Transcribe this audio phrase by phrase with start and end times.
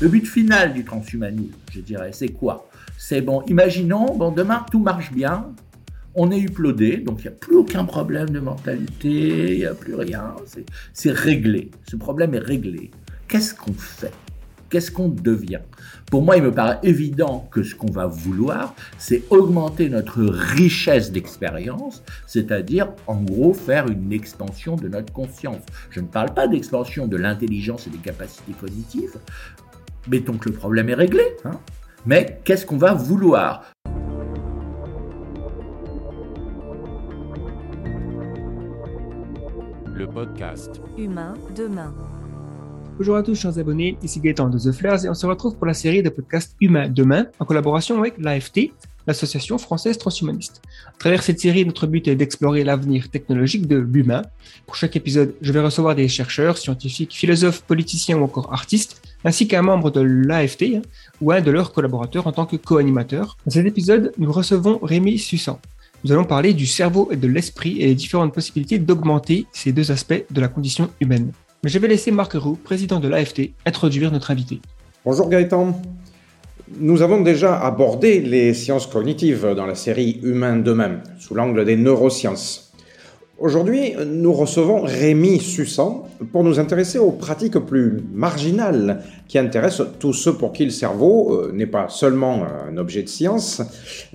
[0.00, 2.68] Le but final du transhumanisme, je dirais, c'est quoi?
[2.98, 5.46] C'est bon, imaginons, bon, demain tout marche bien,
[6.16, 9.74] on est uploadé, donc il n'y a plus aucun problème de mortalité, il n'y a
[9.74, 10.34] plus rien,
[10.92, 11.70] c'est réglé.
[11.88, 12.90] Ce problème est réglé.
[13.28, 14.12] Qu'est-ce qu'on fait?
[14.68, 15.60] Qu'est-ce qu'on devient?
[16.10, 21.12] Pour moi, il me paraît évident que ce qu'on va vouloir, c'est augmenter notre richesse
[21.12, 25.62] d'expérience, c'est-à-dire, en gros, faire une expansion de notre conscience.
[25.90, 29.16] Je ne parle pas d'expansion de l'intelligence et des capacités cognitives.
[30.06, 31.22] Mettons que le problème est réglé.
[31.44, 31.58] Hein
[32.04, 33.72] Mais qu'est-ce qu'on va vouloir?
[39.94, 41.94] Le podcast Humain demain.
[42.98, 45.66] Bonjour à tous chers abonnés, ici Gaëtan de The Flares et on se retrouve pour
[45.66, 48.72] la série de podcasts Humain Demain en collaboration avec l'AFT,
[49.06, 50.60] l'Association française transhumaniste.
[50.88, 54.22] À travers cette série, notre but est d'explorer l'avenir technologique de l'humain.
[54.66, 59.48] Pour chaque épisode, je vais recevoir des chercheurs, scientifiques, philosophes, politiciens ou encore artistes, ainsi
[59.48, 60.82] qu'un membre de l'AFT hein,
[61.20, 63.36] ou un de leurs collaborateurs en tant que co-animateur.
[63.46, 65.58] Dans cet épisode, nous recevons Rémi Sussan.
[66.04, 69.90] Nous allons parler du cerveau et de l'esprit et les différentes possibilités d'augmenter ces deux
[69.90, 71.32] aspects de la condition humaine.
[71.62, 74.60] Mais je vais laisser Marc Roux, président de l'AFT, introduire notre invité.
[75.04, 75.80] Bonjour Gaëtan.
[76.78, 81.76] Nous avons déjà abordé les sciences cognitives dans la série Humain demain, sous l'angle des
[81.76, 82.63] neurosciences.
[83.36, 90.12] Aujourd'hui, nous recevons Rémi Sussan pour nous intéresser aux pratiques plus marginales qui intéressent tous
[90.12, 93.60] ceux pour qui le cerveau euh, n'est pas seulement un objet de science,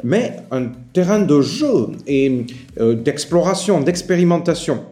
[0.06, 2.46] mais un terrain de jeu et
[2.80, 4.86] euh, d'exploration, d'expérimentation.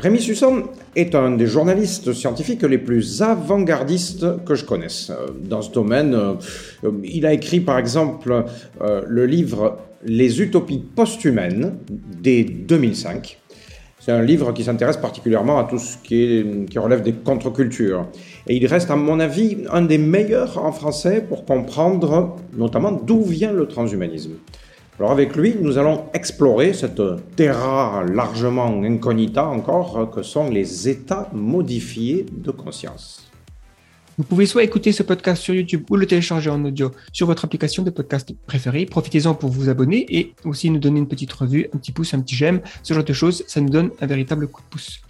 [0.00, 0.62] Rémi Susson
[0.94, 5.10] est un des journalistes scientifiques les plus avant-gardistes que je connaisse.
[5.42, 6.34] Dans ce domaine, euh,
[7.02, 8.44] il a écrit par exemple
[8.80, 13.40] euh, le livre Les utopies post-humaines dès 2005.
[13.98, 18.06] C'est un livre qui s'intéresse particulièrement à tout ce qui, qui relève des contre-cultures.
[18.46, 23.24] Et il reste, à mon avis, un des meilleurs en français pour comprendre notamment d'où
[23.24, 24.34] vient le transhumanisme.
[24.98, 27.00] Alors avec lui, nous allons explorer cette
[27.36, 33.30] terra largement incognita encore que sont les états modifiés de conscience.
[34.16, 37.44] Vous pouvez soit écouter ce podcast sur YouTube ou le télécharger en audio sur votre
[37.44, 38.86] application de podcast préférée.
[38.86, 42.20] Profitez-en pour vous abonner et aussi nous donner une petite revue, un petit pouce, un
[42.20, 43.44] petit j'aime, ce genre de choses.
[43.46, 45.00] Ça nous donne un véritable coup de pouce.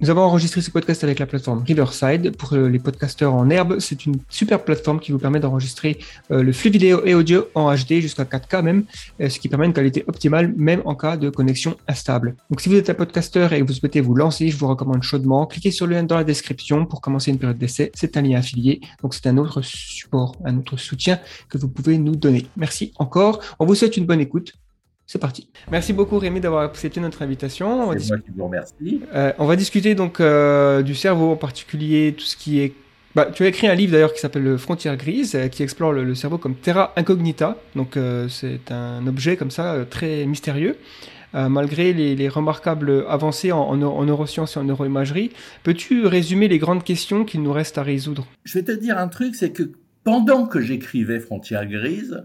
[0.00, 2.36] Nous avons enregistré ce podcast avec la plateforme Riverside.
[2.36, 5.98] Pour euh, les podcasteurs en herbe, c'est une super plateforme qui vous permet d'enregistrer
[6.32, 8.84] euh, le flux vidéo et audio en HD jusqu'à 4K même,
[9.20, 12.34] euh, ce qui permet une qualité optimale même en cas de connexion instable.
[12.50, 15.04] Donc si vous êtes un podcasteur et que vous souhaitez vous lancer, je vous recommande
[15.04, 17.92] chaudement, cliquez sur le lien dans la description pour commencer une période d'essai.
[17.94, 21.98] C'est un lien affilié, donc c'est un autre support, un autre soutien que vous pouvez
[21.98, 22.46] nous donner.
[22.56, 23.40] Merci encore.
[23.60, 24.54] On vous souhaite une bonne écoute.
[25.06, 25.48] C'est parti.
[25.70, 27.92] Merci beaucoup Rémi d'avoir accepté notre invitation.
[27.98, 29.00] C'est moi qui vous remercie.
[29.14, 32.72] Euh, on va discuter donc euh, du cerveau en particulier, tout ce qui est.
[33.14, 36.14] Bah, tu as écrit un livre d'ailleurs qui s'appelle Frontières grises, euh, qui explore le,
[36.14, 37.58] cerveau comme terra incognita.
[37.76, 37.98] Donc
[38.28, 40.76] c'est un objet comme ça très mystérieux.
[41.34, 45.32] malgré les, remarquables avancées en, en, neurosciences et en neuroimagerie,
[45.64, 48.26] peux-tu résumer les grandes questions qu'il nous reste à résoudre?
[48.44, 49.70] Je vais te dire un truc, c'est que
[50.02, 52.24] pendant que j'écrivais Frontières grises,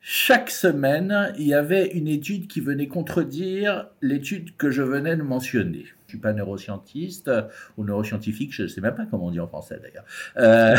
[0.00, 5.22] chaque semaine, il y avait une étude qui venait contredire l'étude que je venais de
[5.22, 5.84] mentionner.
[6.06, 7.30] Je suis pas neuroscientiste
[7.76, 10.04] ou neuroscientifique, je ne sais même pas comment on dit en français d'ailleurs.
[10.38, 10.76] Euh,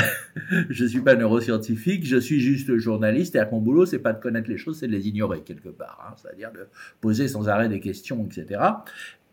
[0.70, 4.20] je suis pas neuroscientifique, je suis juste journaliste et à mon boulot, c'est pas de
[4.20, 6.68] connaître les choses, c'est de les ignorer quelque part, hein, c'est-à-dire de
[7.00, 8.60] poser sans arrêt des questions, etc.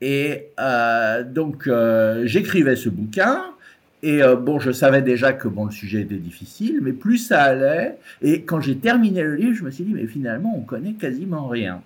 [0.03, 3.56] Et euh, donc euh, j'écrivais ce bouquin
[4.03, 7.43] et euh, bon, je savais déjà que bon, le sujet était difficile, mais plus ça
[7.43, 7.99] allait.
[8.23, 11.49] Et quand j'ai terminé le livre, je me suis dit, mais finalement, on connaît quasiment
[11.49, 11.83] rien.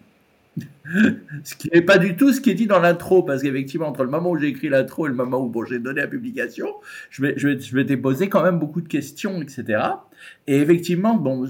[1.44, 4.02] ce qui n'est pas du tout ce qui est dit dans l'intro, parce qu'effectivement, entre
[4.02, 6.66] le moment où j'ai écrit l'intro et le moment où bon, j'ai donné la publication,
[7.10, 9.82] je m'étais posé quand même beaucoup de questions, etc.
[10.48, 11.46] Et effectivement, bon,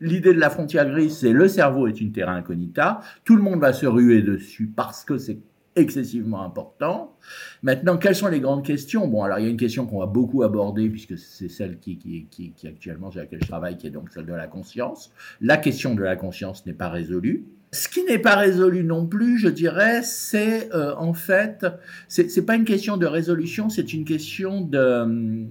[0.00, 3.60] l'idée de la frontière grise, c'est le cerveau est une terra incognita, tout le monde
[3.60, 5.38] va se ruer dessus parce que c'est
[5.80, 7.16] excessivement important.
[7.62, 9.08] Maintenant, quelles sont les grandes questions?
[9.08, 11.98] Bon, alors il y a une question qu'on va beaucoup aborder, puisque c'est celle qui,
[11.98, 15.12] qui, qui, actuellement sur laquelle je travaille, qui est donc celle de la conscience.
[15.40, 17.46] La question de la conscience n'est pas résolue.
[17.72, 21.66] Ce qui n'est pas résolu non plus, je dirais, c'est euh, en fait,
[22.08, 25.46] c'est pas une question de résolution, c'est une question de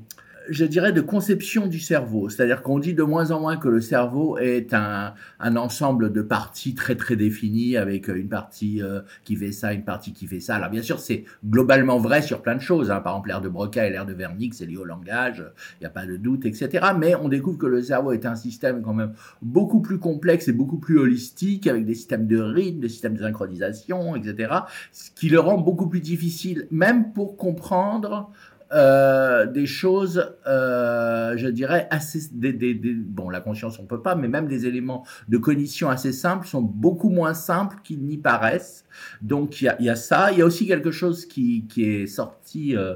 [0.50, 2.30] je dirais, de conception du cerveau.
[2.30, 6.22] C'est-à-dire qu'on dit de moins en moins que le cerveau est un, un ensemble de
[6.22, 10.40] parties très très définies avec une partie euh, qui fait ça, une partie qui fait
[10.40, 10.56] ça.
[10.56, 12.92] Alors bien sûr, c'est globalement vrai sur plein de choses.
[12.92, 13.02] Hein.
[13.02, 15.44] Par exemple, l'air de Broca et l'air de Wernicke, c'est lié au langage,
[15.80, 16.88] il n'y a pas de doute, etc.
[16.98, 20.54] Mais on découvre que le cerveau est un système quand même beaucoup plus complexe et
[20.54, 24.54] beaucoup plus holistique, avec des systèmes de rythme, des systèmes de synchronisation, etc.
[24.92, 28.32] Ce qui le rend beaucoup plus difficile, même pour comprendre
[28.72, 32.20] euh, des choses, euh, je dirais, assez...
[32.32, 36.12] Des, des, bon, la conscience, on peut pas, mais même des éléments de cognition assez
[36.12, 38.86] simples sont beaucoup moins simples qu'ils n'y paraissent.
[39.22, 40.32] Donc, il y a, y a, ça.
[40.32, 42.76] Il y a aussi quelque chose qui, qui est sorti...
[42.76, 42.96] Euh,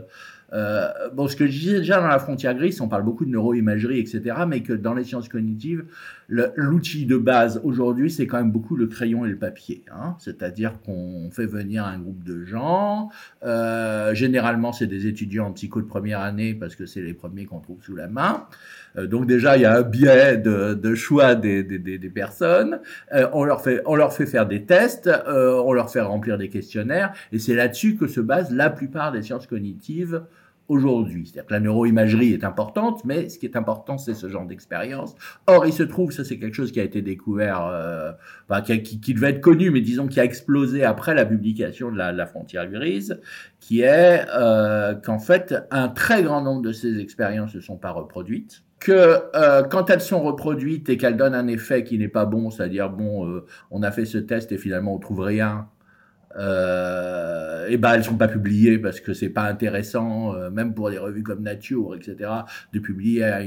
[0.54, 3.32] euh, bon, ce que je disais déjà dans la frontière grise, on parle beaucoup de
[3.32, 5.86] neuroimagerie, etc., mais que dans les sciences cognitives,
[6.56, 9.84] l'outil de base aujourd'hui, c'est quand même beaucoup le crayon et le papier.
[9.92, 10.16] Hein.
[10.20, 13.10] C'est-à-dire qu'on fait venir un groupe de gens.
[13.44, 17.46] Euh, généralement, c'est des étudiants en psycho de première année parce que c'est les premiers
[17.46, 18.48] qu'on trouve sous la main.
[18.98, 21.64] Euh, donc déjà, il y a un biais de, choix des
[22.14, 22.80] personnes.
[23.14, 26.38] Euh, on leur fait on leur fait faire des tests, euh, on leur fait remplir
[26.38, 30.24] des questionnaires, et c'est là-dessus que se base la plupart des sciences cognitives
[30.68, 31.26] aujourd'hui.
[31.26, 35.16] C'est-à-dire que la neuroimagerie est importante, mais ce qui est important, c'est ce genre d'expérience.
[35.48, 38.12] Or, il se trouve, ça c'est quelque chose qui a été découvert, euh,
[38.62, 42.26] qui, devait être connu, mais disons qui a explosé après la publication de la, la
[42.26, 43.20] frontière grise,
[43.60, 47.92] qui est euh, qu'en fait, un très grand nombre de ces expériences ne sont pas
[47.92, 52.26] reproduites que euh, quand elles sont reproduites et qu'elles donnent un effet qui n'est pas
[52.26, 55.70] bon, c'est-à-dire bon, euh, on a fait ce test et finalement on trouve rien,
[56.38, 60.90] euh, et ben elles sont pas publiées parce que c'est pas intéressant, euh, même pour
[60.90, 62.30] des revues comme Nature, etc.,
[62.74, 63.44] de publier euh,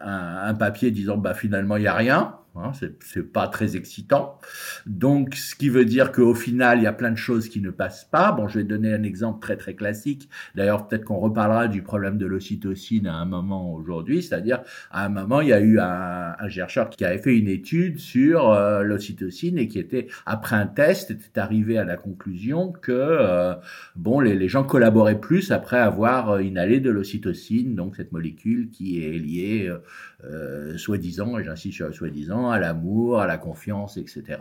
[0.00, 2.36] un, un, papier disant bah finalement il y a rien.
[2.58, 4.38] Hein, c'est pas très excitant.
[4.86, 7.70] Donc, ce qui veut dire qu'au final, il y a plein de choses qui ne
[7.70, 8.32] passent pas.
[8.32, 10.28] Bon, je vais donner un exemple très très classique.
[10.54, 14.22] D'ailleurs, peut-être qu'on reparlera du problème de l'ocytocine à un moment aujourd'hui.
[14.22, 17.48] C'est-à-dire, à un moment, il y a eu un, un, chercheur qui avait fait une
[17.48, 22.72] étude sur euh, l'ocytocine et qui était, après un test, était arrivé à la conclusion
[22.72, 23.54] que euh,
[23.96, 29.04] bon, les, gens collaboraient plus après avoir euh, inhalé de l'ocytocine, donc cette molécule qui
[29.04, 29.72] est liée,
[30.76, 34.38] soi-disant, et j'insiste sur soi-disant, à l'amour, à la confiance, etc.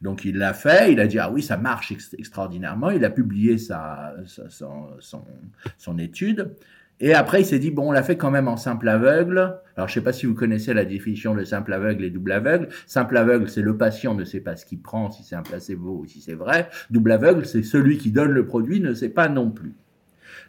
[0.00, 3.58] Donc il l'a fait, il a dit ah oui ça marche extraordinairement, il a publié
[3.58, 6.54] sa, son, son, étude.
[7.00, 9.56] Et après, il s'est dit, bon, on l'a fait quand même en simple aveugle.
[9.76, 12.68] Alors, je sais pas si vous connaissez la définition de simple aveugle et double aveugle.
[12.86, 15.98] Simple aveugle, c'est le patient ne sait pas ce qu'il prend, si c'est un placebo
[15.98, 16.68] ou si c'est vrai.
[16.90, 19.74] Double aveugle, c'est celui qui donne le produit ne sait pas non plus.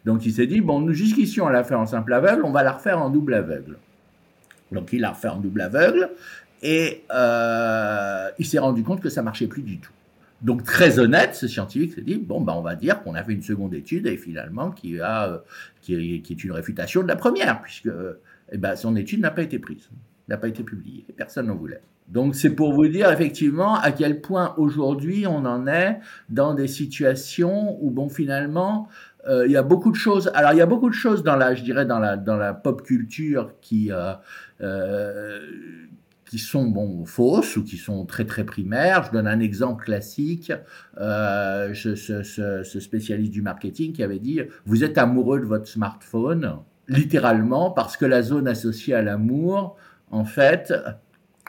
[0.04, 2.72] Donc, il s'est dit, bon, jusqu'ici, on l'a fait en simple aveugle, on va la
[2.72, 3.78] refaire en double aveugle.
[4.70, 6.10] Donc, il l'a refait en double aveugle.
[6.64, 9.92] Et euh, il s'est rendu compte que ça marchait plus du tout.
[10.40, 13.32] Donc très honnête, ce scientifique s'est dit bon bah on va dire qu'on a fait
[13.32, 15.38] une seconde étude et finalement qui a euh,
[15.82, 17.90] qui, est, une réfutation de la première puisque
[18.50, 19.90] eh ben, son étude n'a pas été prise,
[20.28, 21.82] n'a pas été publiée personne n'en voulait.
[22.08, 26.00] Donc c'est pour vous dire effectivement à quel point aujourd'hui on en est
[26.30, 28.88] dans des situations où bon finalement
[29.26, 30.30] euh, il y a beaucoup de choses.
[30.34, 32.54] Alors il y a beaucoup de choses dans la, je dirais dans la dans la
[32.54, 33.90] pop culture qui
[36.34, 39.04] qui sont bon, fausses ou qui sont très très primaires.
[39.04, 40.52] Je donne un exemple classique.
[41.00, 46.56] Euh, ce, spécialiste du marketing qui avait dit vous êtes amoureux de votre smartphone,
[46.88, 49.76] littéralement parce que la zone associée à l'amour,
[50.10, 50.74] en fait,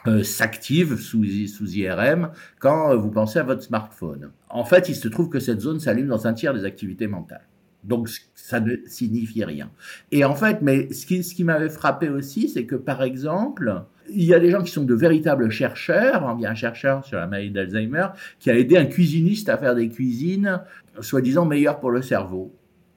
[0.06, 2.30] euh, s'active sous, sous IRM
[2.60, 4.30] quand vous pensez à votre smartphone.
[4.50, 7.48] En fait, il se trouve que cette zone s'allume dans un tiers des activités mentales.
[7.82, 9.68] Donc ça ne signifie rien.
[10.12, 14.34] Et en fait, mais ce qui m'avait frappé aussi, c'est que par exemple, il y
[14.34, 16.34] a des gens qui sont de véritables chercheurs.
[16.38, 18.08] Il y a un chercheur sur la maladie d'Alzheimer
[18.38, 20.60] qui a aidé un cuisiniste à faire des cuisines
[21.00, 22.54] soi-disant meilleures pour le cerveau.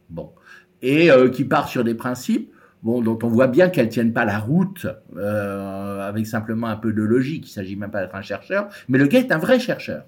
[0.09, 0.31] Bon.
[0.81, 2.51] Et euh, qui part sur des principes
[2.83, 4.87] bon, dont on voit bien qu'elles tiennent pas la route
[5.17, 7.47] euh, avec simplement un peu de logique.
[7.47, 10.03] Il s'agit même pas d'être un chercheur, mais le gars est un vrai chercheur.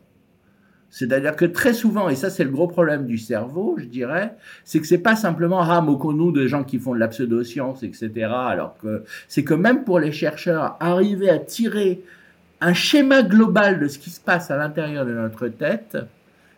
[0.91, 4.81] C'est-à-dire que très souvent, et ça c'est le gros problème du cerveau, je dirais, c'est
[4.81, 8.11] que c'est pas simplement ah moquons-nous de gens qui font de la pseudo-science, etc.
[8.29, 12.03] Alors que c'est que même pour les chercheurs, arriver à tirer
[12.59, 15.97] un schéma global de ce qui se passe à l'intérieur de notre tête,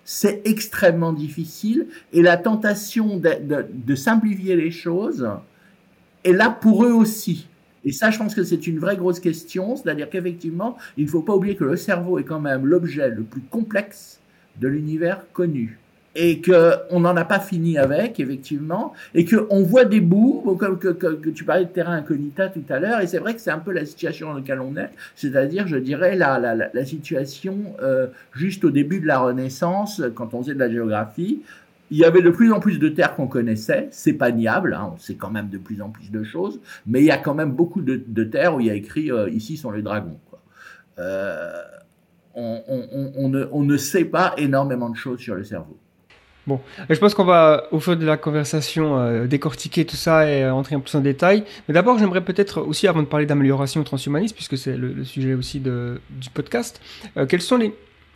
[0.03, 1.85] c'est extrêmement difficile.
[2.11, 5.29] Et la tentation de, de, de simplifier les choses
[6.23, 7.47] est là pour eux aussi.
[7.85, 11.21] Et ça, je pense que c'est une vraie grosse question, c'est-à-dire qu'effectivement, il ne faut
[11.21, 14.21] pas oublier que le cerveau est quand même l'objet le plus complexe
[14.60, 15.79] de l'univers connu
[16.15, 20.55] et que on n'en a pas fini avec effectivement et que on voit des bouts
[20.60, 23.51] comme que, tu parlais de terrain incognita tout à l'heure et c'est vrai que c'est
[23.51, 27.75] un peu la situation dans laquelle on est c'est-à-dire je dirais la, la, la situation
[27.81, 31.41] euh, juste au début de la Renaissance quand on faisait de la géographie
[31.93, 34.93] il y avait de plus en plus de terres qu'on connaissait, c'est pas niable, hein,
[34.95, 37.36] on sait quand même de plus en plus de choses, mais il y a quand
[37.36, 40.17] même beaucoup de, de terres où il y a écrit euh, ici sont les dragons.
[40.98, 41.62] Euh,
[42.35, 45.77] on, ne, sait pas énormément de choses sur le cerveau.
[46.45, 46.59] Bon,
[46.89, 50.75] je pense qu'on va, au fil de la conversation, euh, décortiquer tout ça et entrer
[50.75, 51.45] en plus en détail.
[51.67, 55.61] Mais d'abord, j'aimerais peut-être aussi, avant de parler d'amélioration transhumaniste, puisque c'est le, sujet aussi
[55.61, 56.81] du podcast,
[57.15, 57.73] euh, quels sont les,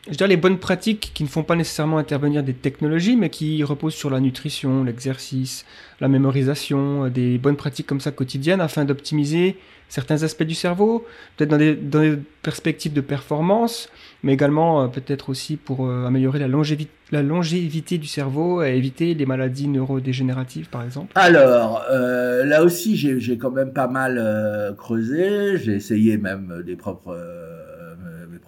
[0.10, 3.64] je dirais, les bonnes pratiques qui ne font pas nécessairement intervenir des technologies, mais qui
[3.64, 5.66] reposent sur la nutrition, l'exercice,
[6.00, 9.58] la mémorisation, euh, des bonnes pratiques comme ça quotidiennes afin d'optimiser
[9.90, 13.90] certains aspects du cerveau, peut-être dans des, dans des perspectives de performance,
[14.24, 18.76] mais également euh, peut-être aussi pour euh, améliorer la longévité, la longévité du cerveau et
[18.76, 21.14] éviter les maladies neurodégénératives, par exemple.
[21.16, 27.18] Alors, euh, là aussi, j'ai quand même pas mal creusé, j'ai essayé même des propres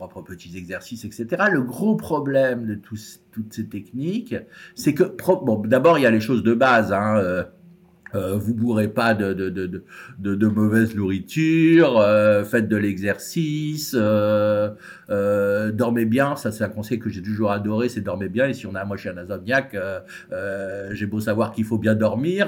[0.07, 1.43] propres petits exercices, etc.
[1.51, 4.35] Le gros problème de toutes ces techniques,
[4.75, 5.03] c'est que,
[5.67, 6.93] d'abord, il y a les choses de base.
[6.93, 7.45] Hein,
[8.15, 14.71] euh, vous bourrez pas de, mauvaise nourriture, euh, faites de l'exercice, euh,
[15.09, 18.47] euh, dormez bien, ça c'est un conseil que j'ai toujours adoré, c'est dormez bien.
[18.47, 19.77] Et si on a, moi je suis un insomniaque,
[20.91, 22.47] j'ai beau savoir qu'il faut bien dormir,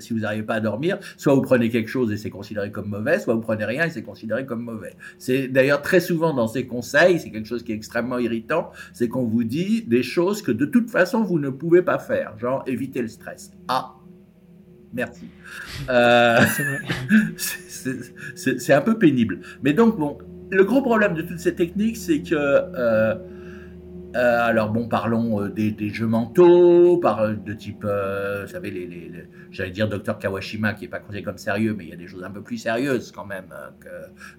[0.00, 2.88] si vous n'arrivez pas à dormir, soit vous prenez quelque chose et c'est considéré comme
[2.88, 4.94] mauvais, soit vous prenez rien et c'est considéré comme mauvais.
[5.18, 9.08] C'est d'ailleurs très souvent dans ces conseils, c'est quelque chose qui est extrêmement irritant, c'est
[9.08, 12.62] qu'on vous dit des choses que de toute façon vous ne pouvez pas faire, genre
[12.66, 13.52] éviter le stress.
[13.68, 13.94] Ah,
[14.92, 15.28] merci.
[15.88, 16.38] Euh,
[17.36, 19.40] c'est un peu pénible.
[19.62, 20.18] Mais donc, bon,
[20.50, 23.14] le gros problème de toutes ces techniques, c'est que euh,
[24.16, 29.12] euh, alors bon, parlons euh, des, jeux mentaux, par, de type, euh, vous savez, les,
[29.50, 32.06] j'allais dire Dr Kawashima, qui est pas considéré comme sérieux, mais il y a des
[32.06, 33.52] choses un peu plus sérieuses quand même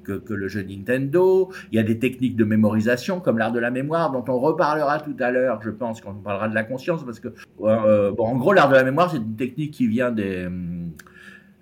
[0.03, 1.51] que, que, le jeu Nintendo.
[1.71, 4.99] Il y a des techniques de mémorisation, comme l'art de la mémoire, dont on reparlera
[4.99, 8.37] tout à l'heure, je pense, quand on parlera de la conscience, parce que, bon, en
[8.37, 10.47] gros, l'art de la mémoire, c'est une technique qui vient des...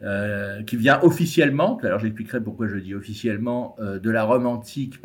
[0.04, 5.02] Euh, qui vient officiellement, alors j'expliquerai pourquoi je dis officiellement, euh, de la Rome antique,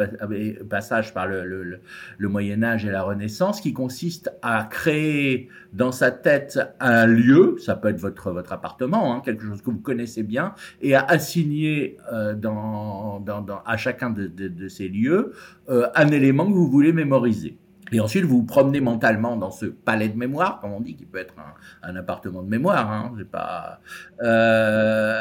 [0.69, 1.81] passage par le, le,
[2.19, 7.57] le, Moyen Âge et la Renaissance, qui consiste à créer dans sa tête un lieu,
[7.59, 11.03] ça peut être votre, votre appartement, hein, quelque chose que vous connaissez bien, et à
[11.05, 15.33] assigner euh, dans, dans, dans, à chacun de, de, de ces lieux
[15.71, 17.57] euh, un élément que vous voulez mémoriser.
[17.93, 21.05] Et ensuite, vous vous promenez mentalement dans ce palais de mémoire, comme on dit, qui
[21.05, 21.35] peut être
[21.83, 22.91] un, appartement de mémoire.
[22.91, 23.81] Hein, pas.
[24.23, 25.19] Euh,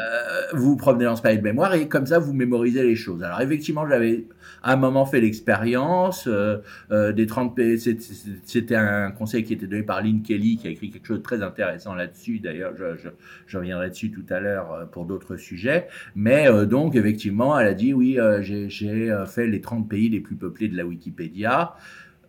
[0.54, 3.22] vous vous promenez dans ce palais de mémoire et comme ça, vous mémorisez les choses.
[3.22, 4.26] Alors effectivement, j'avais
[4.62, 6.58] à un moment fait l'expérience euh,
[6.90, 7.76] euh, des 30 p.
[8.44, 11.22] C'était un conseil qui était donné par Lynn Kelly, qui a écrit quelque chose de
[11.22, 12.38] très intéressant là-dessus.
[12.38, 13.08] D'ailleurs, je, je,
[13.46, 15.88] je, reviendrai dessus tout à l'heure euh, pour d'autres sujets.
[16.14, 18.68] Mais euh, donc, effectivement, elle a dit oui, euh, j'ai
[19.26, 21.74] fait les 30 pays les plus peuplés de la Wikipédia.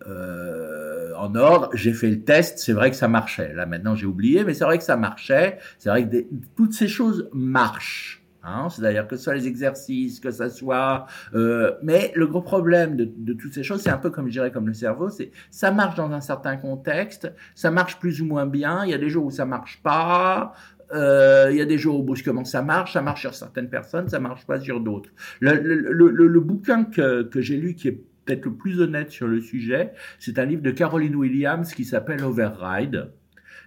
[0.08, 1.70] Euh, en ordre.
[1.74, 3.54] J'ai fait le test, c'est vrai que ça marchait.
[3.54, 5.58] Là maintenant j'ai oublié, mais c'est vrai que ça marchait.
[5.78, 8.24] C'est vrai que toutes ces choses marchent.
[8.44, 11.06] Hein, C'est-à-dire que ce soit les exercices, que ça soit...
[11.34, 14.34] Euh, mais le gros problème de, de toutes ces choses, c'est un peu comme je
[14.34, 18.26] dirais comme le cerveau, c'est ça marche dans un certain contexte, ça marche plus ou
[18.26, 20.54] moins bien, il y a des jours où ça marche pas,
[20.92, 24.10] euh, il y a des jours où brusquement ça marche, ça marche sur certaines personnes,
[24.10, 25.10] ça marche pas sur d'autres.
[25.40, 29.12] Le, le, le, le, bouquin que, que j'ai lu qui est peut-être le plus honnête
[29.12, 33.12] sur le sujet, c'est un livre de Caroline Williams qui s'appelle Override,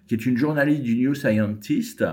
[0.06, 2.04] qui est une journaliste du New Scientist.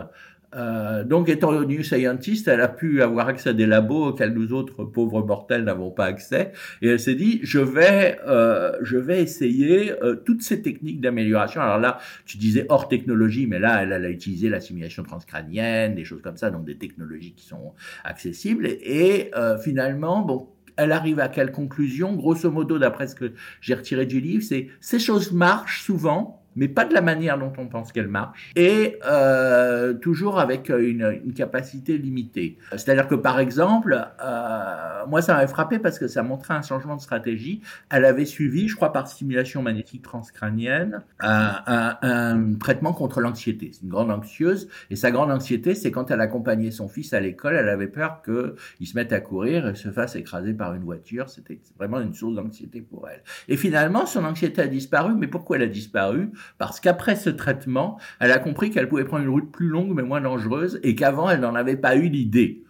[0.55, 4.53] Euh, donc, étant New Scientist, elle a pu avoir accès à des labos auxquels nous
[4.53, 6.51] autres pauvres mortels n'avons pas accès.
[6.81, 11.61] Et elle s'est dit, je vais, euh, je vais essayer euh, toutes ces techniques d'amélioration.
[11.61, 16.21] Alors là, tu disais hors technologie, mais là, elle, a utilisé l'assimilation transcrânienne, des choses
[16.21, 17.73] comme ça, donc des technologies qui sont
[18.03, 18.67] accessibles.
[18.67, 19.31] Et
[19.63, 20.47] finalement, bon,
[20.77, 22.15] elle arrive à quelle conclusion?
[22.15, 26.67] Grosso modo, d'après ce que j'ai retiré du livre, c'est ces choses marchent souvent, mais
[26.67, 31.33] pas de la manière dont on pense qu'elle marche, et euh, toujours avec une, une
[31.33, 32.57] capacité limitée.
[32.71, 36.95] C'est-à-dire que par exemple, euh, moi ça m'avait frappé parce que ça montrait un changement
[36.95, 37.61] de stratégie.
[37.89, 43.71] Elle avait suivi, je crois par stimulation magnétique transcrânienne, un, un, un traitement contre l'anxiété.
[43.73, 47.19] C'est une grande anxieuse, et sa grande anxiété, c'est quand elle accompagnait son fils à
[47.19, 50.83] l'école, elle avait peur qu'il se mette à courir et se fasse écraser par une
[50.83, 51.29] voiture.
[51.29, 53.21] C'était vraiment une source d'anxiété pour elle.
[53.47, 56.31] Et finalement, son anxiété a disparu, mais pourquoi elle a disparu?
[56.57, 60.03] Parce qu'après ce traitement, elle a compris qu'elle pouvait prendre une route plus longue mais
[60.03, 62.63] moins dangereuse et qu'avant, elle n'en avait pas eu l'idée.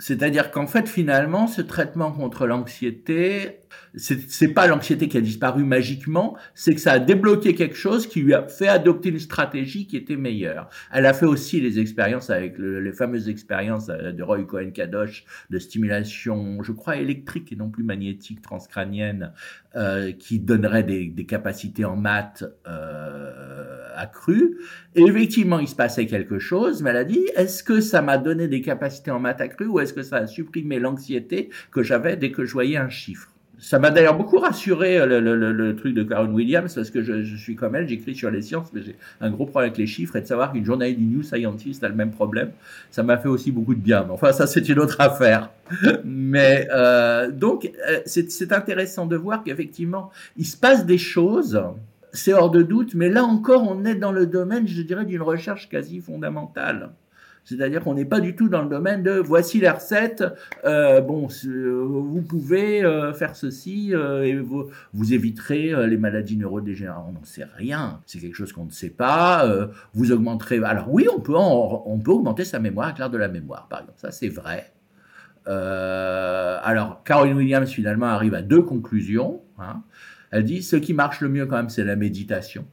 [0.00, 3.60] C'est-à-dire qu'en fait, finalement, ce traitement contre l'anxiété,
[3.94, 8.20] c'est pas l'anxiété qui a disparu magiquement, c'est que ça a débloqué quelque chose qui
[8.20, 10.70] lui a fait adopter une stratégie qui était meilleure.
[10.92, 15.24] Elle a fait aussi les expériences avec les fameuses expériences euh, de Roy Cohen Kadosh
[15.50, 19.32] de stimulation, je crois électrique et non plus magnétique transcrânienne,
[19.76, 23.59] euh, qui donnerait des, des, capacités en maths euh,
[24.94, 28.18] Et effectivement, il se passait quelque chose, mais elle a dit, est-ce que ça m'a
[28.18, 32.16] donné des capacités en maths accrues ou est-ce que ça a supprimé l'anxiété que j'avais
[32.16, 33.30] dès que je voyais un chiffre?
[33.60, 37.56] Ça m'a d'ailleurs beaucoup rassuré le, le, truc de Karen Williams parce que je, suis
[37.56, 40.22] comme elle, j'écris sur les sciences, mais j'ai un gros problème avec les chiffres et
[40.22, 42.52] de savoir qu'une journaliste du New Scientist a le même problème,
[42.90, 44.04] ça m'a fait aussi beaucoup de bien.
[44.04, 45.50] Mais enfin, ça c'est une autre affaire.
[46.04, 47.70] mais euh, donc
[48.06, 51.62] c'est intéressant de voir qu'effectivement il se passe des choses
[52.12, 55.22] c'est hors de doute, mais là encore, on est dans le domaine, je dirais, d'une
[55.22, 56.90] recherche quasi fondamentale.
[57.44, 60.24] C'est-à-dire qu'on n'est pas du tout dans le domaine de voici les recettes,
[60.64, 64.68] euh, bon, vous pouvez euh, faire ceci euh, et vous,
[65.12, 67.04] éviterez les maladies neurodégénératives.
[67.08, 68.00] On n'en sait rien.
[68.06, 69.68] C'est quelque chose qu'on ne sait pas.
[69.94, 70.60] vous augmenterez.
[70.62, 73.98] Alors oui, on peut, on peut augmenter sa mémoire l'art de la mémoire, par exemple.
[73.98, 74.72] Ça, c'est vrai.
[75.46, 79.40] alors, Caroline Williams, finalement, arrive à deux conclusions.
[79.58, 79.82] Hein.
[80.30, 82.66] Elle dit ce qui marche le mieux quand même, c'est la méditation.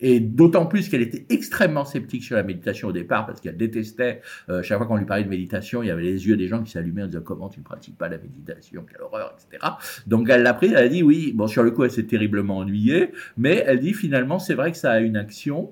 [0.00, 4.22] Et d'autant plus qu'elle était extrêmement sceptique sur la méditation au départ, parce qu'elle détestait,
[4.48, 6.62] euh, chaque fois qu'on lui parlait de méditation, il y avait les yeux des gens
[6.62, 9.72] qui s'allumaient en disant comment tu ne pratiques pas la méditation, quelle horreur, etc.
[10.06, 12.58] Donc elle l'a pris, elle a dit oui, bon sur le coup elle s'est terriblement
[12.58, 15.70] ennuyée, mais elle dit finalement c'est vrai que ça a une action,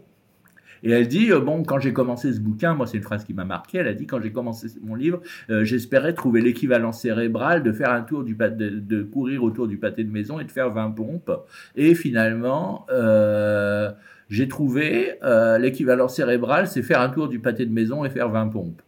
[0.83, 3.35] et elle dit, euh, bon, quand j'ai commencé ce bouquin, moi c'est une phrase qui
[3.35, 5.21] m'a marqué, elle a dit, quand j'ai commencé mon livre,
[5.51, 10.05] euh, j'espérais trouver l'équivalent cérébral de faire un tour du de, courir autour du pâté
[10.05, 11.33] de maison et de faire 20 pompes.
[11.77, 13.91] Et finalement, euh,
[14.29, 15.15] j'ai trouvé
[15.59, 18.83] l'équivalent cérébral, c'est faire un tour du pâté de maison et faire 20 pompes.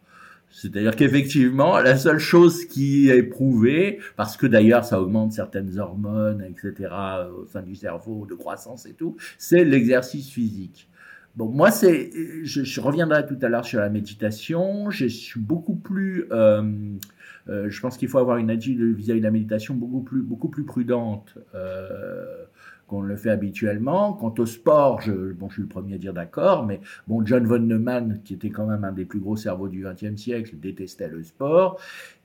[0.50, 6.42] C'est-à-dire qu'effectivement, la seule chose qui est prouvée, parce que d'ailleurs ça augmente certaines hormones,
[6.42, 6.90] etc.,
[7.36, 10.90] au sein du cerveau, de croissance et tout, c'est l'exercice physique.
[11.36, 12.10] Bon, moi, c'est,
[12.42, 14.90] je, reviendrai tout à l'heure sur la méditation.
[14.90, 16.62] Je suis beaucoup plus, euh,
[17.48, 20.48] euh, je pense qu'il faut avoir une attitude vis-à-vis de la méditation beaucoup plus, beaucoup
[20.48, 22.44] plus prudente euh,
[22.88, 24.12] qu'on le fait habituellement.
[24.14, 27.46] Quant au sport, je, bon, je suis le premier à dire d'accord, mais bon, John
[27.46, 31.08] von Neumann, qui était quand même un des plus gros cerveaux du XXe siècle, détestait
[31.08, 31.80] le sport.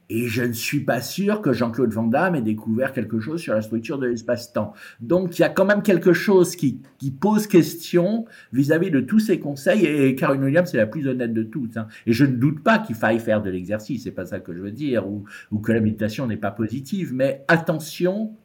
[0.09, 3.53] Et je ne suis pas sûr que Jean-Claude Van Damme ait découvert quelque chose sur
[3.53, 4.73] la structure de l'espace-temps.
[4.99, 6.81] Donc il y a quand même quelque chose qui,
[7.19, 9.85] pose question vis-à-vis de tous ces conseils.
[9.85, 11.77] Et Caroline Williams c'est la plus honnête de toutes.
[11.77, 11.87] Hein.
[12.05, 14.59] Et je ne doute pas qu'il faille faire de l'exercice, c'est pas ça que je
[14.59, 17.13] veux dire, ou, ou que la méditation n'est pas positive.
[17.13, 18.35] Mais attention,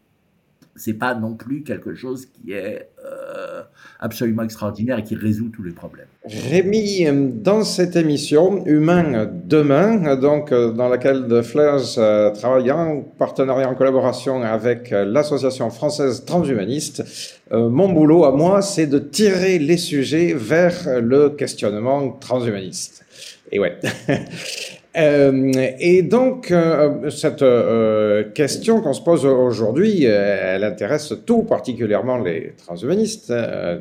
[0.76, 3.59] c'est pas non plus quelque chose qui est euh,
[3.98, 6.06] absolument extraordinaire et qui résout tous les problèmes.
[6.24, 7.06] Rémi,
[7.42, 13.74] dans cette émission Humain demain, donc dans laquelle De Flers euh, travaille en partenariat, en
[13.74, 17.04] collaboration avec l'association française transhumaniste,
[17.52, 23.04] euh, mon boulot à moi, c'est de tirer les sujets vers le questionnement transhumaniste.
[23.52, 23.78] Et ouais.
[24.96, 32.18] Euh, et donc, euh, cette euh, question qu'on se pose aujourd'hui, elle intéresse tout particulièrement
[32.18, 33.32] les transhumanistes,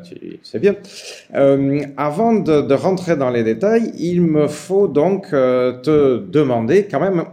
[0.04, 0.76] tu sais bien.
[1.96, 7.24] avant de, rentrer dans les détails, il me faut donc te demander quand même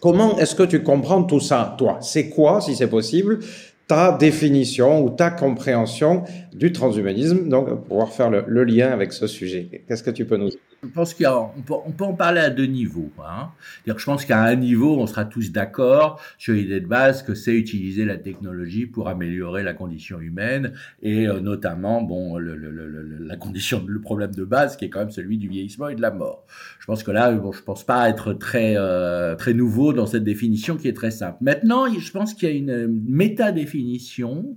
[0.00, 1.98] comment est-ce que tu comprends tout ça, toi?
[2.00, 3.40] C'est quoi, si c'est possible,
[3.86, 9.26] ta définition ou ta compréhension du transhumanisme, donc pouvoir faire le, le lien avec ce
[9.26, 9.68] sujet.
[9.86, 12.50] Qu'est-ce que tu peux nous dire je pense qu'on peut, on peut en parler à
[12.50, 13.10] deux niveaux.
[13.18, 13.50] Hein.
[13.86, 17.54] Je pense qu'à un niveau, on sera tous d'accord sur l'idée de base que c'est
[17.54, 23.18] utiliser la technologie pour améliorer la condition humaine et euh, notamment bon le, le, le,
[23.20, 26.02] la condition, le problème de base qui est quand même celui du vieillissement et de
[26.02, 26.46] la mort.
[26.78, 30.24] Je pense que là, bon, je pense pas être très euh, très nouveau dans cette
[30.24, 31.38] définition qui est très simple.
[31.42, 34.56] Maintenant, je pense qu'il y a une méta-définition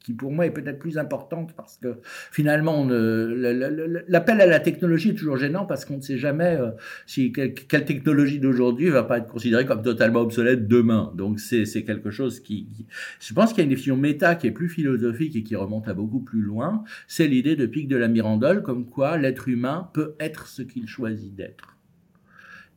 [0.00, 1.96] qui, pour moi est peut-être plus importante parce que
[2.32, 6.70] finalement l'appel à la technologie est toujours gênant parce qu'on ne sait jamais euh,
[7.06, 11.12] si quelle, technologie d'aujourd'hui va pas être considérée comme totalement obsolète demain.
[11.16, 12.68] Donc c'est quelque chose qui,
[13.20, 15.88] je pense qu'il y a une définition méta qui est plus philosophique et qui remonte
[15.88, 16.84] à beaucoup plus loin.
[17.06, 20.86] C'est l'idée de Pic de la Mirandole comme quoi l'être humain peut être ce qu'il
[20.86, 21.78] choisit d'être.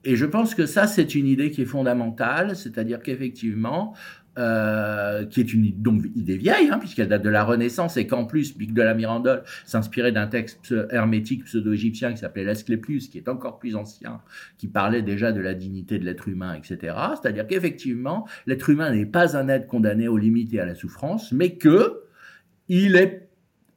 [0.03, 3.93] Et je pense que ça, c'est une idée qui est fondamentale, c'est-à-dire qu'effectivement,
[4.37, 8.25] euh, qui est une donc, idée vieille, hein, puisqu'elle date de la Renaissance, et qu'en
[8.25, 13.27] plus, Pic de la Mirandole s'inspirait d'un texte hermétique pseudo-égyptien qui s'appelait l'Asclépius, qui est
[13.27, 14.21] encore plus ancien,
[14.57, 16.95] qui parlait déjà de la dignité de l'être humain, etc.
[17.21, 21.31] C'est-à-dire qu'effectivement, l'être humain n'est pas un être condamné aux limites et à la souffrance,
[21.31, 22.03] mais que
[22.69, 23.30] il est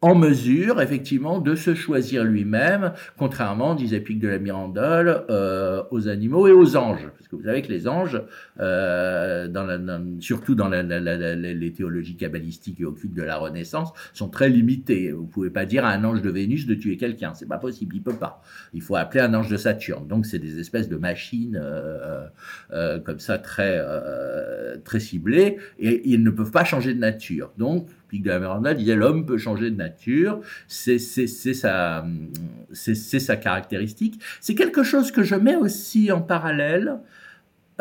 [0.04, 6.08] en mesure, effectivement, de se choisir lui-même, contrairement, disait Pic de la Mirandole, euh, aux
[6.08, 7.08] animaux et aux anges.
[7.16, 8.20] Parce que vous savez que les anges,
[8.60, 9.78] euh, dans la,
[10.20, 15.10] surtout dans la, les théologies kabbalistiques et occultes de la Renaissance, sont très limités.
[15.10, 17.96] Vous pouvez pas dire à un ange de Vénus de tuer quelqu'un, c'est pas possible,
[17.96, 18.42] il peut pas.
[18.74, 20.06] Il faut appeler un ange de Saturne.
[20.06, 22.26] Donc c'est des espèces de machines euh,
[22.72, 27.52] euh comme ça très euh, très ciblées et ils ne peuvent pas changer de nature.
[27.56, 27.88] Donc
[28.22, 32.04] de la Miranda disait l'homme peut changer de nature, c'est sa,
[32.72, 34.20] sa caractéristique.
[34.40, 36.98] C'est quelque chose que je mets aussi en parallèle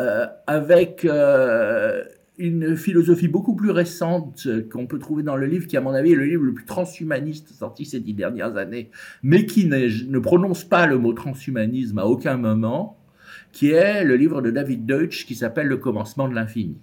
[0.00, 2.02] euh, avec euh,
[2.38, 6.12] une philosophie beaucoup plus récente qu'on peut trouver dans le livre, qui à mon avis
[6.12, 8.90] est le livre le plus transhumaniste sorti ces dix dernières années,
[9.22, 12.98] mais qui ne prononce pas le mot transhumanisme à aucun moment,
[13.52, 16.78] qui est le livre de David Deutsch qui s'appelle Le commencement de l'infini,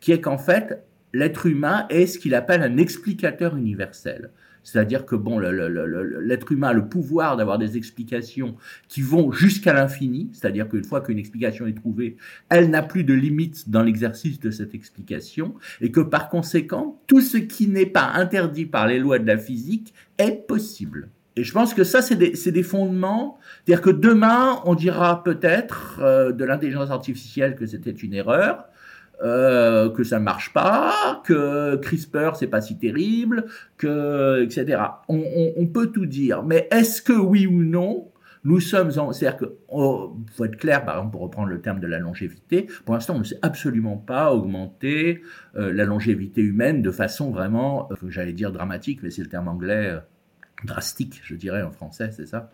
[0.00, 4.30] qui est qu'en fait, l'être humain est ce qu'il appelle un explicateur universel.
[4.62, 8.56] C'est-à-dire que bon, l'être humain a le pouvoir d'avoir des explications
[8.88, 12.16] qui vont jusqu'à l'infini, c'est-à-dire qu'une fois qu'une explication est trouvée,
[12.50, 17.20] elle n'a plus de limite dans l'exercice de cette explication, et que par conséquent, tout
[17.20, 21.08] ce qui n'est pas interdit par les lois de la physique est possible.
[21.36, 23.38] Et je pense que ça, c'est des, fondements.
[23.64, 28.64] C'est-à-dire que demain, on dira peut-être euh, de l'intelligence artificielle que c'était une erreur,
[29.22, 34.82] euh, que ça marche pas, que CRISPR c'est pas si terrible, que etc.
[35.08, 38.06] On peut tout dire, mais est-ce que oui ou non
[38.42, 41.78] nous sommes en, c'est-à-dire que, oh, faut être clair, par exemple, pour reprendre le terme
[41.78, 45.20] de la longévité, pour l'instant, on ne sait absolument pas augmenter
[45.56, 49.48] euh, la longévité humaine de façon vraiment, euh, j'allais dire dramatique, mais c'est le terme
[49.48, 49.94] anglais,
[50.64, 52.50] drastique, je dirais en français, c'est ça.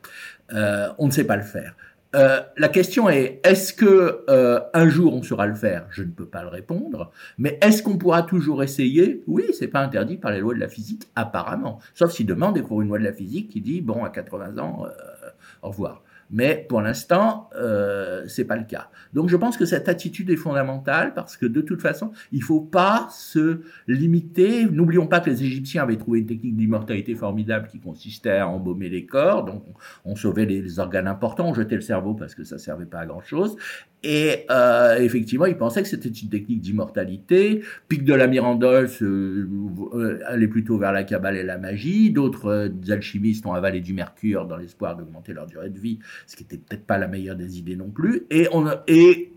[0.98, 1.76] on ne sait pas le faire.
[2.14, 5.86] Euh, la question est est-ce que euh, un jour on saura le faire?
[5.90, 7.10] Je ne peux pas le répondre.
[7.38, 9.22] Mais est-ce qu'on pourra toujours essayer?
[9.26, 11.80] Oui, c'est pas interdit par les lois de la physique apparemment.
[11.94, 14.58] Sauf si demain on découvre une loi de la physique qui dit bon à 80
[14.58, 15.30] ans euh,
[15.62, 16.02] au revoir.
[16.30, 18.90] Mais pour l'instant, euh, c'est pas le cas.
[19.12, 22.60] Donc je pense que cette attitude est fondamentale parce que de toute façon, il faut
[22.60, 24.66] pas se limiter.
[24.66, 28.88] N'oublions pas que les Égyptiens avaient trouvé une technique d'immortalité formidable qui consistait à embaumer
[28.88, 29.44] les corps.
[29.44, 29.64] Donc
[30.04, 33.06] on sauvait les, organes importants, on jetait le cerveau parce que ça servait pas à
[33.06, 33.56] grand chose.
[34.02, 37.62] Et euh, effectivement, ils pensaient que c'était une technique d'immortalité.
[37.88, 42.10] Pic de la Mirandole euh, allait plutôt vers la cabale et la magie.
[42.10, 46.36] D'autres euh, alchimistes ont avalé du mercure dans l'espoir d'augmenter leur durée de vie, ce
[46.36, 48.26] qui n'était peut-être pas la meilleure des idées non plus.
[48.30, 48.48] Et,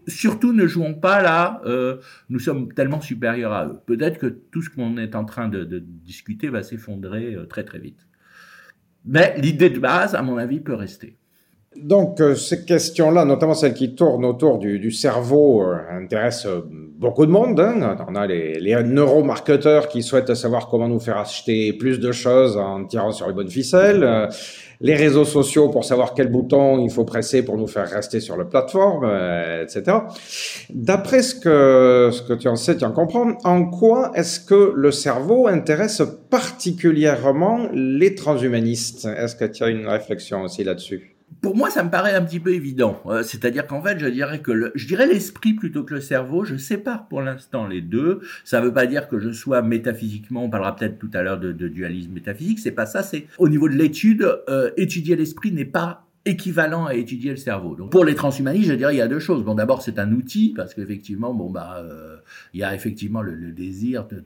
[0.07, 1.97] surtout, ne jouons pas là, euh,
[2.29, 3.79] nous sommes tellement supérieurs à eux.
[3.85, 7.79] Peut-être que tout ce qu'on est en train de, discuter va s'effondrer euh, très très
[7.79, 8.07] vite.
[9.05, 11.17] Mais l'idée de base, à mon avis, peut rester.
[11.75, 16.63] Donc, euh, ces questions-là, notamment celles qui tournent autour du, cerveau, intéressent
[16.97, 17.59] beaucoup de monde.
[17.59, 17.95] Hein.
[18.07, 22.57] On a les, les, neuromarketeurs qui souhaitent savoir comment nous faire acheter plus de choses
[22.57, 24.29] en tirant sur les bonnes ficelles.
[24.81, 28.37] Les réseaux sociaux pour savoir quel bouton il faut presser pour nous faire rester sur
[28.37, 29.05] la plateforme,
[29.61, 29.97] etc.
[30.69, 34.73] D'après ce que, ce que tu en sais, tu en comprends, en quoi est-ce que
[34.75, 39.05] le cerveau intéresse particulièrement les transhumanistes?
[39.05, 41.18] Est-ce que tu as une réflexion aussi là-dessus?
[41.41, 43.01] Pour moi, ça me paraît un petit peu évident.
[43.05, 46.43] Euh, c'est-à-dire qu'en fait, je dirais que je dirais l'esprit plutôt que le cerveau.
[46.43, 48.21] Je sépare pour l'instant les deux.
[48.43, 50.43] Ça ne veut pas dire que je sois métaphysiquement.
[50.43, 52.59] On parlera peut-être tout à l'heure de, dualisme métaphysique.
[52.59, 53.03] C'est pas ça.
[53.03, 57.75] C'est au niveau de l'étude, euh, étudier l'esprit n'est pas équivalent à étudier le cerveau.
[57.75, 59.43] Donc pour les transhumanistes, je dirais il y a deux choses.
[59.43, 62.17] Bon, d'abord c'est un outil parce qu'effectivement, bon bah, euh,
[62.53, 64.21] il y a effectivement le, désir de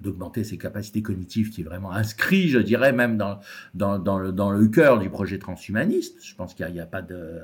[0.00, 3.38] d'augmenter ses capacités cognitives qui est vraiment inscrit, je dirais, même dans,
[3.74, 6.24] le, cœur du projet transhumaniste.
[6.24, 7.40] Je pense qu'il n'y a, pas de...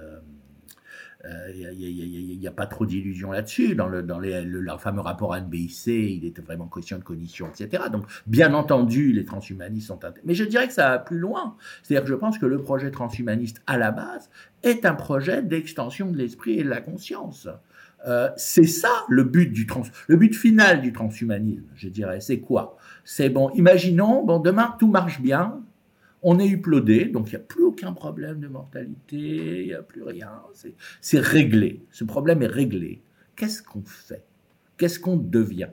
[1.54, 3.74] il a, pas trop d'illusions là-dessus.
[3.74, 7.84] Dans, le, le, leur fameux rapport NBIC, il était vraiment question de cognition, etc.
[7.90, 10.00] Donc, bien entendu, les transhumanistes sont...
[10.24, 11.56] Mais je dirais que ça va plus loin.
[11.82, 14.30] C'est-à-dire que je pense que le projet transhumaniste, à la base,
[14.62, 17.48] est un projet d'extension de l'esprit et de la conscience.
[18.06, 22.20] Euh, c'est ça le but du trans, le but final du transhumanisme, je dirais.
[22.20, 22.76] C'est quoi?
[23.04, 23.50] C'est bon.
[23.50, 25.62] Imaginons, bon, demain tout marche bien,
[26.22, 29.82] on est uplodé, donc il n'y a plus aucun problème de mortalité, il n'y a
[29.82, 30.30] plus rien.
[31.00, 31.84] C'est réglé.
[31.90, 33.02] Ce problème est réglé.
[33.36, 34.24] Qu'est-ce qu'on fait?
[34.76, 35.70] Qu'est-ce qu'on devient?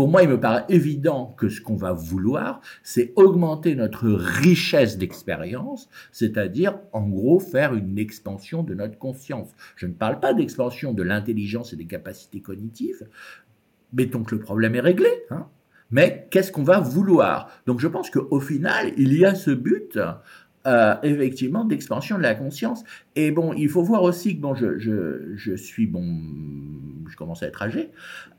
[0.00, 4.96] Pour moi, il me paraît évident que ce qu'on va vouloir, c'est augmenter notre richesse
[4.96, 9.50] d'expérience, c'est-à-dire, en gros, faire une expansion de notre conscience.
[9.76, 13.06] Je ne parle pas d'expansion de l'intelligence et des capacités cognitives.
[13.92, 15.10] Mettons que le problème est réglé.
[15.28, 15.48] Hein
[15.90, 17.50] mais qu'est-ce qu'on va vouloir?
[17.66, 19.98] Donc je pense qu'au final, il y a ce but
[20.66, 22.84] euh, effectivement d'expansion de la conscience.
[23.16, 26.06] Et bon, il faut voir aussi que bon, je, je, je suis bon,
[27.08, 27.90] je commence à être âgé,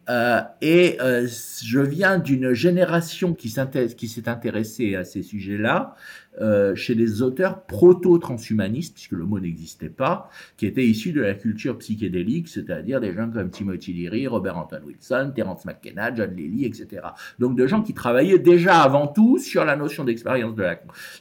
[0.10, 1.28] euh, et euh,
[1.64, 5.96] je viens d'une génération qui s'est intéressée à ces sujets-là
[6.39, 11.34] euh, chez les auteurs proto-transhumanistes, puisque le mot n'existait pas, qui étaient issus de la
[11.34, 16.65] culture psychédélique, c'est-à-dire des gens comme Timothy Leary, Robert Anton Wilson, Terence McKenna, John Lilly,
[16.65, 17.02] etc.
[17.38, 20.56] Donc de gens qui travaillaient déjà avant tout sur la notion d'expérience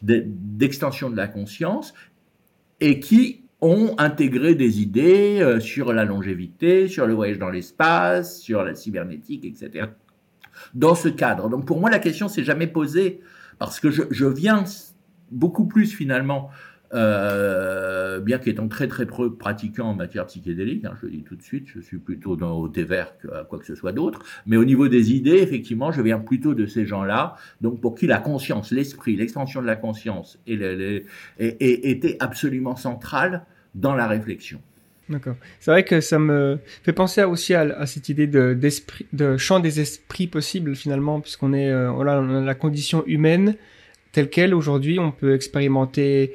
[0.00, 1.92] d'extension de la conscience
[2.80, 8.40] et qui ont intégré des idées euh, sur la longévité, sur le voyage dans l'espace,
[8.40, 9.86] sur la cybernétique, etc.
[10.74, 11.48] Dans ce cadre.
[11.48, 13.20] Donc pour moi, la question s'est jamais posée
[13.58, 14.64] parce que je, viens
[15.30, 16.50] beaucoup plus finalement
[16.92, 21.42] euh, bien qu'étant très très pratiquant en matière psychédélique, hein, je le dis tout de
[21.42, 24.56] suite, je suis plutôt dans au thé vert que quoi que ce soit d'autre, mais
[24.56, 28.18] au niveau des idées, effectivement, je viens plutôt de ces gens-là, donc pour qui la
[28.18, 31.06] conscience, l'esprit, l'extension de la conscience et, les,
[31.38, 33.44] était absolument centrale
[33.76, 34.60] dans la réflexion.
[35.08, 35.36] D'accord.
[35.60, 38.56] C'est vrai que ça me fait penser aussi à, cette idée de,
[39.36, 43.54] champ des esprits possibles finalement, puisqu'on est, euh, voilà, la condition humaine
[44.12, 44.98] telle qu'elle aujourd'hui.
[44.98, 46.32] On peut expérimenter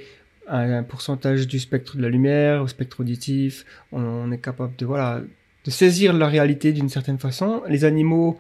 [0.48, 3.66] un, pourcentage du spectre de la lumière, au spectre auditif.
[3.92, 5.22] On, est capable de voilà
[5.66, 7.64] de saisir la réalité d'une certaine façon.
[7.68, 8.40] Les animaux,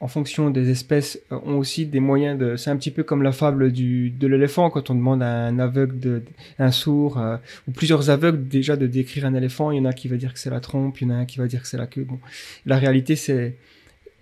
[0.00, 2.56] en fonction des espèces, euh, ont aussi des moyens de.
[2.56, 6.22] C'est un petit peu comme la fable de l'éléphant quand on demande à un aveugle,
[6.58, 7.36] un sourd euh,
[7.68, 9.70] ou plusieurs aveugles déjà de décrire un éléphant.
[9.70, 11.18] Il y en a qui va dire que c'est la trompe, il y en a
[11.18, 12.04] un qui va dire que c'est la queue.
[12.04, 12.18] Bon,
[12.66, 13.54] la réalité c'est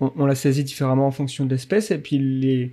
[0.01, 2.73] on, on, la saisit différemment en fonction de l'espèce et puis les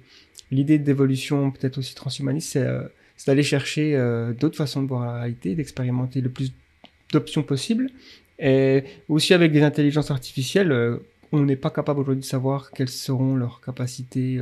[0.52, 2.84] l'idée d'évolution peut-être aussi transhumaniste, c'est euh,
[3.26, 6.54] d'aller chercher euh, d'autres façons de voir la réalité, d'expérimenter le plus
[7.12, 7.90] d'options possibles.
[8.40, 10.98] Et aussi avec des intelligences artificielles, euh,
[11.32, 14.42] on n'est pas capable aujourd'hui de savoir quelles seront leurs capacités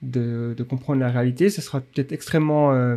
[0.00, 1.50] de, de, comprendre la réalité.
[1.50, 2.96] Ce sera peut-être extrêmement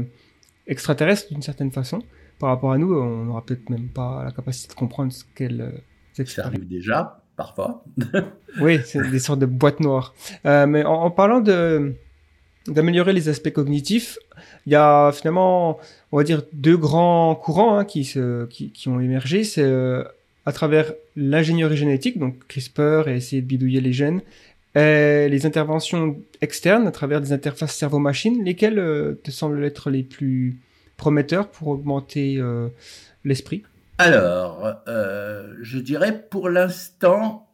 [0.68, 2.04] extraterrestre d'une certaine façon.
[2.38, 5.82] Par rapport à nous, on n'aura peut-être même pas la capacité de comprendre ce qu'elles
[6.26, 7.84] Ça arrive déjà, parfois.
[8.62, 10.14] oui, c'est des sortes de boîtes noires.
[10.44, 11.96] mais en parlant de,
[12.68, 14.18] d'améliorer les aspects cognitifs,
[14.66, 15.80] il y a finalement,
[16.12, 18.14] on va dire, deux grands courants hein, qui,
[18.88, 19.44] ont émergé.
[19.44, 20.04] C'est euh,
[20.46, 24.22] à travers l'ingénierie génétique, donc CRISPR et essayer de bidouiller les gènes,
[24.76, 30.04] et les interventions externes à travers des interfaces cerveau-machine, lesquelles euh, te semblent être les
[30.04, 30.60] plus
[30.98, 32.68] prometteurs pour augmenter euh,
[33.24, 33.64] l'esprit
[33.98, 34.76] Alors,
[35.62, 37.47] je dirais pour l'instant,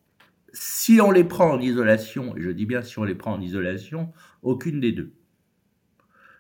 [0.54, 3.42] si on les prend en isolation, et je dis bien si on les prend en
[3.42, 4.12] isolation,
[4.44, 5.12] aucune des deux.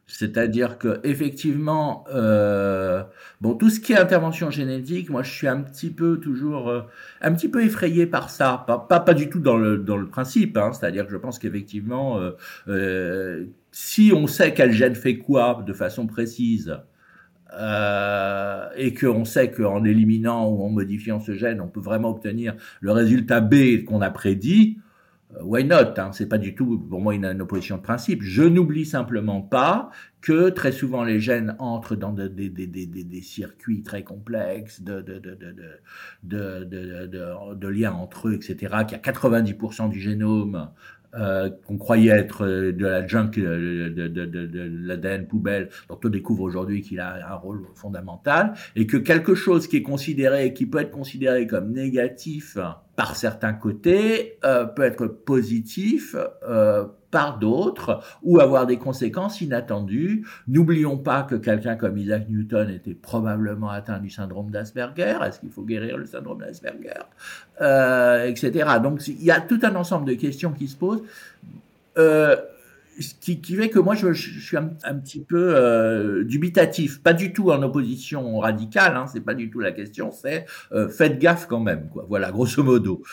[0.05, 3.03] C'est-à-dire que effectivement, euh,
[3.41, 6.81] bon, tout ce qui est intervention génétique, moi, je suis un petit peu toujours, euh,
[7.21, 8.65] un petit peu effrayé par ça.
[8.67, 10.57] Pas, pas, pas du tout dans le dans le principe.
[10.57, 12.31] Hein, C'est-à-dire que je pense qu'effectivement, euh,
[12.67, 16.77] euh si on sait quel gène fait quoi de façon précise,
[17.55, 22.55] euh, et qu'on sait qu'en éliminant ou en modifiant ce gène, on peut vraiment obtenir
[22.81, 24.79] le résultat B qu'on a prédit,
[25.35, 28.21] euh, why not hein, C'est pas du tout pour moi une, opposition de principe.
[28.23, 34.81] Je n'oublie simplement pas que très souvent les gènes entrent dans des, circuits très complexes
[34.81, 35.01] de,
[36.23, 38.55] de liens entre eux, etc.,
[38.87, 40.69] qu'il y a 90% du génome
[41.15, 45.69] euh, qu'on croyait être euh, de la junk, euh, de, de, de, de l'ADN poubelle,
[45.89, 49.83] dont on découvre aujourd'hui qu'il a un rôle fondamental, et que quelque chose qui est
[49.83, 52.57] considéré, qui peut être considéré comme négatif
[52.95, 56.15] par certains côtés, euh, peut être positif
[56.47, 60.25] euh, par d'autres ou avoir des conséquences inattendues.
[60.47, 65.19] N'oublions pas que quelqu'un comme Isaac Newton était probablement atteint du syndrome d'Asperger.
[65.23, 67.03] Est-ce qu'il faut guérir le syndrome d'Asperger?
[67.61, 68.51] Euh, Etc.
[68.81, 71.03] Donc il y a tout un ensemble de questions qui se posent.
[71.99, 72.35] Euh,
[73.21, 77.61] qui, fait que moi je, suis un, petit peu euh, dubitatif, pas du tout en
[77.61, 81.89] opposition radicale, hein, c'est pas du tout la question, c'est euh, faites gaffe quand même,
[81.89, 82.05] quoi.
[82.09, 83.03] Voilà, grosso modo.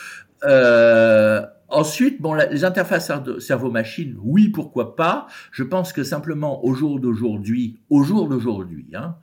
[1.71, 5.27] Ensuite, les interfaces cerveau-machine, oui, pourquoi pas.
[5.51, 9.15] Je pense que simplement au jour d'aujourd'hui, au jour d'aujourd'hui, hein,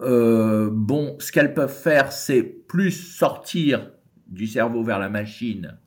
[0.00, 3.90] euh, bon, ce qu'elles peuvent faire, c'est plus sortir
[4.28, 5.78] du cerveau vers la machine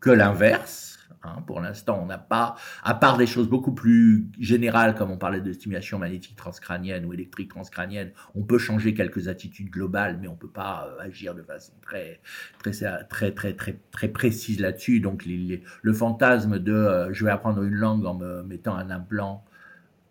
[0.00, 0.85] que l'inverse.
[1.26, 5.18] Hein, pour l'instant, on n'a pas, à part des choses beaucoup plus générales, comme on
[5.18, 10.28] parlait de stimulation magnétique transcrânienne ou électrique transcrânienne, on peut changer quelques attitudes globales, mais
[10.28, 12.20] on peut pas euh, agir de façon très,
[12.58, 12.72] très,
[13.08, 15.00] très, très, très, très précise là-dessus.
[15.00, 19.44] Donc, le fantasme de euh, je vais apprendre une langue en me mettant un implant,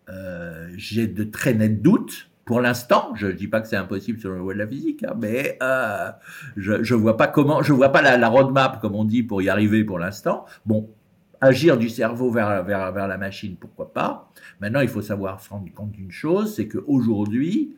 [0.08, 2.30] euh, j'ai de très nets doutes.
[2.44, 5.02] Pour l'instant, je ne dis pas que c'est impossible selon le loi de la physique,
[5.02, 5.58] hein, mais
[6.56, 9.42] je ne vois pas comment, je vois pas la, la roadmap comme on dit pour
[9.42, 10.44] y arriver pour l'instant.
[10.64, 10.88] Bon,
[11.40, 14.32] agir du cerveau vers, vers, vers la machine, pourquoi pas.
[14.60, 17.76] Maintenant, il faut savoir se rendre compte d'une chose, c'est qu'aujourd'hui,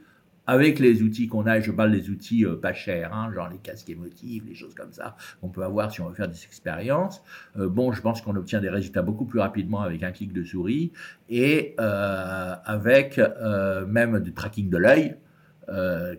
[0.49, 3.59] avec les outils qu'on a, je parle des outils euh, pas chers, hein, genre les
[3.59, 7.23] casques émotifs, les choses comme ça, qu'on peut avoir si on veut faire des expériences.
[7.59, 10.43] Euh, bon, je pense qu'on obtient des résultats beaucoup plus rapidement avec un clic de
[10.43, 10.91] souris
[11.29, 13.21] et euh, avec
[13.87, 15.17] même du tracking de l'œil.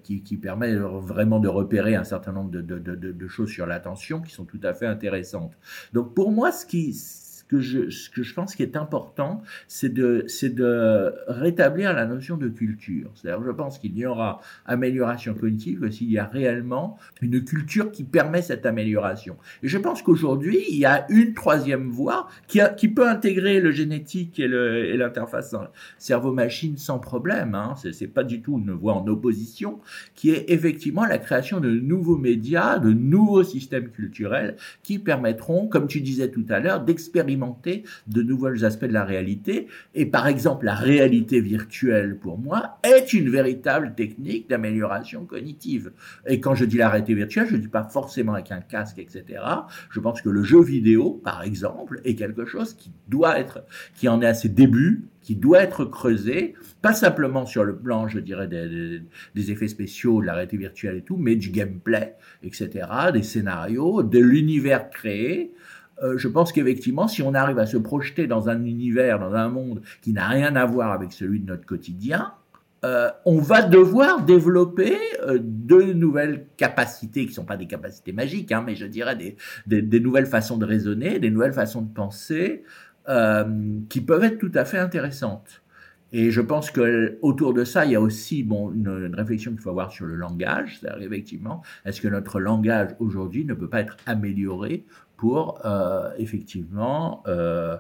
[0.04, 3.66] Qui, qui, permet vraiment de repérer un certain nombre de, de, de, de choses sur
[3.66, 5.58] l'attention qui sont tout à fait intéressantes.
[5.92, 6.94] Donc pour moi, ce qui,
[7.50, 12.06] que je, ce que je pense qui est important, c'est de, c'est de rétablir la
[12.06, 13.10] notion de culture.
[13.16, 18.04] C'est-à-dire, je pense qu'il y aura amélioration cognitive s'il y a réellement une culture qui
[18.04, 19.36] permet cette amélioration.
[19.64, 23.72] Et je pense qu'aujourd'hui, il y a une troisième voie qui, qui peut intégrer le
[23.72, 25.56] génétique et, le, et l'interface
[25.98, 27.56] cerveau-machine sans problème.
[27.56, 27.74] Hein.
[27.82, 29.80] C'est, c'est pas du tout une voie en opposition,
[30.14, 35.88] qui est effectivement la création de nouveaux médias, de nouveaux systèmes culturels qui permettront, comme
[35.88, 37.39] tu disais tout à l'heure, d'expérimenter
[38.08, 39.68] de nouveaux aspects de la réalité.
[39.96, 45.92] Et par exemple, la réalité virtuelle, pour moi, est une véritable technique d'amélioration cognitive.
[46.28, 49.00] Et quand je dis la réalité virtuelle, je ne dis pas forcément avec un casque,
[49.00, 49.42] etc.
[49.90, 53.64] Je pense que le jeu vidéo, par exemple, est quelque chose qui doit être,
[53.96, 58.08] qui en est à ses débuts, qui doit être creusé, pas simplement sur le plan,
[58.08, 59.02] je dirais, des,
[59.36, 64.02] des, effets spéciaux, de la réalité virtuelle et tout, mais du gameplay, etc., des scénarios,
[64.02, 65.52] de l'univers créé.
[66.02, 69.50] Euh, je pense qu'effectivement, si on arrive à se projeter dans un univers, dans un
[69.50, 72.34] monde qui n'a rien à voir avec celui de notre quotidien,
[72.86, 78.14] euh, on va devoir développer euh, de nouvelles capacités qui ne sont pas des capacités
[78.14, 82.64] magiques, hein, mais je dirais des, nouvelles façons de raisonner, des nouvelles façons de penser,
[83.90, 85.64] qui peuvent être tout à fait intéressantes.
[86.12, 89.62] Et je pense que autour de ça, il y a aussi bon une, réflexion qu'il
[89.62, 90.80] faut avoir sur le langage.
[90.80, 94.86] C'est-à-dire effectivement, est-ce que notre langage aujourd'hui ne peut pas être amélioré
[95.20, 97.76] pour euh, effectivement euh,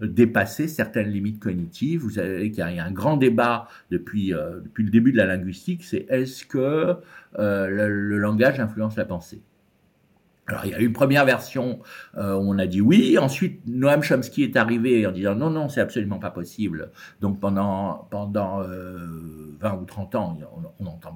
[0.00, 2.00] dépasser certaines limites cognitives.
[2.00, 5.26] Vous savez qu'il y a un grand débat depuis, euh, depuis le début de la
[5.26, 6.96] linguistique, c'est est-ce que
[7.38, 9.40] le, langage influence la pensée?
[10.50, 11.80] Alors il y a eu une première version
[12.16, 15.68] euh, où on a dit oui, ensuite Noam Chomsky est arrivé en disant non, non,
[15.68, 16.90] c'est absolument pas possible.
[17.20, 20.38] Donc pendant, pendant euh, 20 ou 30 ans,
[20.78, 21.12] on n'entend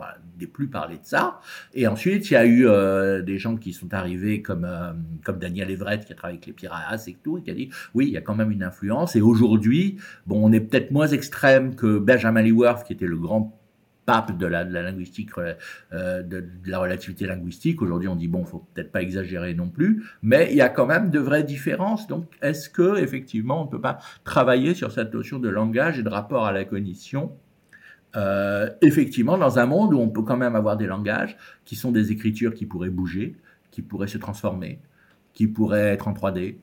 [0.46, 1.40] plus parler de ça.
[1.72, 4.92] Et ensuite, il y a eu euh, des gens qui sont arrivés comme, euh,
[5.24, 7.70] comme Daniel Everett qui a travaillé avec les Piratas et tout, et qui a dit
[7.94, 9.16] oui, il y a quand même une influence.
[9.16, 13.58] Et aujourd'hui, bon, on est peut-être moins extrême que Benjamin Leaworth qui était le grand
[14.06, 17.82] pape de la, linguistique, euh, de, la relativité linguistique.
[17.82, 20.86] Aujourd'hui, on dit bon, faut peut-être pas exagérer non plus, mais il y a quand
[20.86, 22.06] même de vraies différences.
[22.06, 26.08] Donc, est-ce que effectivement, on peut pas travailler sur cette notion de langage et de
[26.08, 27.32] rapport à la cognition
[28.16, 31.90] euh, effectivement, dans un monde où on peut quand même avoir des langages qui sont
[31.90, 33.34] des écritures qui pourraient bouger,
[33.72, 34.78] qui pourraient se transformer,
[35.32, 36.54] qui pourraient être en 3D,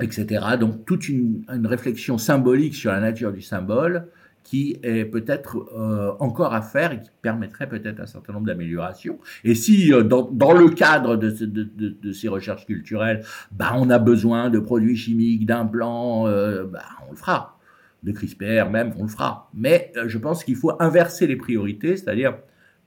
[0.00, 0.44] etc.
[0.58, 4.08] Donc toute une réflexion symbolique sur la nature du symbole
[4.44, 9.18] qui est peut-être euh, encore à faire et qui permettrait peut-être un certain nombre d'améliorations.
[9.42, 14.58] Et si euh, dans, le cadre de, ces recherches culturelles, bah, on a besoin de
[14.58, 17.58] produits chimiques, d'implants, euh, bah, on le fera.
[18.02, 19.48] De CRISPR même, on le fera.
[19.54, 22.34] Mais je pense qu'il faut inverser les priorités, c'est-à-dire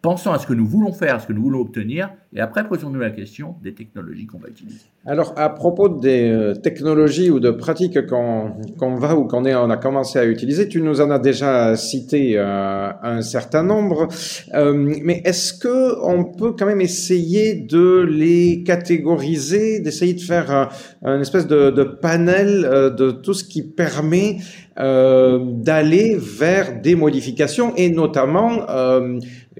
[0.03, 2.67] pensons à ce que nous voulons faire, à ce que nous voulons obtenir, et après
[2.67, 4.81] posons-nous la question des technologies qu'on va utiliser.
[5.05, 9.69] Alors, à propos des euh, technologies ou de pratiques qu'on qu va ou qu'on on
[9.69, 14.09] a commencé à utiliser, tu nous en as déjà cité euh, un certain nombre,
[14.53, 20.51] euh, mais est-ce que on peut quand même essayer de les catégoriser, d'essayer de faire
[20.51, 20.69] un,
[21.03, 24.37] un espèce de, panel de tout ce qui permet
[24.75, 28.65] d'aller vers des modifications et notamment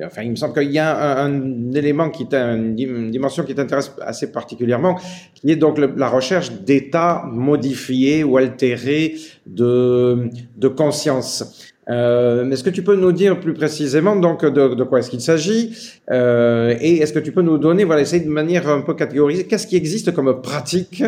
[0.05, 3.55] Enfin, il me semble qu'il y a un, un, élément qui est une dimension qui
[3.55, 4.99] t'intéresse assez particulièrement,
[5.35, 9.15] qui est donc la recherche d'états modifiés ou altérés
[9.45, 11.73] de, de conscience.
[11.89, 15.21] Euh, est-ce que tu peux nous dire plus précisément donc de, de quoi est-ce qu'il
[15.21, 15.73] s'agit
[16.11, 19.45] euh, et est-ce que tu peux nous donner, voilà, essayer de manière un peu catégorisée,
[19.45, 21.03] qu'est-ce qui existe comme pratique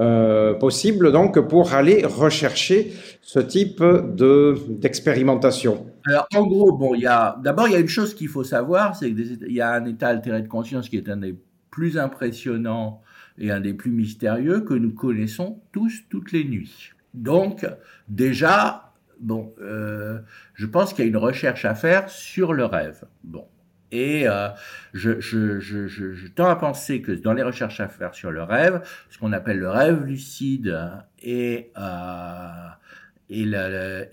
[0.00, 7.02] euh, possible donc pour aller rechercher ce type de d'expérimentation Alors en gros, bon, il
[7.02, 9.72] y a d'abord il y a une chose qu'il faut savoir, c'est qu'il y a
[9.72, 11.36] un état altéré de conscience qui est un des
[11.70, 13.02] plus impressionnants
[13.36, 16.92] et un des plus mystérieux que nous connaissons tous toutes les nuits.
[17.12, 17.66] Donc
[18.08, 20.18] déjà, bon, euh,
[20.54, 23.04] je pense qu'il y a une recherche à faire sur le rêve.
[23.22, 23.46] Bon,
[23.92, 24.48] et euh,
[24.92, 29.32] je, tends à penser que dans les recherches à faire sur le rêve, ce qu'on
[29.32, 30.78] appelle le rêve lucide
[31.22, 32.68] et, euh,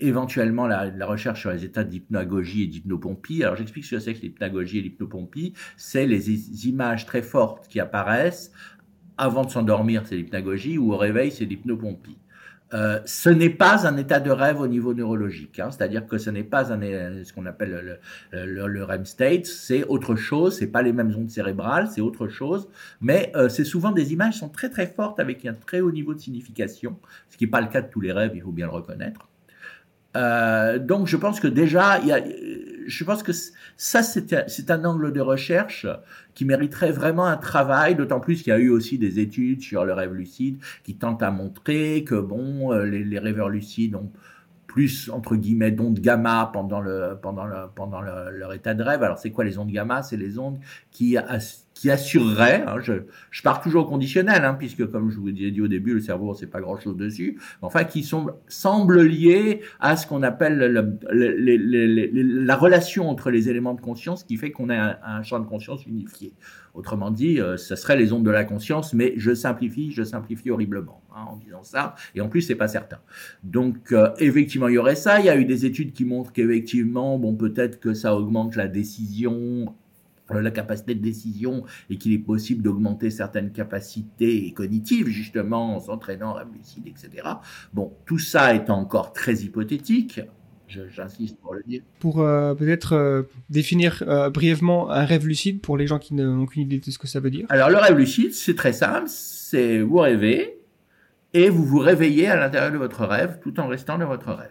[0.00, 3.42] éventuellement la, la, recherche sur les états d'hypnagogie et d'hypnopompie.
[3.42, 5.54] Alors j'explique ce que c'est que l'hypnagogie et l'hypnopompie.
[5.76, 8.52] C'est les images très fortes qui apparaissent
[9.18, 12.16] avant de s'endormir, c'est l'hypnagogie, ou au réveil, c'est l'hypnopompie.
[12.74, 16.28] Euh, ce n'est pas un état de rêve au niveau neurologique, hein, c'est-à-dire que ce
[16.28, 17.98] n'est pas un, ce qu'on appelle
[18.32, 22.02] le, le, le, REM state, c'est autre chose, c'est pas les mêmes ondes cérébrales, c'est
[22.02, 22.68] autre chose,
[23.00, 25.92] mais euh, c'est souvent des images qui sont très très fortes avec un très haut
[25.92, 26.98] niveau de signification,
[27.30, 29.27] ce qui n'est pas le cas de tous les rêves, il faut bien le reconnaître.
[30.78, 32.00] Donc je pense que déjà,
[32.86, 33.32] je pense que
[33.76, 35.86] ça, c'est un angle de recherche
[36.34, 39.84] qui mériterait vraiment un travail, d'autant plus qu'il y a eu aussi des études sur
[39.84, 44.10] le rêve lucide qui tentent à montrer que bon, euh, les, rêveurs lucides ont
[44.66, 49.02] plus entre guillemets d'ondes gamma pendant leur état de rêve.
[49.02, 50.02] Alors c'est quoi les ondes gamma?
[50.02, 50.58] C'est les ondes
[50.90, 51.16] qui
[51.78, 55.60] qui assurerait, hein, je, pars toujours au conditionnel, hein, puisque comme je vous ai dit
[55.60, 60.04] au début, le cerveau, c'est pas grand-chose dessus, enfin qui sont, semblent liés à ce
[60.08, 60.58] qu'on appelle
[61.12, 65.46] la relation entre les éléments de conscience qui fait qu'on a un, un, champ de
[65.46, 66.34] conscience unifié.
[66.74, 70.50] Autrement dit, euh, ce serait les ondes de la conscience, mais je simplifie, je simplifie
[70.50, 72.98] horriblement hein, en disant ça, et en plus, c'est pas certain.
[73.44, 75.20] Donc, euh, effectivement, il y aurait ça.
[75.20, 78.66] Il y a eu des études qui montrent qu'effectivement, bon, peut-être que ça augmente la
[78.66, 79.74] décision
[80.30, 86.34] la capacité de décision et qu'il est possible d'augmenter certaines capacités cognitives, justement, en s'entraînant
[86.34, 87.28] à lucide, etc.
[87.72, 90.20] Bon, tout ça est encore très hypothétique.
[90.68, 91.82] J'insiste pour le dire.
[91.98, 96.42] Pour euh, peut-être euh, définir euh, brièvement un rêve lucide pour les gens qui n'ont
[96.42, 97.46] aucune idée de ce que ça veut dire.
[97.48, 99.08] Alors, le rêve lucide, c'est très simple.
[99.08, 100.58] C'est vous rêvez
[101.32, 104.50] et vous vous réveillez à l'intérieur de votre rêve tout en restant dans votre rêve.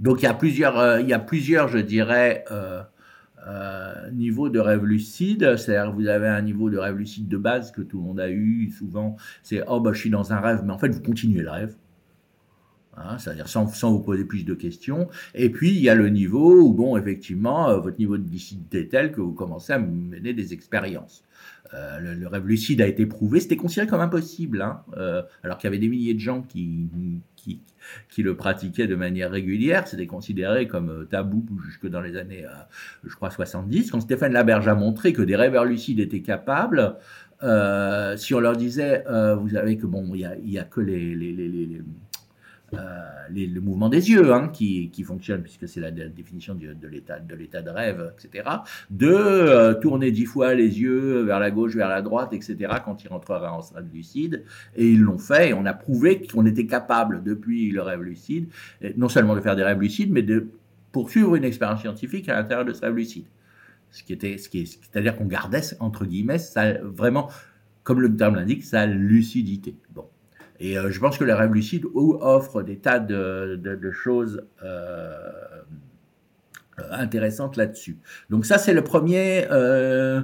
[0.00, 2.44] Donc, il y a plusieurs, il y a plusieurs je dirais,
[3.46, 7.72] euh, niveau de rêve lucide, c'est-à-dire vous avez un niveau de rêve lucide de base
[7.72, 10.62] que tout le monde a eu souvent, c'est oh bah je suis dans un rêve,
[10.64, 11.74] mais en fait vous continuez le rêve.
[12.96, 15.08] Hein, c'est-à-dire sans, vous poser plus de questions.
[15.34, 18.82] Et puis, il y a le niveau où, bon, effectivement, euh, votre niveau de lucidité
[18.82, 21.24] est tel que vous commencez à mener des expériences.
[21.74, 24.84] Euh, le, rêve lucide a été prouvé, c'était considéré comme impossible, hein,
[25.42, 26.88] alors qu'il y avait des milliers de gens qui,
[28.08, 32.44] qui, le pratiquaient de manière régulière, c'était considéré comme euh, tabou jusque dans les années,
[33.04, 33.90] je crois, 70.
[33.90, 36.96] Quand Stéphane Laberge a montré que des rêveurs lucides étaient capables,
[38.16, 39.04] si on leur disait,
[39.38, 41.82] vous savez que bon, il y a, que les, euh,
[43.30, 46.88] les, le mouvement des yeux hein, qui, qui, fonctionne, puisque c'est la, définition de, de
[46.88, 48.48] l'état de rêve, etc.
[48.90, 52.74] De euh, tourner dix fois les yeux vers la gauche, vers la droite, etc.
[52.84, 54.44] quand il rentrera en stade lucide.
[54.76, 58.48] Et ils l'ont fait, et on a prouvé qu'on était capable, depuis le rêve lucide,
[58.96, 60.48] non seulement de faire des rêves lucides, mais de
[60.92, 63.24] poursuivre une expérience scientifique à l'intérieur de ce rêve lucide.
[63.90, 67.30] Ce qui était, ce qui est, c'est-à-dire qu'on gardait entre guillemets, ça, vraiment,
[67.84, 69.76] comme le terme l'indique, sa lucidité.
[69.94, 70.06] Bon.
[70.60, 75.18] Et euh, je pense que le rêve lucide offre des tas de, choses euh,
[76.90, 77.98] intéressantes là-dessus.
[78.30, 79.46] Donc ça, c'est le premier.
[79.50, 80.22] Euh,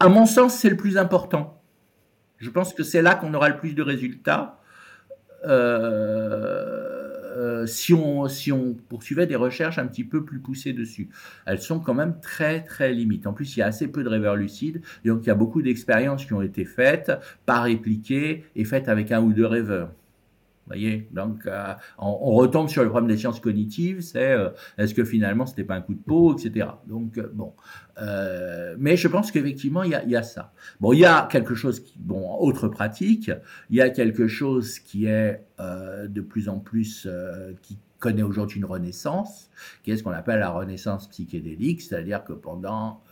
[0.00, 1.62] à mon sens, c'est le plus important.
[2.38, 4.60] Je pense que c'est là qu'on aura le plus de résultats.
[5.46, 6.93] Euh,
[7.34, 11.08] euh, si, on, si on poursuivait des recherches un petit peu plus poussées dessus.
[11.46, 13.26] Elles sont quand même très très limites.
[13.26, 15.62] En plus, il y a assez peu de rêveurs lucides, donc il y a beaucoup
[15.62, 17.12] d'expériences qui ont été faites,
[17.46, 19.90] pas répliquées et faites avec un ou deux rêveurs
[20.66, 25.04] voyez, donc euh, on, retombe sur le problème des sciences cognitives, c'est euh, est-ce que
[25.04, 26.68] finalement c'était pas un coup de peau, etc.
[26.86, 27.52] Donc euh, bon,
[28.78, 30.52] mais je pense qu'effectivement il y a, y a, ça.
[30.80, 33.30] Bon, il y a quelque chose qui, bon, autre pratique,
[33.70, 37.08] il y a quelque chose qui est de plus en plus
[37.62, 39.50] qui connaît aujourd'hui une renaissance,
[39.82, 43.02] qui est ce qu'on appelle la renaissance psychédélique, c'est-à-dire que pendant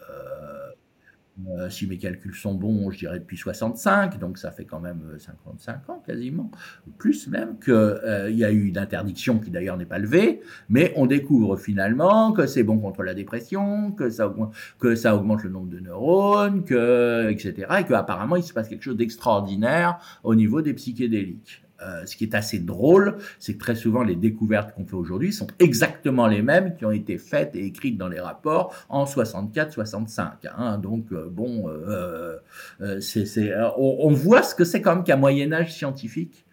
[1.58, 5.00] euh, si mes calculs sont bons, je dirais depuis 65, donc ça fait quand même
[5.18, 6.50] 55 euh, ans quasiment,
[6.98, 10.92] plus même, qu'il euh, y a eu une interdiction qui d'ailleurs n'est pas levée, mais
[10.94, 15.42] on découvre finalement que c'est bon contre la dépression, que ça, augmente, que ça augmente
[15.42, 20.34] le nombre de neurones, que, etc., et qu'apparemment il se passe quelque chose d'extraordinaire au
[20.34, 21.62] niveau des psychédéliques.
[21.84, 25.32] Euh, ce qui est assez drôle, c'est que très souvent les découvertes qu'on fait aujourd'hui
[25.32, 30.48] sont exactement les mêmes qui ont été faites et écrites dans les rapports en 64-65.
[30.56, 30.78] Hein.
[30.78, 32.38] Donc euh, bon, euh,
[32.80, 36.44] on, on, voit ce que c'est quand même qu'un Moyen Âge scientifique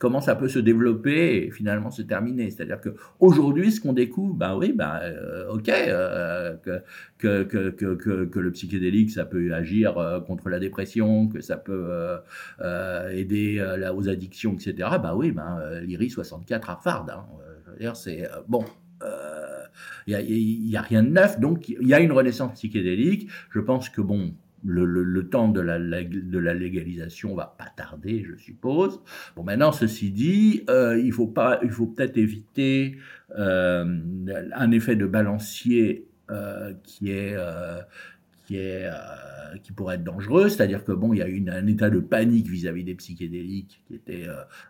[0.00, 2.50] comment ça peut se développer et finalement se terminer.
[2.50, 2.88] C'est-à-dire que
[3.20, 6.82] aujourd'hui, ce qu'on découvre, ben oui, ben euh, ok, euh, que,
[7.18, 11.58] que, que, que, que, le psychédélique, ça peut agir euh, contre la dépression, que ça
[11.58, 11.90] peut
[13.12, 13.62] aider
[13.94, 14.88] aux addictions, etc.
[15.02, 17.06] Ben oui, ben l'IRI 64 Harvard.
[17.80, 18.64] Hein, c'est bon.
[20.06, 23.28] Il n'y a, a, rien de neuf, donc il y a une renaissance psychédélique.
[23.50, 24.32] Je pense que bon,
[24.64, 29.00] le, temps de la, de la légalisation va pas tarder, je suppose.
[29.36, 32.96] Bon, maintenant, ceci dit, euh, il faut peut-être éviter
[33.38, 33.98] euh,
[34.54, 37.32] un effet de balancier euh, qui
[39.74, 42.84] pourrait être dangereux, c'est-à-dire que bon, il y a eu un état de panique vis-à-vis
[42.84, 44.26] des psychédéliques qui était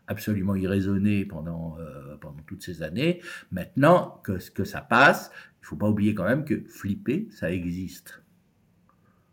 [0.06, 1.76] absolument irraisonné pendant
[2.20, 3.20] pendant toutes ces années.
[3.52, 5.30] Maintenant que que ça passe,
[5.62, 8.19] il faut pas oublier quand même que flipper, ça existe.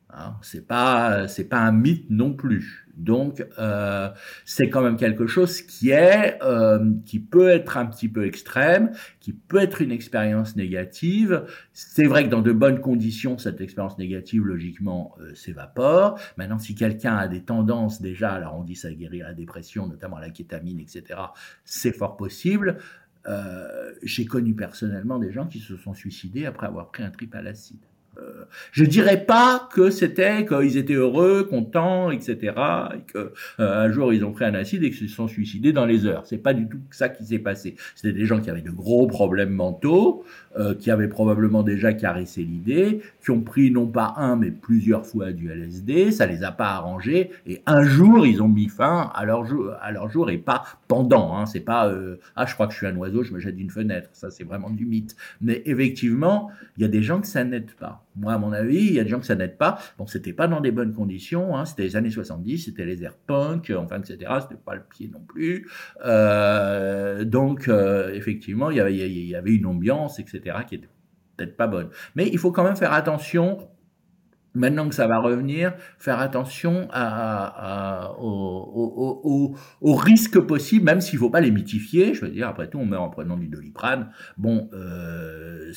[0.09, 0.35] Hein.
[0.41, 2.87] C'est pas c'est pas un mythe non plus.
[2.97, 4.09] Donc euh,
[4.45, 8.91] c'est quand même quelque chose qui est euh, qui peut être un petit peu extrême,
[9.19, 11.45] qui peut être une expérience négative.
[11.73, 16.19] C'est vrai que dans de bonnes conditions, cette expérience négative logiquement euh, s'évapore.
[16.37, 20.19] Maintenant, si quelqu'un a des tendances déjà, alors on dit ça guérit la dépression, notamment
[20.19, 21.19] la kétamine, etc.
[21.65, 22.77] C'est fort possible.
[24.03, 27.41] J'ai connu personnellement des gens qui se sont suicidés après avoir pris un trip à
[27.41, 27.86] l'acide.
[28.19, 32.53] Euh, je dirais pas que c'était qu'ils étaient heureux, contents, etc.
[32.95, 35.73] Et que euh, un jour ils ont pris un acide et qu'ils se sont suicidés
[35.73, 36.23] dans les heures.
[36.25, 37.75] C'est pas du tout ça qui s'est passé.
[37.95, 40.23] C'était des gens qui avaient de gros problèmes mentaux,
[40.57, 45.05] euh, qui avaient probablement déjà caressé l'idée, qui ont pris non pas un mais plusieurs
[45.05, 46.11] fois du LSD.
[46.11, 49.45] Ça les a pas arrangés et un jour ils ont mis fin à leur
[49.81, 51.37] à leur jour et pas pendant.
[51.37, 51.45] Hein.
[51.45, 51.91] C'est pas
[52.35, 54.09] ah je crois que je suis un oiseau, je me jette d'une fenêtre.
[54.13, 55.15] Ça c'est vraiment du mythe.
[55.41, 58.03] Mais effectivement, il y a des gens que ça n'aide pas.
[58.15, 59.77] Moi, à mon avis, il y a des gens que ça n'aide pas.
[59.97, 61.55] Bon, c'était pas dans des bonnes conditions.
[61.55, 61.65] Hein.
[61.65, 64.31] C'était les années 70, c'était les airs punk, enfin, etc.
[64.41, 65.69] C'était pas le pied non plus.
[66.03, 70.89] Euh, donc, euh, effectivement, il y, avait, il y avait une ambiance, etc., qui était
[71.35, 71.89] peut-être pas bonne.
[72.15, 73.69] Mais il faut quand même faire attention
[74.57, 76.89] maintenant que ça va revenir, faire attention
[78.19, 79.55] aux,
[79.95, 82.13] risques possibles, même s'il ne faut pas les mythifier.
[82.13, 84.09] Je veux dire, après tout, on meurt en prenant du doliprane.
[84.37, 85.71] Bon, euh,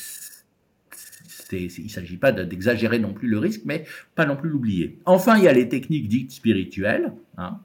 [1.53, 4.99] il ne s'agit pas d'exagérer non plus le risque, mais pas non plus l'oublier.
[5.05, 7.13] Enfin, il y a les techniques dites spirituelles.
[7.37, 7.61] Hein.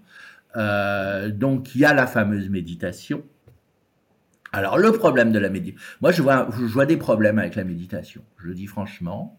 [0.56, 3.24] Euh, donc, il y a la fameuse méditation.
[4.52, 7.66] Alors, le problème de la méditation, moi, je vois, je vois des problèmes avec la
[7.66, 9.38] méditation, je le dis franchement.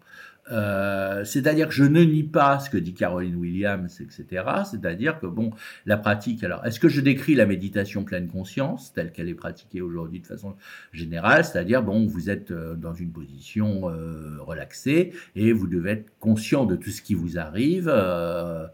[0.53, 4.45] Euh, c'est-à-dire que je ne nie pas ce que dit Caroline Williams, etc.
[4.65, 5.51] C'est-à-dire que bon,
[5.87, 6.45] la pratique.
[6.45, 10.27] Alors, est-ce que je décris la méditation pleine conscience telle qu'elle est pratiquée aujourd'hui de
[10.27, 10.55] façon
[10.93, 11.45] générale?
[11.45, 16.65] C'est-à-dire bon, vous êtes euh, dans une position euh, relaxée et vous devez être conscient
[16.65, 18.67] de tout ce qui vous arrive euh,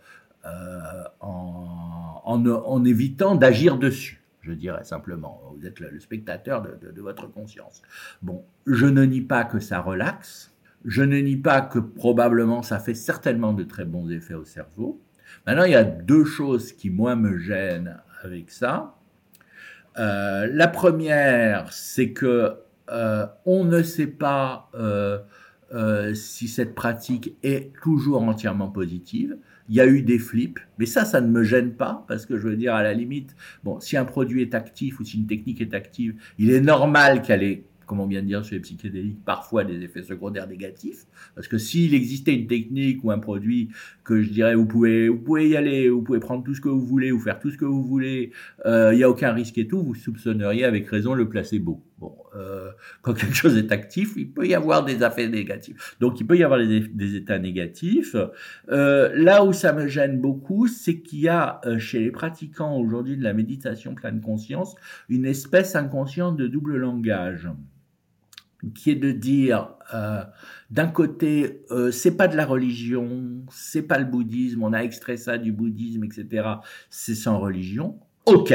[1.20, 4.20] en, en, en, évitant d'agir dessus.
[4.42, 7.80] Je dirais simplement, vous êtes le, spectateur de votre conscience.
[8.22, 10.51] Bon, je ne nie pas que ça relaxe.
[10.84, 15.00] Je ne nie pas que probablement ça fait certainement de très bons effets au cerveau.
[15.46, 18.96] Maintenant, il y a deux choses qui, moi, me gênent avec ça.
[19.98, 22.54] Euh, la première, c'est que
[22.90, 25.18] euh, on ne sait pas euh,
[26.14, 29.36] si cette pratique est toujours entièrement positive.
[29.68, 32.36] Il y a eu des flips, mais ça, ça ne me gêne pas, parce que
[32.36, 35.26] je veux dire, à la limite, bon, si un produit est actif ou si une
[35.26, 38.60] technique est active, il est normal qu'elle ait comme on vient de dire sur les
[38.62, 41.04] psychédéliques, parfois des effets secondaires négatifs.
[41.34, 43.68] Parce que s'il existait une technique ou un produit
[44.02, 46.70] que je dirais, vous pouvez, vous pouvez y aller, vous pouvez prendre tout ce que
[46.70, 48.32] vous voulez, ou faire tout ce que vous voulez,
[48.64, 51.84] euh, il n'y a aucun risque et tout, vous soupçonneriez avec raison le placebo.
[51.98, 52.70] Bon, euh,
[53.02, 55.96] quand quelque chose est actif, il peut y avoir des effets négatifs.
[56.00, 58.16] Donc il peut y avoir des, des états négatifs.
[58.70, 62.76] Euh, là où ça me gêne beaucoup, c'est qu'il y a euh, chez les pratiquants
[62.76, 64.74] aujourd'hui de la méditation pleine conscience
[65.10, 67.48] une espèce inconsciente de double langage
[68.74, 70.22] qui est de dire euh,
[70.70, 75.16] d'un côté euh, c'est pas de la religion, c'est pas le bouddhisme, on a extrait
[75.16, 76.48] ça du bouddhisme, etc.
[76.90, 77.98] C'est sans religion.
[78.26, 78.54] Ok,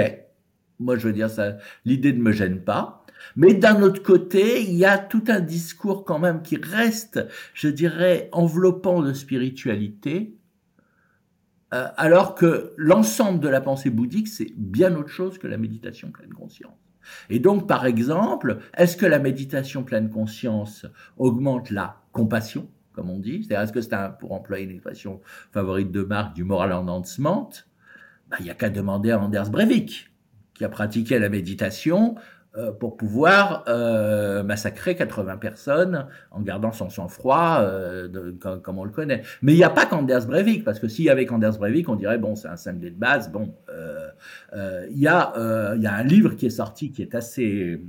[0.80, 3.04] moi je veux dire ça, l'idée ne me gêne pas.
[3.36, 7.68] Mais d'un autre côté, il y a tout un discours quand même qui reste, je
[7.68, 10.38] dirais, enveloppant de spiritualité,
[11.74, 16.12] euh, alors que l'ensemble de la pensée bouddhique, c'est bien autre chose que la méditation
[16.12, 16.87] pleine conscience.
[17.30, 20.86] Et donc, par exemple, est-ce que la méditation pleine conscience
[21.18, 23.44] augmente la compassion, comme on dit?
[23.44, 27.50] C'est-à-dire, est-ce que c'est un, pour employer une expression favorite de Marc, du moral enhancement
[28.40, 30.12] Il n'y a qu'à demander à Anders Breivik,
[30.54, 32.16] qui a pratiqué la méditation
[32.80, 38.34] pour pouvoir euh, massacrer 80 personnes en gardant son sang-froid euh,
[38.64, 39.22] comme, on le connaît.
[39.42, 41.96] Mais il n'y a pas qu'Anders Breivik, parce que s'il y avait qu'Anders Breivik, on
[41.96, 43.32] dirait, bon, c'est un cinglé de base.
[43.32, 43.54] Bon,
[44.90, 47.80] il y, a, un livre qui est sorti qui est assez,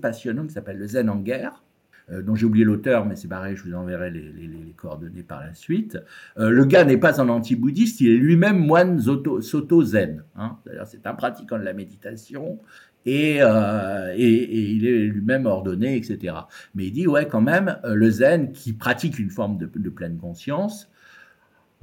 [0.00, 1.62] passionnant, qui s'appelle Le Zen en guerre,
[2.10, 5.98] dont j'ai oublié l'auteur, mais c'est pareil, je vous enverrai les, coordonnées par la suite.
[6.38, 10.24] Euh, le gars n'est pas un anti-bouddhiste, il est lui-même moine soto-zen.
[10.36, 10.56] Hein.
[10.86, 12.58] C'est un pratiquant de la méditation,
[13.06, 16.34] euh, et, il est lui-même ordonné, etc.
[16.74, 20.18] Mais il dit, ouais, quand même, euh, le zen qui pratique une forme de, pleine
[20.18, 20.90] conscience,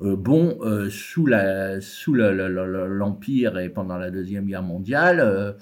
[0.02, 0.60] euh, bon,
[0.90, 1.26] sous
[2.16, 5.56] l'empire et pendant la deuxième guerre mondiale,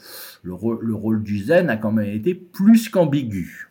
[0.43, 3.69] le, rôle du zen a quand même été plus qu'ambigu.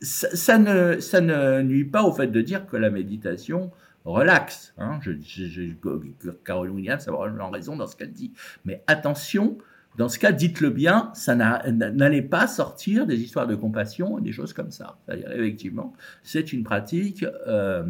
[0.00, 3.72] Ça, ne nuit pas au fait de dire que la méditation
[4.04, 4.72] relaxe.
[4.78, 5.00] Hein.
[5.02, 5.12] Je,
[6.44, 8.32] Carole Williams a raison dans ce qu'elle dit.
[8.64, 9.58] Mais attention,
[9.98, 14.30] dans ce cas, dites-le bien, ça n'allait pas sortir des histoires de compassion et des
[14.30, 14.96] choses comme ça.
[15.04, 15.92] C'est-à-dire, effectivement,
[16.22, 17.82] c'est une pratique euh,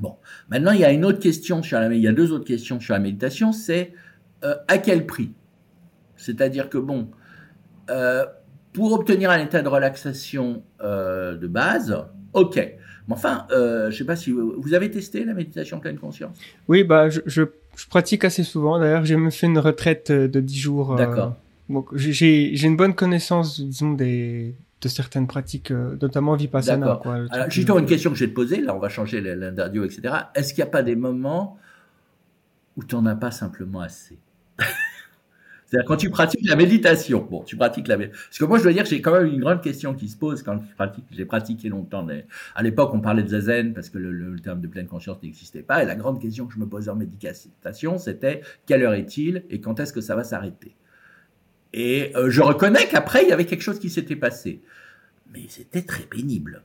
[0.00, 0.16] Bon,
[0.48, 2.80] maintenant il y a une autre question sur la, il y a deux autres questions
[2.80, 3.92] sur la méditation, c'est
[4.42, 5.32] euh, à quel prix?
[6.16, 7.10] C'est-à-dire que bon,
[7.90, 8.24] euh,
[8.72, 11.94] pour obtenir un état de relaxation de base,
[12.32, 12.56] ok.
[12.56, 16.38] Mais enfin, je ne sais pas si vous, avez testé la méditation pleine conscience?
[16.68, 17.42] Oui, bah je, je,
[17.88, 18.78] pratique assez souvent.
[18.78, 20.94] D'ailleurs, j'ai même fait une retraite de 10 jours.
[20.96, 21.36] D'accord.
[21.68, 26.98] donc j'ai une bonne connaissance, disons, des de certaines pratiques, euh, notamment Vipassana.
[27.00, 29.84] Quoi, Alors, justement, une question que je vais te poser, là on va changer l'interview,
[29.84, 30.14] etc.
[30.34, 31.58] Est-ce qu'il n'y a pas des moments
[32.76, 34.18] où tu n'en as pas simplement assez?
[35.72, 38.74] C'est-à-dire quand tu pratiques la méditation, bon, tu pratiques la Parce que moi, je dois
[38.74, 41.06] dire que j'ai quand même une grande question qui se pose quand je pratique.
[41.10, 42.02] J'ai pratiqué longtemps.
[42.02, 45.62] Mais à l'époque, on parlait de zazen parce que le, terme de pleine conscience n'existait
[45.62, 45.82] pas.
[45.82, 49.62] Et la grande question que je me posais en méditation, c'était quelle heure est-il et
[49.62, 50.76] quand est-ce que ça va s'arrêter?
[51.72, 54.60] Et euh, je reconnais qu'après, il y avait quelque chose qui s'était passé.
[55.32, 56.64] Mais c'était très pénible.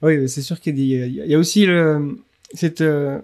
[0.00, 2.16] Oui, c'est sûr qu'il y, y, a aussi le,
[2.54, 3.20] cette, euh,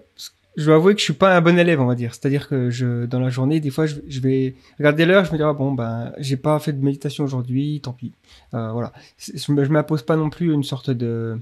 [0.57, 2.13] je dois avouer que je suis pas un bon élève, on va dire.
[2.13, 5.43] C'est-à-dire que je, dans la journée, des fois, je, vais regarder l'heure, je me dis,
[5.43, 8.11] ah, bon, ben, j'ai pas fait de méditation aujourd'hui, tant pis.
[8.53, 8.91] Euh, voilà.
[9.17, 11.39] Je, je m'impose pas non plus une sorte de,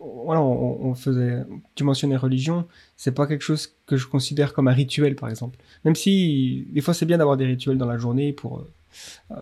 [0.00, 1.42] voilà, on, faisait,
[1.74, 5.58] tu mentionnais religion, c'est pas quelque chose que je considère comme un rituel, par exemple.
[5.84, 8.66] Même si, des fois, c'est bien d'avoir des rituels dans la journée pour,
[9.30, 9.34] euh,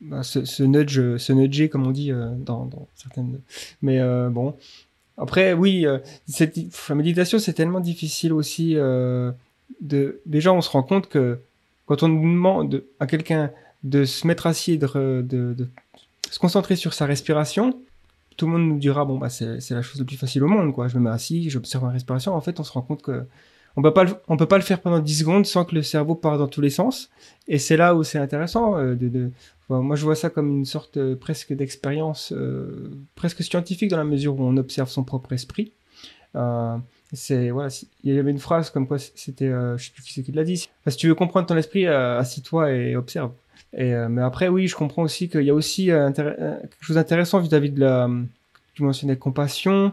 [0.00, 3.40] bah, ce, nudge, ce nudger, comme on dit euh, dans, certaines.
[3.82, 4.56] Mais euh, bon.
[5.18, 5.86] Après, oui,
[6.26, 6.58] cette,
[6.88, 8.74] la méditation, c'est tellement difficile aussi.
[8.74, 11.38] de, déjà, on se rend compte que
[11.86, 13.50] quand on demande à quelqu'un
[13.84, 14.86] de se mettre assis, de,
[15.22, 15.68] de, de,
[16.30, 17.78] se concentrer sur sa respiration,
[18.36, 20.72] tout le monde nous dira bon bah c'est la chose la plus facile au monde
[20.72, 20.88] quoi.
[20.88, 22.34] Je me mets assis, j'observe ma respiration.
[22.34, 23.24] En fait, on se rend compte que
[23.76, 26.14] on peut pas on peut pas le faire pendant 10 secondes sans que le cerveau
[26.14, 27.10] parte dans tous les sens.
[27.48, 29.30] Et c'est là où c'est intéressant euh, de, de,
[29.68, 34.04] moi je vois ça comme une sorte euh, presque d'expérience euh, presque scientifique dans la
[34.04, 35.72] mesure où on observe son propre esprit.
[37.14, 37.68] C'est voilà
[38.04, 40.44] il y avait une phrase comme quoi c'était je sais plus qui c'est qui l'a
[40.44, 40.56] dit
[40.86, 43.32] si tu veux comprendre ton esprit assis-toi et observe.
[43.76, 47.70] Et mais après oui je comprends aussi qu'il y a aussi quelque chose d'intéressant vis-à-vis
[47.70, 48.08] de la
[48.72, 49.92] tu mentionnais compassion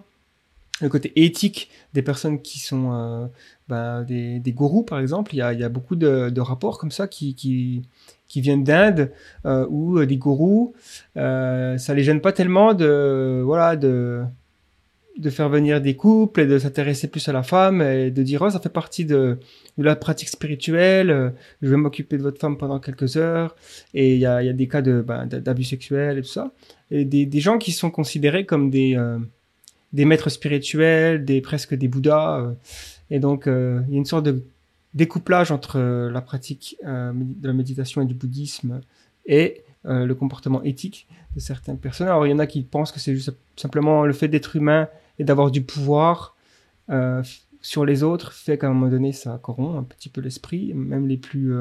[0.81, 3.27] le côté éthique des personnes qui sont euh,
[3.67, 5.33] bah, des, des, gourous, par exemple.
[5.33, 7.83] Il y a, il y a beaucoup de, de, rapports comme ça qui, qui,
[8.27, 9.11] qui viennent d'Inde,
[9.45, 10.73] euh, où des gourous,
[11.17, 14.23] euh, ça les gêne pas tellement de, voilà, de,
[15.19, 18.41] de faire venir des couples et de s'intéresser plus à la femme et de dire,
[18.41, 19.37] oh, ça fait partie de,
[19.77, 21.29] de la pratique spirituelle, euh,
[21.61, 23.55] je vais m'occuper de votre femme pendant quelques heures.
[23.93, 26.27] Et il y a, il y a des cas de, bah, d'abus sexuels et tout
[26.27, 26.53] ça.
[26.89, 29.19] Et des, des gens qui sont considérés comme des euh,
[29.93, 32.41] des maîtres spirituels, des presque des bouddhas.
[32.41, 32.53] Euh,
[33.09, 34.43] et donc, euh, il y a une sorte de
[34.93, 38.81] découplage entre euh, la pratique de la méditation et du bouddhisme
[39.25, 42.07] et le comportement éthique de certaines personnes.
[42.07, 44.89] Alors, il y en a qui pensent que c'est juste simplement le fait d'être humain
[45.17, 46.35] et d'avoir du pouvoir
[47.61, 51.07] sur les autres fait qu'à un moment donné, ça corrompt un petit peu l'esprit, même
[51.07, 51.53] les plus,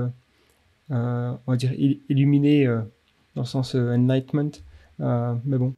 [0.91, 1.73] on va dire,
[2.09, 2.67] illuminés
[3.37, 4.51] dans le sens enlightenment.
[4.99, 5.75] mais bon,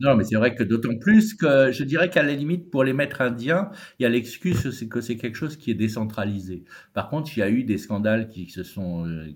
[0.00, 2.92] non, mais c'est vrai que d'autant plus que je dirais qu'à la limite, pour les
[2.92, 6.64] maîtres indiens, il y a l'excuse que c'est quelque chose qui est décentralisé.
[6.92, 9.28] Par contre, il y a eu des scandales qui se sont euh,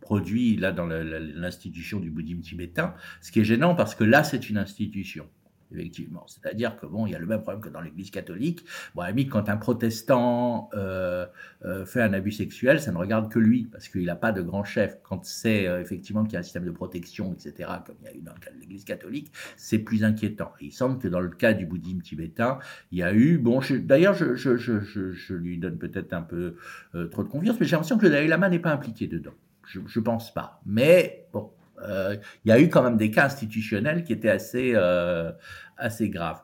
[0.00, 4.48] produits là dans l'institution du bouddhisme tibétain, ce qui est gênant parce que là, c'est
[4.48, 5.28] une institution
[5.72, 6.24] effectivement.
[6.26, 8.64] C'est-à-dire que bon, il y a le même problème que dans l'Église catholique.
[8.94, 11.26] Bon, à quand un protestant euh,
[11.64, 14.42] euh, fait un abus sexuel, ça ne regarde que lui, parce qu'il n'a pas de
[14.42, 14.98] grand chef.
[15.02, 18.08] Quand c'est euh, effectivement qu'il y a un système de protection, etc., comme il y
[18.08, 20.52] a eu dans le cas de l'Église catholique, c'est plus inquiétant.
[20.60, 22.58] il semble que dans le cas du bouddhisme tibétain,
[22.92, 26.56] il y a eu, bon, d'ailleurs, je, je, je, je, lui donne peut-être un peu
[27.10, 29.34] trop de confiance, mais j'ai l'impression que le Dalai Lama n'est pas impliqué dedans.
[29.66, 30.60] Je, je pense pas.
[30.64, 31.50] Mais bon,
[31.86, 35.30] il y a eu quand même des cas institutionnels qui étaient assez, euh,
[35.76, 36.42] assez graves.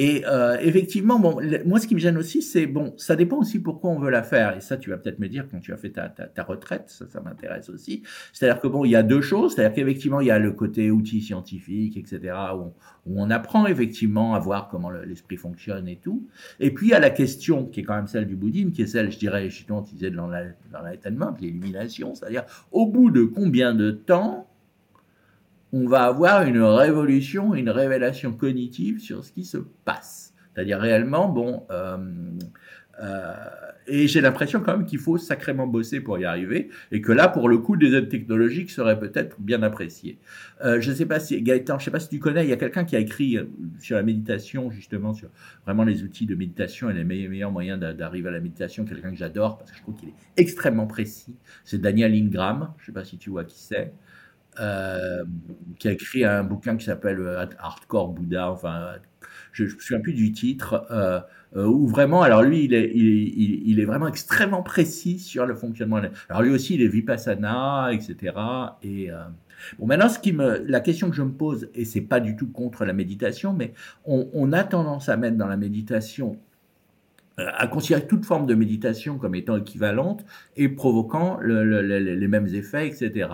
[0.00, 3.58] Et euh, effectivement, bon, moi, ce qui me gêne aussi, c'est bon, ça dépend aussi
[3.58, 4.56] pourquoi on veut la faire.
[4.56, 7.08] Et ça, tu vas peut-être me dire quand tu as fait ta, ta, retraite, ça,
[7.08, 8.04] ça m'intéresse aussi.
[8.32, 9.56] C'est-à-dire que bon, il y a deux choses.
[9.56, 12.72] C'est-à-dire qu'effectivement, il y a le côté outil scientifique, etc., où
[13.06, 16.28] on, apprend effectivement à voir comment l'esprit fonctionne et tout.
[16.60, 18.82] Et puis il y a la question qui est quand même celle du bouddhisme, qui
[18.82, 22.14] est celle, je dirais, tu disais dans l'enlightenment, l'illumination.
[22.14, 24.47] C'est-à-dire au bout de combien de temps
[25.72, 30.34] on va avoir une révolution, une révélation cognitive sur ce qui se passe.
[30.54, 31.96] C'est-à-dire réellement, bon, euh,
[33.00, 33.32] euh,
[33.86, 37.28] et j'ai l'impression quand même qu'il faut sacrément bosser pour y arriver, et que là,
[37.28, 40.18] pour le coup, des aides technologiques seraient peut-être bien appréciées.
[40.64, 42.52] Euh, je ne sais pas si Gaëtan, je sais pas si tu connais, il y
[42.52, 43.38] a quelqu'un qui a écrit
[43.78, 45.28] sur la méditation, justement sur
[45.64, 48.84] vraiment les outils de méditation et les meilleurs moyens d'arriver à la méditation.
[48.84, 51.36] Quelqu'un que j'adore parce que je trouve qu'il est extrêmement précis.
[51.64, 52.72] C'est Daniel Ingram.
[52.78, 53.92] Je ne sais pas si tu vois qui c'est.
[54.60, 55.24] Euh,
[55.78, 58.50] qui a écrit un bouquin qui s'appelle euh, Hardcore Bouddha.
[58.50, 58.94] Enfin,
[59.52, 61.20] je ne me souviens plus du titre, euh,
[61.56, 66.00] euh, où vraiment, alors lui, il est, vraiment extrêmement précis sur le fonctionnement.
[66.28, 68.34] Alors lui aussi, il est vipassana, etc.
[68.82, 69.10] Et
[69.78, 72.36] bon, maintenant, ce qui me, la question que je me pose, et c'est pas du
[72.36, 73.72] tout contre la méditation, mais
[74.04, 76.38] on a tendance à mettre dans la méditation
[77.38, 80.24] à considérer toute forme de méditation comme étant équivalente
[80.56, 83.28] et provoquant les mêmes effets, etc.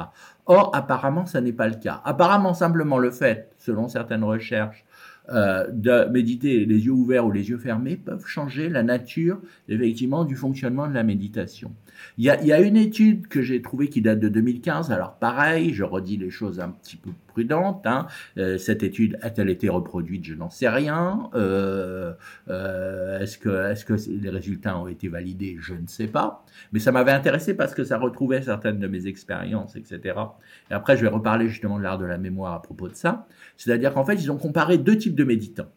[0.46, 2.02] Or, apparemment, ça n'est pas le cas.
[2.04, 4.84] Apparemment, simplement le fait, selon certaines recherches,
[5.30, 9.40] euh, de méditer les yeux ouverts ou les yeux fermés peuvent changer la nature,
[9.70, 11.72] effectivement, du fonctionnement de la méditation.
[12.18, 14.92] Il y a, il y a une étude que j'ai trouvée qui date de 2015.
[14.92, 17.84] Alors pareil, je redis les choses un petit peu prudentes.
[17.86, 18.06] Hein.
[18.38, 20.24] Euh, cette étude a-t-elle été reproduite?
[20.24, 21.30] Je n'en sais rien.
[21.34, 22.12] Euh,
[22.48, 25.56] euh, est-ce que, est-ce que les résultats ont été validés?
[25.60, 26.44] Je ne sais pas.
[26.72, 30.16] Mais ça m'avait intéressé parce que ça retrouvait certaines de mes expériences, etc.
[30.70, 33.26] Et après, je vais reparler justement de l'art de la mémoire à propos de ça.
[33.56, 35.70] C'est-à-dire qu'en fait, ils ont comparé deux types de méditants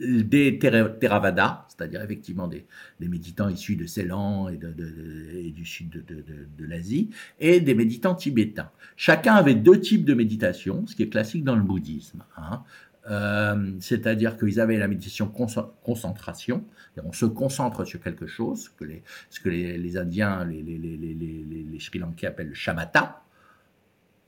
[0.00, 2.66] des Theravada, c'est-à-dire effectivement des,
[3.00, 8.70] méditants issus de Ceylan et, du sud de, l'Asie, et des méditants tibétains.
[8.96, 12.24] Chacun avait deux types de méditation, ce qui est classique dans le bouddhisme.
[12.36, 12.62] Hein.
[13.08, 16.64] Euh, c'est-à-dire qu'ils avaient la méditation concentration,
[17.04, 21.98] on se concentre sur quelque chose, que les, ce que les, Indiens, les, les Sri
[22.00, 23.22] Lankais appellent le shamatha,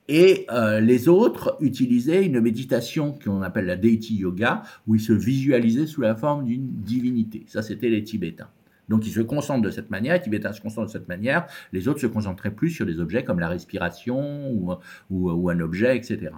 [0.09, 5.13] et euh, les autres utilisaient une méditation qu'on appelle la deity yoga, où ils se
[5.13, 7.45] visualisaient sous la forme d'une divinité.
[7.47, 8.49] Ça, c'était les Tibétains.
[8.89, 11.87] Donc ils se concentrent de cette manière, les Tibétains se concentrent de cette manière, les
[11.87, 14.73] autres se concentraient plus sur des objets comme la respiration ou,
[15.11, 16.31] ou un objet, etc.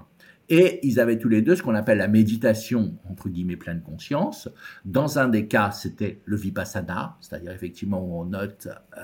[0.53, 4.49] Et ils avaient tous les deux ce qu'on appelle la méditation, entre guillemets, pleine conscience.
[4.83, 9.01] Dans un des cas, c'était le vipassana, c'est-à-dire effectivement où on note euh,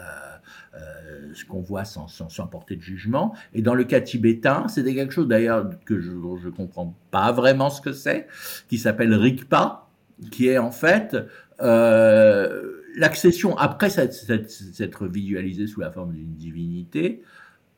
[0.75, 3.33] euh, ce qu'on voit sans, sans, porter de jugement.
[3.53, 7.69] Et dans le cas tibétain, c'était quelque chose d'ailleurs que je ne comprends pas vraiment
[7.69, 8.27] ce que c'est,
[8.67, 9.87] qui s'appelle Rigpa,
[10.31, 11.15] qui est en fait
[11.61, 17.21] euh, l'accession, après s'être visualisé sous la forme d'une divinité,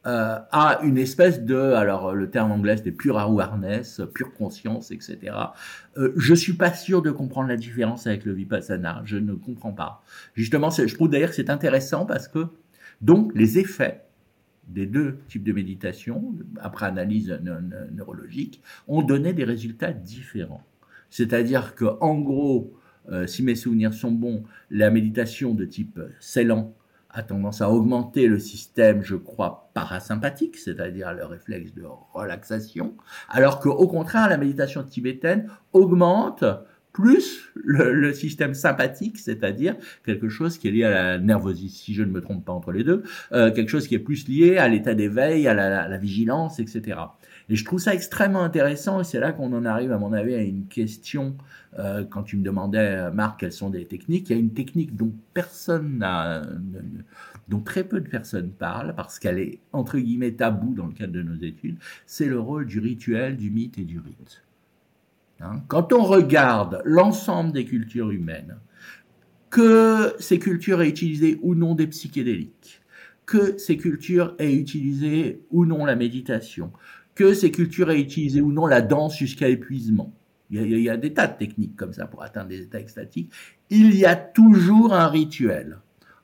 [0.06, 5.20] euh, à une espèce de, alors le terme anglais c'était pure awareness, pure conscience, etc.
[5.98, 9.74] Euh, je suis pas sûr de comprendre la différence avec le vipassana, je ne comprends
[9.74, 10.02] pas.
[10.36, 12.48] Justement, je trouve d'ailleurs que c'est intéressant parce que
[13.02, 14.06] donc les effets
[14.70, 17.38] des deux types de méditation, après analyse
[17.92, 20.64] neurologique, ont donné des résultats différents.
[21.10, 22.74] C'est-à-dire que, en gros,
[23.12, 26.76] euh, si mes souvenirs sont bons, la méditation de type Ceylan
[27.12, 31.84] a tendance à augmenter le système, je crois, parasympathique, c'est-à-dire le réflexe de
[32.14, 32.96] relaxation,
[33.30, 36.44] alors qu'au contraire, la méditation tibétaine augmente
[36.92, 42.04] plus le, système sympathique, c'est-à-dire quelque chose qui est lié à la nervosité, si je
[42.04, 44.68] ne me trompe pas entre les deux, euh, quelque chose qui est plus lié à
[44.68, 46.98] l'état d'éveil, à la, la, vigilance, etc.
[47.50, 50.36] Et je trouve ça extrêmement intéressant, et c'est là qu'on en arrive, à mon avis,
[50.36, 51.36] à une question
[51.80, 54.54] euh, quand tu me demandais, euh, Marc, quelles sont des techniques, il y a une
[54.54, 55.12] technique dont
[57.64, 61.24] très peu de personnes parlent, parce qu'elle est entre guillemets tabou dans le cadre de
[61.24, 64.44] nos études, c'est le rôle du rituel, du mythe et du rite.
[65.42, 65.62] Hein?
[65.70, 68.58] quand on regarde l'ensemble des cultures humaines,
[69.50, 72.82] que ces cultures aient utilisé ou non des psychédéliques,
[73.26, 76.72] que ces cultures aient utilisé ou non la méditation,
[77.20, 80.14] que ces cultures aient utilisé ou non la danse jusqu'à épuisement,
[80.52, 83.30] il y, a, des tas de techniques comme ça pour atteindre des états extatiques.
[83.70, 85.80] Il y a toujours un rituel.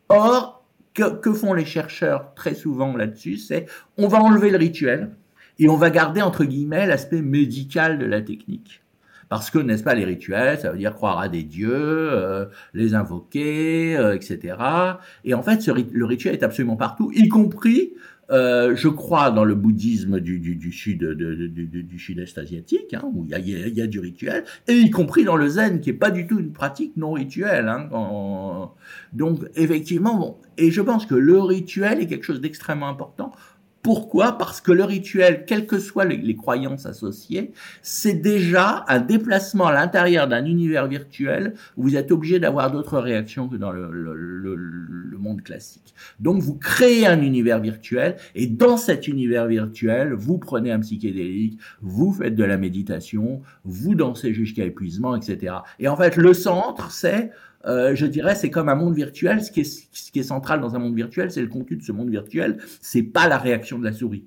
[0.07, 3.65] Or, que, font les chercheurs très souvent là-dessus C'est
[3.97, 5.11] on va enlever le rituel
[5.59, 8.81] et on va garder entre guillemets l'aspect médical de la technique.
[9.27, 12.93] Parce que, n'est-ce pas, les rituels, ça veut dire croire à des dieux, euh, les
[12.93, 14.55] invoquer, euh, etc.
[15.25, 17.95] Et en fait, le rituel est absolument partout, y compris
[18.32, 23.03] euh, je crois dans le bouddhisme du, du, du sud de, du sud-est asiatique, hein,
[23.13, 25.91] où il y, a, y, a, du rituel, et y compris dans le zen, qui
[25.91, 27.67] est pas du tout une pratique non rituelle.
[27.67, 27.89] Hein,
[29.13, 33.32] Donc effectivement, bon, et je pense que le rituel est quelque chose d'extrêmement important
[33.86, 34.36] pourquoi?
[34.39, 37.51] Parce que le rituel, quelles que soient les, croyances associées,
[37.83, 42.97] c'est déjà un déplacement à l'intérieur d'un univers virtuel où vous êtes obligé d'avoir d'autres
[42.97, 43.86] réactions que dans le,
[45.19, 45.93] monde classique.
[46.19, 51.59] Donc vous créez un univers virtuel et dans cet univers virtuel, vous prenez un psychédélique,
[51.81, 55.57] vous faites de la méditation, vous dansez jusqu'à épuisement, etc.
[55.79, 57.31] Et en fait, le centre, c'est
[57.66, 59.43] euh, je dirais, c'est comme un monde virtuel.
[59.43, 61.84] Ce qui, est, ce qui est central dans un monde virtuel, c'est le contenu de
[61.84, 62.57] ce monde virtuel.
[62.82, 64.26] C'est pas la réaction de la souris.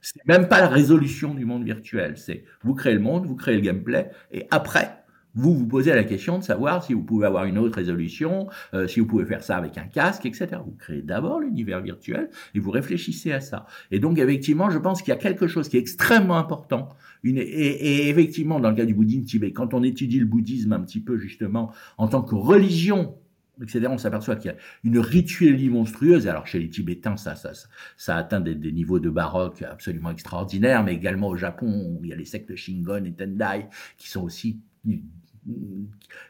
[0.00, 2.16] C'est même pas la résolution du monde virtuel.
[2.16, 5.03] C'est vous créez le monde, vous créez le gameplay, et après,
[5.34, 8.86] vous vous posez la question de savoir si vous pouvez avoir une autre résolution, euh,
[8.86, 10.48] si vous pouvez faire ça avec un casque, etc.
[10.64, 13.66] Vous créez d'abord l'univers virtuel et vous réfléchissez à ça.
[13.90, 16.88] Et donc effectivement, je pense qu'il y a quelque chose qui est extrêmement important.
[17.24, 21.00] Et, effectivement, dans le cas du bouddhisme tibet, quand on étudie le bouddhisme un petit
[21.00, 23.16] peu justement en tant que religion
[23.62, 26.26] etc., on s'aperçoit qu'il y a une ritualité monstrueuse.
[26.26, 27.52] Alors chez les Tibétains, ça, ça,
[27.96, 32.10] ça atteint des, des, niveaux de baroque absolument extraordinaires, mais également au Japon, où il
[32.10, 33.66] y a les sectes Shingon et Tendai,
[33.96, 34.60] qui sont aussi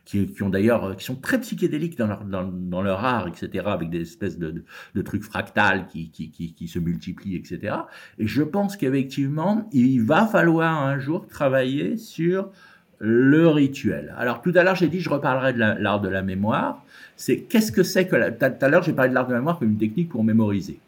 [0.05, 4.03] qui, ont d'ailleurs qui sont très psychédéliques dans leur dans, leur art etc avec des
[4.03, 4.65] espèces de,
[5.03, 7.77] trucs fractales qui, qui, qui, qui, se multiplient etc
[8.19, 12.51] et je pense qu'effectivement il va falloir un jour travailler sur
[12.99, 14.15] le rituel.
[14.17, 16.85] Alors tout à l'heure j'ai dit je reparlerai de l'art de la mémoire.
[17.17, 19.59] C'est qu'est-ce que c'est que tout à l'heure j'ai parlé de l'art de la mémoire
[19.59, 20.79] comme une technique pour mémoriser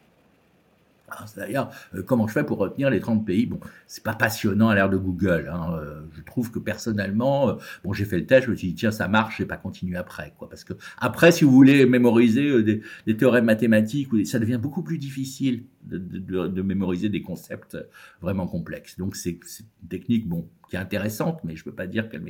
[1.36, 3.46] D'ailleurs, euh, comment je fais pour retenir les 30 pays?
[3.46, 5.50] Bon, c'est pas passionnant à l'ère de Google.
[5.52, 5.74] Hein.
[5.74, 7.54] Euh, je trouve que personnellement, euh,
[7.84, 9.56] bon, j'ai fait le test, je me suis dit tiens, ça marche, je vais pas
[9.56, 10.48] continuer après, quoi.
[10.48, 14.98] Parce que après, si vous voulez mémoriser des, des, théorèmes mathématiques, ça devient beaucoup plus
[14.98, 17.76] difficile de, mémoriser des concepts
[18.20, 18.98] vraiment complexes.
[18.98, 19.38] Donc, c'est
[19.82, 22.24] une technique, bon, qui est intéressante, mais je peux pas dire qu'elle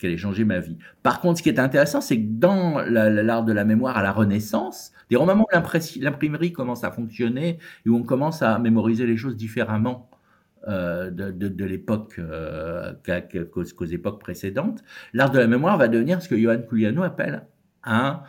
[0.00, 0.78] qu'elle ait changé ma vie.
[1.02, 4.12] Par contre, ce qui est intéressant, c'est que dans l'art de la mémoire à la
[4.12, 9.16] Renaissance, des moments où l'imprimerie commence à fonctionner et où on commence à mémoriser les
[9.16, 10.08] choses différemment
[10.68, 12.92] euh, de, l'époque euh,
[13.52, 14.84] qu'aux époques précédentes,
[15.14, 17.46] l'art de la mémoire va devenir ce que Johan Couliano appelle
[17.82, 18.22] un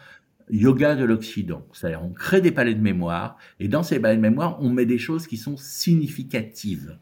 [0.52, 1.66] yoga de l'Occident.
[1.74, 4.86] C'est-à-dire, on crée des palais de mémoire, et dans ces palais de mémoire, on met
[4.86, 6.98] des choses qui sont significatives.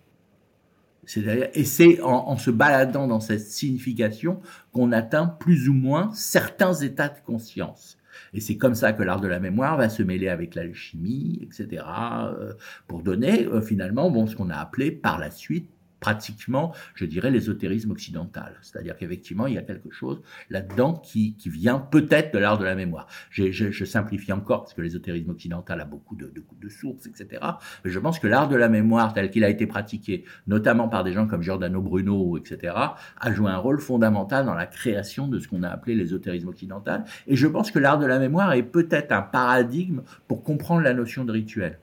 [1.55, 4.41] Et c'est en, en, se baladant dans cette signification
[4.71, 7.97] qu'on atteint plus ou moins certains états de conscience.
[8.33, 11.83] Et c'est comme ça que l'art de la mémoire va se mêler avec l'alchimie, etc.,
[11.87, 12.53] euh,
[12.87, 17.31] pour donner euh, finalement bon, ce qu'on a appelé par la suite pratiquement, je dirais,
[17.31, 18.57] l'ésotérisme occidental.
[18.61, 22.65] C'est-à-dire qu'effectivement, il y a quelque chose là-dedans qui, qui vient peut-être de l'art de
[22.65, 23.07] la mémoire.
[23.29, 27.07] Je, je, je, simplifie encore, parce que l'ésotérisme occidental a beaucoup de, de, de, sources,
[27.07, 27.41] etc.
[27.83, 31.03] Mais je pense que l'art de la mémoire, tel qu'il a été pratiqué, notamment par
[31.03, 32.75] des gens comme Giordano Bruno, etc.,
[33.19, 37.05] a joué un rôle fondamental dans la création de ce qu'on a appelé l'ésotérisme occidental.
[37.27, 40.93] Et je pense que l'art de la mémoire est peut-être un paradigme pour comprendre la
[40.93, 41.79] notion de rituel.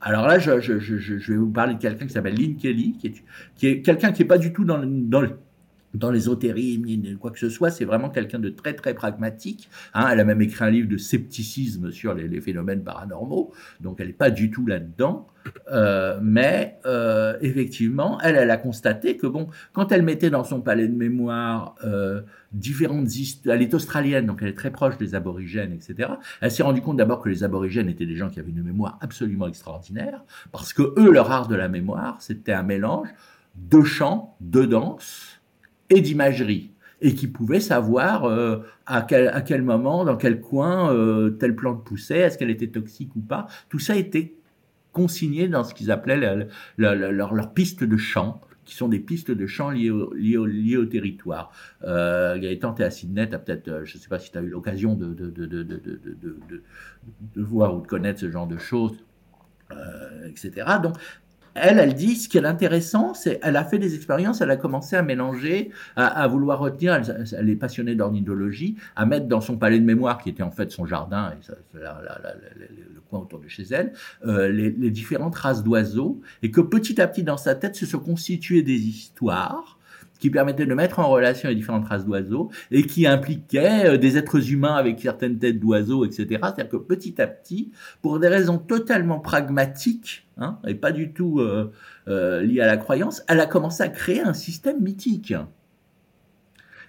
[0.00, 2.96] Alors là, je, je, je, je, vais vous parler de quelqu'un qui s'appelle Lynn Kelly,
[2.98, 5.22] qui est, quelqu'un qui n'est pas du tout dans, dans,
[5.96, 9.68] dans l'ésotérisme quoi que ce soit, c'est vraiment quelqu'un de très très pragmatique.
[9.94, 10.08] Hein.
[10.12, 14.12] Elle a même écrit un livre de scepticisme sur les, phénomènes paranormaux, donc elle n'est
[14.12, 15.26] pas du tout là-dedans.
[15.70, 20.88] Euh, mais euh, effectivement, elle, a constaté que bon, quand elle mettait dans son palais
[20.88, 22.22] de mémoire euh,
[22.52, 26.10] différentes histoires, elle est australienne, donc elle est très proche des aborigènes, etc.
[26.40, 28.98] Elle s'est rendue compte d'abord que les aborigènes étaient des gens qui avaient une mémoire
[29.00, 33.08] absolument extraordinaire, parce que eux, leur art de la mémoire, c'était un mélange
[33.54, 35.35] de chant, de danse
[35.90, 36.70] et d'imagerie
[37.02, 42.18] et qui pouvaient savoir euh, à, quel, moment, dans quel coin euh, telle plante poussait,
[42.18, 43.46] est-ce qu'elle était toxique ou pas.
[43.68, 44.34] Tout ça était
[44.92, 46.46] consigné dans ce qu'ils appelaient leur,
[46.78, 50.44] leur, leur piste de champ qui sont des pistes de champ liées au, liées au,
[50.44, 51.52] liées au territoire.
[51.84, 54.48] Euh, Gaëtan, tu à Sydney, peut-être, euh, je ne sais pas si tu as eu
[54.48, 55.06] l'occasion de,
[57.36, 58.98] voir ou de connaître ce genre de choses,
[59.70, 60.66] euh, etc.
[60.82, 60.96] Donc,
[61.60, 64.56] elle, elle dit, ce qui est intéressant, c'est elle a fait des expériences, elle a
[64.56, 67.00] commencé à mélanger, à, vouloir retenir,
[67.36, 70.70] elle, est passionnée d'ornithologie, à mettre dans son palais de mémoire, qui était en fait
[70.70, 73.92] son jardin, et ça, le coin autour de chez elle,
[74.26, 77.86] euh, les, les différentes races d'oiseaux, et que petit à petit dans sa tête se
[77.86, 79.75] sont constituées des histoires,
[80.18, 84.16] qui permettait de mettre en relation les différentes races d'oiseaux et qui impliquait euh, des
[84.16, 86.26] êtres humains avec certaines têtes d'oiseaux, etc.
[86.28, 91.40] C'est-à-dire que petit à petit, pour des raisons totalement pragmatiques hein, et pas du tout
[91.40, 91.72] euh,
[92.08, 95.34] euh, liées à la croyance, elle a commencé à créer un système mythique.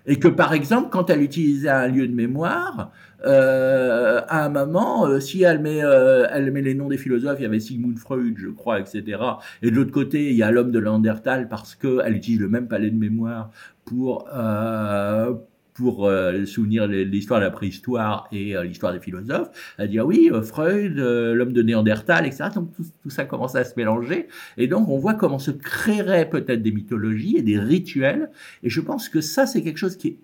[0.07, 2.91] Et que par exemple, quand elle utilisait un lieu de mémoire,
[3.25, 7.37] euh, à un moment, euh, si elle met, euh, elle met les noms des philosophes,
[7.39, 9.21] il y avait Sigmund Freud, je crois, etc.
[9.61, 12.47] Et de l'autre côté, il y a l'homme de Landertal parce que elle utilise le
[12.47, 13.51] même palais de mémoire
[13.85, 15.33] pour euh,
[15.77, 20.05] pour euh, souvenir l'histoire de la préhistoire et euh, l'histoire des philosophes, elle dit ah
[20.05, 22.45] oui, euh, Freud, euh, l'homme de Néandertal, etc.
[22.55, 26.29] Donc tout, tout, ça commence à se mélanger, et donc on voit comment se créeraient
[26.29, 28.31] peut-être des mythologies et des rituels,
[28.63, 30.17] et je pense que ça c'est quelque chose qui est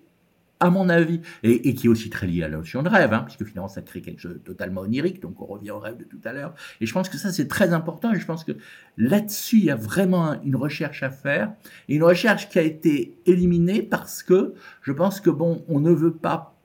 [0.60, 3.22] à mon avis, et, qui est aussi très lié à la notion de rêve, hein,
[3.24, 6.04] puisque finalement ça crée quelque chose de totalement onirique, donc on revient au rêve de
[6.04, 6.54] tout à l'heure.
[6.80, 8.52] Et je pense que ça c'est très important, et je pense que
[8.96, 11.52] là-dessus il y a vraiment une recherche à faire,
[11.88, 15.92] et une recherche qui a été éliminée parce que je pense que bon, on ne
[15.92, 16.56] veut pas,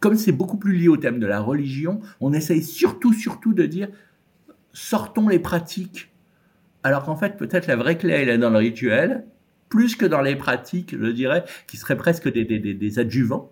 [0.00, 3.66] comme c'est beaucoup plus lié au thème de la religion, on essaye surtout, surtout de
[3.66, 3.88] dire
[4.72, 6.12] sortons les pratiques,
[6.82, 9.26] alors qu'en fait peut-être la vraie clé elle est dans le rituel,
[9.74, 13.50] plus que dans les pratiques, je dirais, qui seraient presque des, adjuvants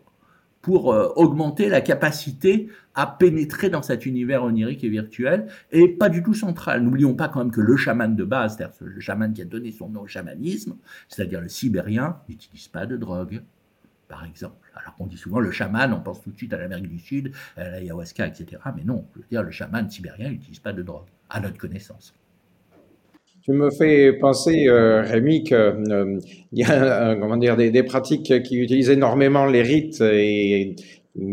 [0.60, 6.08] pour euh, augmenter la capacité à pénétrer dans cet univers onirique et virtuel, et pas
[6.08, 6.80] du tout central.
[6.84, 9.72] N'oublions pas quand même que le chaman de base, c'est-à-dire le chaman qui a donné
[9.72, 10.76] son nom au chamanisme,
[11.08, 13.42] c'est-à-dire le sibérien, n'utilise pas de drogue,
[14.06, 14.70] par exemple.
[14.76, 17.32] Alors qu'on dit souvent le chaman, on pense tout de suite à l'Amérique du Sud,
[17.56, 18.62] à l'ayahuasca, etc.
[18.76, 22.14] Mais non, je veux dire, le chaman sibérien n'utilise pas de drogue, à notre connaissance.
[23.45, 26.20] Tu me fais penser, euh, Rémi, qu'il euh,
[26.53, 30.76] y a euh, comment dire, des, des, pratiques qui utilisent énormément les rites et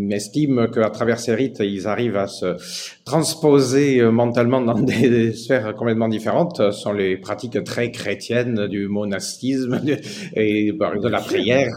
[0.10, 2.58] estiment qu'à travers ces rites, ils arrivent à se
[3.06, 6.58] transposer euh, mentalement dans des, des, sphères complètement différentes.
[6.58, 9.80] Ce sont les pratiques très chrétiennes du monastisme
[10.36, 11.70] et de la prière.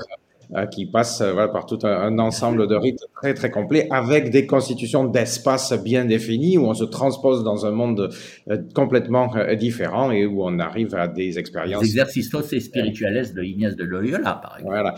[0.55, 4.28] Euh, qui passe euh, voilà, par tout un, ensemble de rites très très complet avec
[4.28, 8.11] des constitutions d'espace bien définies où on se transpose dans un monde
[8.51, 11.82] euh, complètement différent et où on arrive à des expériences.
[11.82, 14.74] Exercices et spirituels de Ignace de Loyola, par exemple.
[14.74, 14.95] Voilà.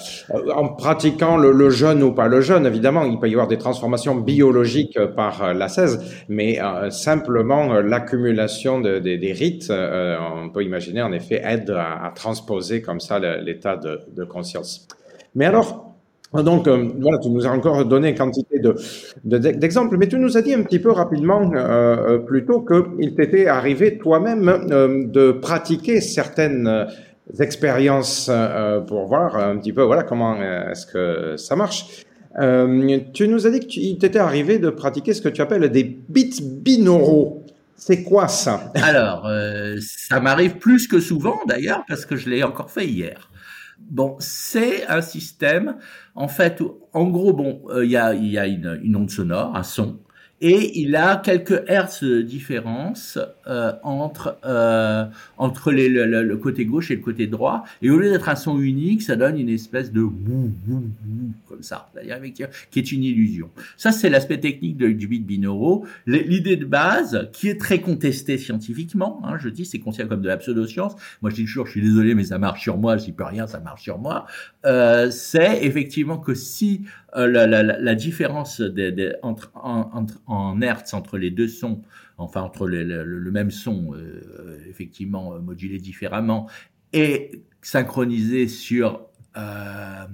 [0.56, 3.58] En pratiquant le, le, jeûne ou pas le jeûne, évidemment, il peut y avoir des
[3.58, 6.58] transformations biologiques par la 16, mais
[6.90, 12.82] simplement l'accumulation de, de, des rites, on peut imaginer en effet aide à, à transposer
[12.82, 14.88] comme ça l'état de, de conscience.
[15.34, 15.84] Mais alors,
[16.42, 18.60] donc, euh, voilà, tu nous as encore donné quantité
[19.24, 23.14] d'exemples, de, mais tu nous as dit un petit peu rapidement euh, euh plus qu'il
[23.14, 26.88] t'était arrivé toi-même euh, de pratiquer certaines
[27.38, 28.30] expériences
[28.88, 32.04] pour voir un petit peu voilà comment est-ce que ça marche.
[33.14, 36.42] tu nous as dit qu'il t'était arrivé de pratiquer ce que tu appelles des bits
[36.42, 37.44] binauraux.
[37.76, 38.72] C'est quoi ça?
[38.74, 39.30] Alors,
[39.80, 43.30] ça m'arrive plus que souvent d'ailleurs parce que je l'ai encore fait hier.
[43.78, 45.78] Bon, c'est un système,
[46.14, 46.62] en fait,
[46.92, 50.00] en gros, bon, euh, il y a, une, une, onde sonore, un son,
[50.40, 55.06] et il a quelques hertz de différence euh, entre euh,
[55.38, 57.64] entre les, le, le, côté gauche et le côté droit.
[57.82, 61.30] Et au lieu d'être un son unique ça donne une espèce de wou, wou, wou,
[61.48, 61.88] comme ça.
[62.70, 63.50] Qui est une illusion.
[63.76, 65.88] Ça c'est l'aspect technique de, du bit binaural.
[66.06, 70.28] L'idée de base qui est très contestée scientifiquement hein, je dis c'est considéré comme de
[70.28, 70.94] la pseudoscience.
[71.22, 72.96] Moi je dis toujours je suis désolé mais ça marche sur moi.
[72.96, 74.26] Dis peux rien ça marche sur moi.
[74.66, 76.82] Euh, c'est effectivement que si
[77.16, 81.82] euh, la, la, la, différence des, des, entre, en, en, hertz entre les deux sons,
[82.18, 86.48] enfin entre le, même son, euh, effectivement modulé différemment,
[86.92, 89.06] est synchronisé sur
[89.36, 90.06] euh,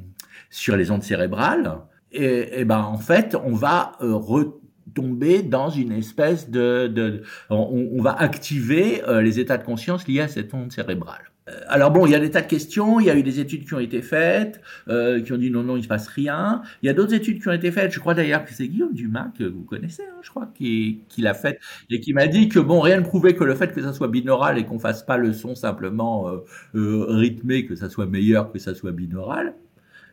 [0.48, 1.78] sur les ondes cérébrales,
[2.10, 8.14] et, et, ben en fait on va euh, retomber dans une espèce de, on, va
[8.14, 11.29] activer euh, les états de conscience liés à cette onde cérébrale.
[11.48, 13.40] Euh, alors bon, il y a des tas de questions, il y a eu des
[13.40, 16.62] études qui ont été faites, euh, qui ont dit non, non, il se passe rien.
[16.82, 18.92] Il y a d'autres études qui ont été faites, je crois d'ailleurs que c'est Guillaume
[18.94, 21.58] Dumas, que vous connaissez, hein, je crois, qui, qui l'a fait,
[21.90, 24.08] et qui m'a dit que bon, rien ne prouvait que le fait que ça soit
[24.08, 26.38] binaural et qu'on fasse pas le son simplement euh,
[26.74, 29.54] euh, rythmé, que ça soit meilleur que ça soit binaural.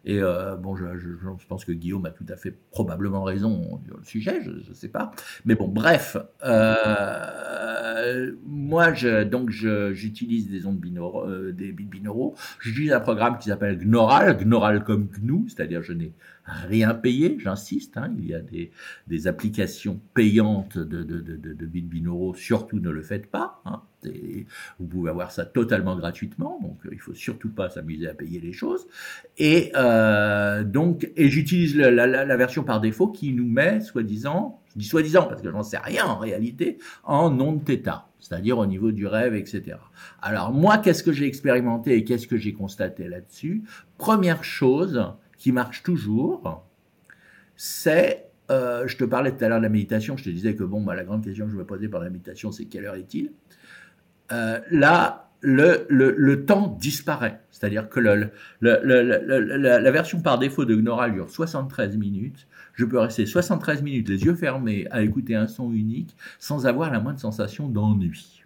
[0.08, 0.86] Et euh, bon, je,
[1.50, 4.88] pense que Guillaume a tout à fait probablement raison sur le sujet, je ne sais
[4.88, 5.12] pas.
[5.44, 8.94] Mais bon, bref, euh, moi,
[9.26, 12.36] donc, j'utilise des ondes binauraux, euh, des bits binauraux.
[12.62, 16.14] J'utilise un programme qui s'appelle Gnoral, Gnoral comme GNU, c'est-à-dire je n'ai
[16.48, 17.98] rien payé, j'insiste.
[17.98, 21.84] Hein, il y a des, applications payantes de, de, de, de, bits
[22.36, 23.62] surtout ne le faites pas.
[23.66, 23.82] Hein,
[24.80, 28.40] vous pouvez avoir ça totalement gratuitement, donc euh, il faut surtout pas s'amuser à payer
[28.40, 28.88] les choses.
[29.38, 30.64] Et euh,
[31.16, 35.24] et j'utilise la, la, la, version par défaut qui nous met, soi-disant, je dis soi-disant
[35.24, 39.36] parce que j'en sais rien en réalité, en onde θ, c'est-à-dire au niveau du rêve,
[39.36, 39.78] etc.
[40.22, 43.64] Alors moi, qu'est-ce que j'ai expérimenté et qu'est-ce que j'ai constaté là-dessus?
[43.98, 45.04] Première chose,
[45.38, 46.66] qui marche toujours,
[47.56, 50.64] c'est, euh, je te parlais tout à l'heure de la méditation, je te disais que
[50.64, 52.96] bon, bah, la grande question que je me posais par la méditation, c'est quelle heure
[52.96, 53.32] est-il?
[54.32, 57.42] Euh, Là, le, le, le, temps disparaît.
[57.52, 58.32] C'est-à-dire que le,
[58.62, 62.48] la, la, version par défaut de Gnoral dure 73 minutes.
[62.74, 66.92] Je peux rester 73 minutes les yeux fermés à écouter un son unique sans avoir
[66.92, 68.44] la moindre sensation d'ennui.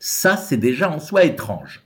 [0.00, 1.82] Ça, c'est déjà en soi étrange.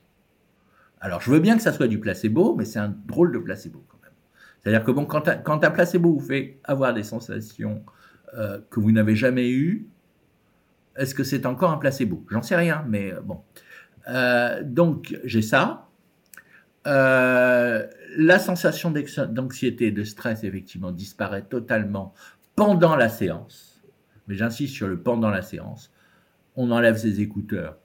[1.00, 3.84] Alors, je veux bien que ça soit du placebo, mais c'est un drôle de placebo.
[4.67, 7.85] C'est-à-dire que bon, quand, un, placebo vous fait avoir des sensations
[8.35, 9.87] euh, que vous n'avez jamais eues,
[10.97, 12.27] est-ce que c'est encore un placebo?
[12.33, 13.43] J'en sais rien, mais euh, bon.
[14.09, 15.87] Euh, donc, j'ai ça.
[16.85, 18.93] La sensation
[19.29, 22.12] d'anxiété, de stress, effectivement, disparaît totalement
[22.57, 23.85] pendant la séance.
[24.27, 25.93] Mais j'insiste sur le pendant la séance.
[26.57, 27.79] On enlève ses écouteurs,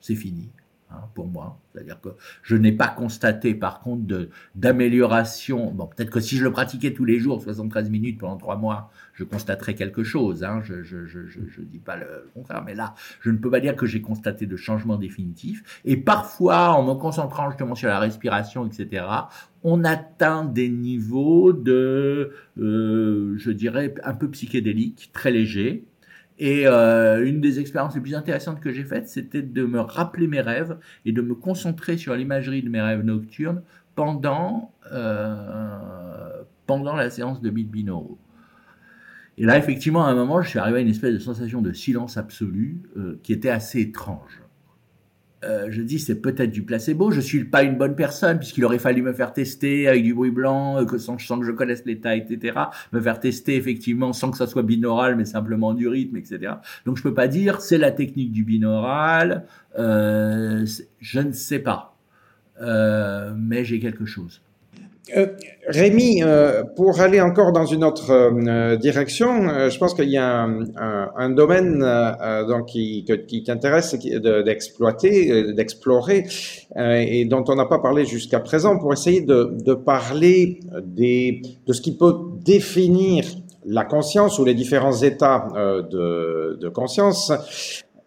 [0.00, 0.52] c'est fini.
[0.92, 1.60] Hein, pour moi.
[1.72, 2.08] C'est-à-dire que
[2.42, 5.70] je n'ai pas constaté par contre d'amélioration.
[5.70, 8.90] Bon, peut-être que si je le pratiquais tous les jours, 73 minutes pendant trois mois,
[9.14, 10.42] je constaterais quelque chose.
[10.42, 13.86] Hein, je ne dis pas le contraire, mais là, je ne peux pas dire que
[13.86, 15.80] j'ai constaté de changement définitif.
[15.84, 19.06] Et parfois, en me concentrant justement sur la respiration, etc.,
[19.62, 25.84] on atteint des niveaux de, euh, je dirais, un peu psychédéliques, très légers,
[26.40, 30.26] et euh, une des expériences les plus intéressantes que j'ai faites, c'était de me rappeler
[30.26, 33.62] mes rêves et de me concentrer sur l'imagerie de mes rêves nocturnes
[33.94, 38.18] pendant, euh, pendant la séance de binauraux.
[39.36, 41.74] Et là, effectivement, à un moment, je suis arrivé à une espèce de sensation de
[41.74, 44.42] silence absolu euh, qui était assez étrange.
[45.42, 47.10] Euh, je dis c'est peut-être du placebo.
[47.10, 50.30] Je suis pas une bonne personne puisqu'il aurait fallu me faire tester avec du bruit
[50.30, 52.58] blanc, euh, que sans, que je connaisse l'état, etc.
[52.92, 56.54] Me faire tester effectivement sans que ça soit binaural, mais simplement du rythme, etc.
[56.84, 59.46] Donc je peux pas dire c'est la technique du binaural.
[59.78, 60.66] Euh,
[61.00, 61.96] je ne sais pas,
[63.36, 64.42] mais j'ai quelque chose.
[65.16, 65.26] Euh,
[65.66, 70.48] Rémi, euh, pour aller encore dans une autre euh, direction, je pense qu'il y a
[70.76, 71.80] un, domaine
[72.48, 73.04] donc qui,
[73.46, 73.94] t'intéresse
[74.44, 76.26] d'exploiter, d'explorer,
[76.76, 81.96] et dont on n'a pas parlé jusqu'à présent, pour essayer de, parler de ce qui
[81.96, 83.24] peut définir
[83.64, 85.48] la conscience ou les différents états
[85.88, 87.32] de, de conscience.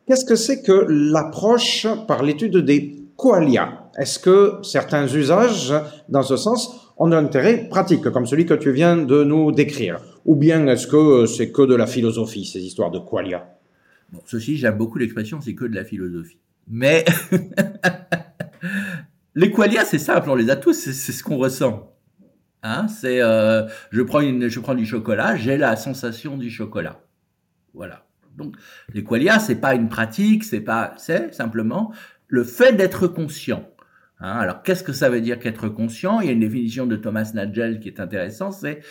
[0.06, 5.74] Qu'est-ce que c'est que l'approche par l'étude des qualia Est-ce que certains usages,
[6.10, 10.00] dans ce sens, ont un intérêt pratique, comme celui que tu viens de nous décrire
[10.26, 13.58] Ou bien est-ce que c'est que de la philosophie, ces histoires de qualia
[14.12, 16.40] bon, Ceci, j'aime beaucoup l'expression, c'est que de la philosophie.
[16.68, 17.04] Mais
[19.36, 21.90] les qualia, c'est simple, on les a tous, c'est ce qu'on ressent.
[22.62, 27.02] Hein, c'est, euh, je prends je prends du chocolat, j'ai la sensation du chocolat.
[27.74, 28.06] Voilà.
[28.38, 28.56] Donc,
[28.94, 31.92] les qualia, c'est pas une pratique, c'est pas, c'est simplement
[32.28, 33.68] le fait d'être conscient.
[34.20, 36.22] Hein, alors, qu'est-ce que ça veut dire qu'être conscient?
[36.22, 38.82] Il y a une définition de Thomas Nagel qui est intéressante, c'est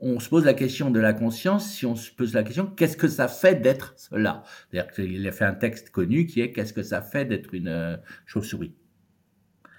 [0.00, 2.96] on se pose la question de la conscience si on se pose la question qu'est-ce
[2.96, 4.42] que ça fait d'être cela?
[4.70, 7.68] C'est-à-dire qu'il a fait un texte connu qui est qu'est-ce que ça fait d'être une
[7.68, 8.74] euh, chauve-souris?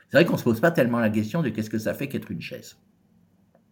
[0.09, 2.31] C'est vrai qu'on se pose pas tellement la question de qu'est-ce que ça fait qu'être
[2.31, 2.77] une chaise,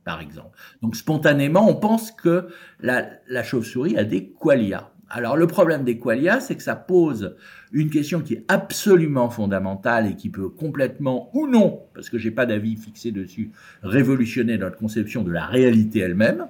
[0.05, 0.57] par exemple.
[0.81, 2.47] Donc spontanément, on pense que
[2.79, 4.91] la, la chauve-souris a des qualia.
[5.11, 7.35] Alors le problème des qualia, c'est que ça pose
[7.71, 12.29] une question qui est absolument fondamentale et qui peut complètement ou non, parce que j'ai
[12.29, 13.51] pas d'avis fixé dessus,
[13.81, 16.47] révolutionner notre conception de la réalité elle-même,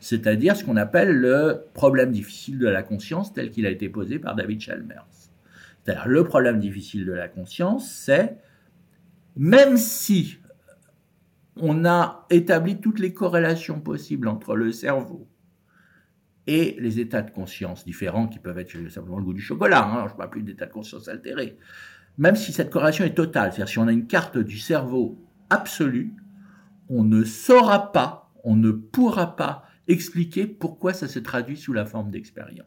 [0.00, 4.18] c'est-à-dire ce qu'on appelle le problème difficile de la conscience tel qu'il a été posé
[4.18, 5.06] par David Chalmers.
[5.82, 8.36] C'est-à-dire le problème difficile de la conscience, c'est
[9.36, 10.38] même si
[11.56, 15.28] on a établi toutes les corrélations possibles entre le cerveau
[16.46, 20.06] et les états de conscience différents qui peuvent être simplement le goût du chocolat, hein,
[20.08, 21.56] je ne parle plus d'état de conscience altéré.
[22.18, 25.18] Même si cette corrélation est totale, c'est-à-dire si on a une carte du cerveau
[25.50, 26.14] absolue,
[26.88, 31.86] on ne saura pas, on ne pourra pas expliquer pourquoi ça se traduit sous la
[31.86, 32.66] forme d'expérience.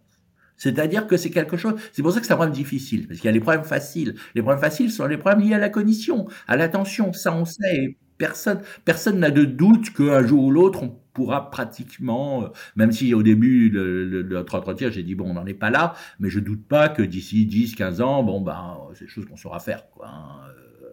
[0.57, 3.27] C'est-à-dire que c'est quelque chose, c'est pour ça que c'est un problème difficile, parce qu'il
[3.27, 4.15] y a les problèmes faciles.
[4.33, 7.97] Les problèmes faciles sont les problèmes liés à la cognition, à l'attention, ça on sait,
[8.17, 13.15] personne personne n'a de doute qu'un jour ou l'autre on pourra pratiquement, euh, même si
[13.15, 16.39] au début de, notre entretien j'ai dit bon on n'en est pas là, mais je
[16.39, 19.89] doute pas que d'ici 10, 15 ans, bon ben c'est des choses qu'on saura faire
[19.89, 20.09] quoi.
[20.09, 20.87] Hein, euh.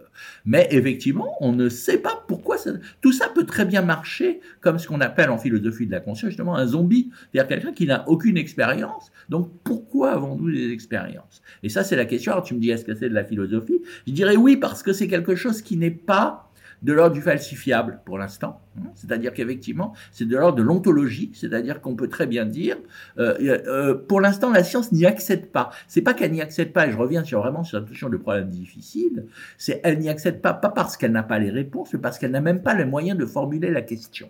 [0.47, 2.57] Mais effectivement, on ne sait pas pourquoi
[3.03, 6.31] tout ça peut très bien marcher comme ce qu'on appelle en philosophie de la conscience
[6.31, 9.13] justement un zombie, c'est-à-dire quelqu'un qui n'a aucune expérience.
[9.29, 11.43] Donc pourquoi avons-nous des expériences?
[11.63, 12.33] Et ça c'est la question.
[12.33, 13.83] Alors tu me dis est-ce que c'est de la philosophie?
[14.07, 16.44] Je dirais oui parce que c'est quelque chose qui n'est pas
[16.85, 18.61] de l'ordre du falsifiable pour l'instant.
[18.79, 18.91] Hein.
[18.95, 22.77] C'est-à-dire qu'effectivement, c'est de l'ordre de l'ontologie, c'est-à-dire qu'on peut très bien dire,
[23.19, 25.71] euh, euh, pour l'instant, la science n'y accède pas.
[25.89, 28.19] C'est pas qu'elle n'y accède pas, et je reviens sur vraiment sur la question de
[28.19, 29.25] problèmes difficiles,
[29.57, 32.33] c'est elle n'y accède pas, pas parce qu'elle n'a pas les réponses, mais parce qu'elle
[32.33, 34.29] n'a même pas les moyens de formuler la question.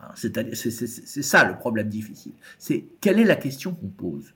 [0.00, 0.08] Hein.
[0.14, 2.32] C'est ça le problème difficile.
[2.58, 4.34] C'est quelle est la question qu'on pose?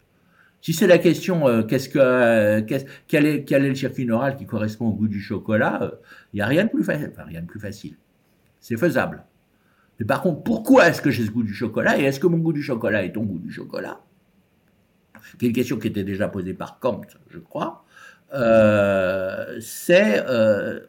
[0.61, 1.63] Si c'est la question, euh,
[1.97, 2.63] euh,
[3.07, 5.93] quel, est, le circuit neural qui correspond au goût du chocolat,
[6.33, 6.83] il n'y a rien de plus
[7.61, 7.97] facile.
[8.61, 9.25] C'est faisable.
[9.99, 12.39] Mais par contre, pourquoi est-ce que j'ai ce goût du chocolat et est-ce que mon
[12.39, 14.01] goût du chocolat est ton goût du chocolat?
[15.39, 17.85] C'est une question qui était déjà posée par Kant, je crois.
[18.35, 20.25] Euh, c'est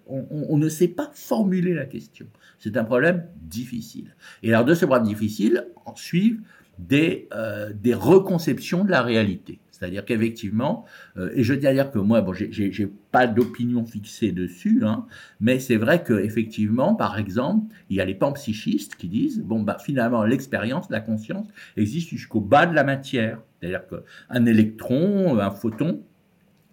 [0.07, 2.25] on, on, ne sait pas formuler la question.
[2.57, 4.15] C'est un problème difficile.
[4.41, 6.41] Et alors de ce problème difficile, en suivent
[6.79, 7.29] des,
[7.75, 9.59] des reconceptions de la réalité.
[9.77, 10.85] C'est-à-dire qu'effectivement,
[11.17, 15.05] euh, et je à dire que moi, bon, j'ai pas d'opinion fixée dessus, hein,
[15.39, 19.77] mais c'est vrai qu'effectivement, par exemple, il y a les panpsychistes qui disent, bon, bah,
[19.79, 23.39] finalement, l'expérience, la conscience existe jusqu'au bas de la matière.
[23.59, 26.01] C'est-à-dire qu'un électron, un photon,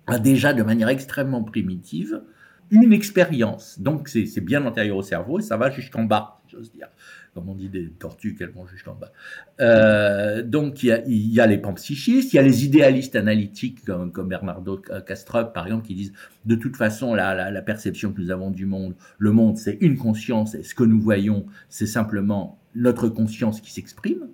[0.07, 2.23] a déjà de manière extrêmement primitive
[2.71, 3.79] une expérience.
[3.81, 6.89] Donc c'est bien antérieur au cerveau et ça va jusqu'en bas, j'ose dire.
[7.35, 9.11] Comme on dit des tortues qu'elles vont jusqu'en bas.
[9.61, 13.85] Euh, donc il y, a, y, a, les panpsychistes, il y a les idéalistes analytiques
[13.85, 16.13] comme, comme Bernardo Castrop par exemple qui disent
[16.45, 19.79] de toute façon la, la, la perception que nous avons du monde, le monde c'est
[19.81, 24.29] une conscience et ce que nous voyons c'est simplement notre conscience qui s'exprime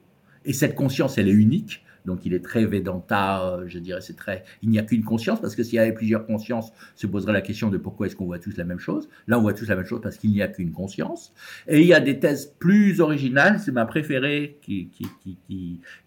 [0.45, 4.17] et cette conscience elle est unique donc il est très Vedanta, euh, je dirais, c'est
[4.17, 4.45] très.
[4.63, 7.41] Il n'y a qu'une conscience, parce que s'il y avait plusieurs consciences, se poserait la
[7.41, 9.09] question de pourquoi est-ce qu'on voit tous la même chose.
[9.27, 11.33] Là, on voit tous la même chose parce qu'il n'y a qu'une conscience.
[11.69, 14.91] Et il y a des thèses plus originales, c'est ma préférée, qui,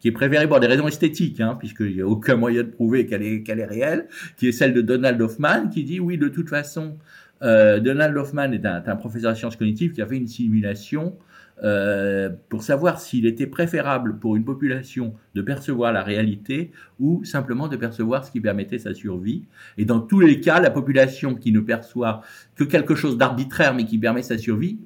[0.04, 3.24] est préférée pour des raisons esthétiques, hein, puisqu'il n'y a aucun moyen de prouver qu'elle
[3.24, 4.08] est, qu'elle est réelle,
[4.38, 6.98] qui est celle de Donald Hoffman, qui dit oui, de toute façon,
[7.42, 11.18] euh, Donald Hoffman est un, un, professeur de sciences cognitives qui a fait une simulation
[11.64, 17.70] euh, pour savoir s'il était préférable pour une population de percevoir la réalité ou simplement
[17.70, 19.44] de percevoir ce qui permettait sa survie.
[19.78, 22.22] Et dans tous les cas, la population qui ne perçoit
[22.56, 24.78] que quelque chose d'arbitraire mais qui permet sa survie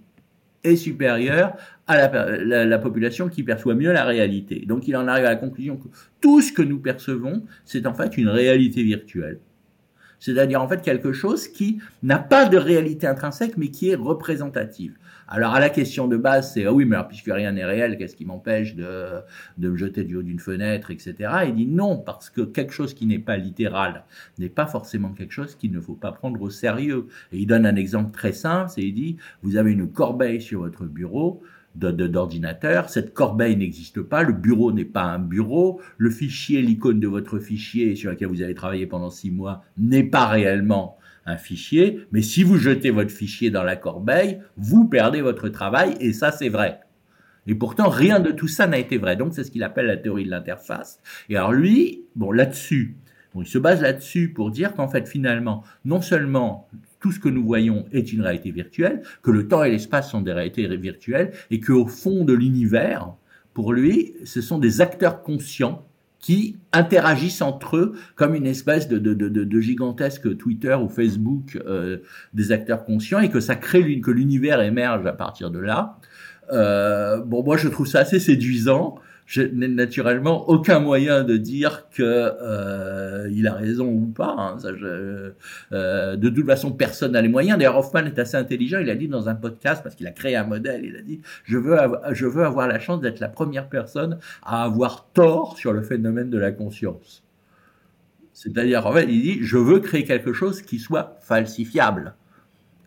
[0.63, 1.55] est supérieure
[1.87, 4.63] à la, la, population qui perçoit mieux la réalité.
[4.67, 5.87] Donc il en arrive à la conclusion que
[6.21, 9.39] tout ce que nous percevons, c'est en fait une réalité virtuelle.
[10.19, 14.95] C'est-à-dire en fait quelque chose qui n'a pas de réalité intrinsèque mais qui est représentative.
[15.29, 17.97] Alors à la question de base, c'est ah oui, mais alors puisque rien n'est réel,
[17.97, 19.19] qu'est-ce qui m'empêche de,
[19.57, 21.15] de me jeter du haut d'une fenêtre, etc.
[21.47, 24.05] Il dit non, parce que quelque chose qui n'est pas littéral
[24.39, 27.07] n'est pas forcément quelque chose qu'il ne faut pas prendre au sérieux.
[27.33, 30.61] Et il donne un exemple très simple, c'est il dit vous avez une corbeille sur
[30.61, 31.41] votre bureau
[31.75, 37.07] d'ordinateur, cette corbeille n'existe pas, le bureau n'est pas un bureau, le fichier, l'icône de
[37.07, 40.97] votre fichier sur lequel vous avez travaillé pendant six mois n'est pas réellement
[41.27, 45.95] un fichier, mais si vous jetez votre fichier dans la corbeille, vous perdez votre travail,
[45.99, 46.79] et ça c'est vrai.
[47.45, 49.15] Et pourtant, rien de tout ça n'a été vrai.
[49.15, 50.99] Donc, c'est ce qu'il appelle la théorie de l'interface.
[51.29, 52.97] Et alors, lui, bon, là-dessus,
[53.41, 56.67] il se base là-dessus pour dire qu'en fait, finalement, non seulement
[56.99, 60.21] tout ce que nous voyons est une réalité virtuelle, que le temps et l'espace sont
[60.21, 63.13] des réalités virtuelles, et qu'au fond de l'univers,
[63.53, 65.86] pour lui, ce sont des acteurs conscients
[66.19, 71.59] qui interagissent entre eux comme une espèce de, de, de, de gigantesque Twitter ou Facebook
[71.65, 71.97] euh,
[72.33, 75.97] des acteurs conscients et que ça crée que l'univers émerge à partir de là.
[76.51, 78.95] Euh, bon, moi je trouve ça assez séduisant
[79.27, 84.33] je n'ai naturellement aucun moyen de dire que euh, a raison ou pas.
[84.37, 84.57] Hein.
[84.57, 85.33] Ça, je,
[85.73, 87.57] euh, de toute façon, personne n'a les moyens.
[87.57, 88.79] D'ailleurs, Hoffman est assez intelligent.
[88.79, 90.85] Il a dit dans un podcast parce qu'il a créé un modèle.
[90.85, 91.77] Il a dit je veux
[92.13, 96.29] je veux avoir la chance d'être la première personne à avoir tort sur le phénomène
[96.29, 97.21] de la conscience.
[98.31, 102.15] C'est-à-dire, en fait, il dit je veux créer quelque chose qui soit falsifiable.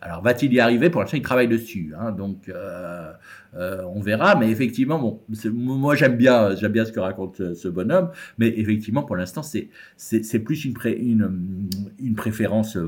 [0.03, 0.89] Alors va-t-il y arriver?
[0.89, 1.93] Pour l'instant, il travaille dessus.
[1.99, 3.13] Hein, donc euh,
[3.53, 4.35] euh, on verra.
[4.35, 5.21] Mais effectivement, bon,
[5.53, 8.09] moi j'aime bien, j'aime bien ce que raconte euh, ce bonhomme.
[8.39, 11.69] Mais effectivement, pour l'instant, c'est plus une, une,
[11.99, 12.79] une préférence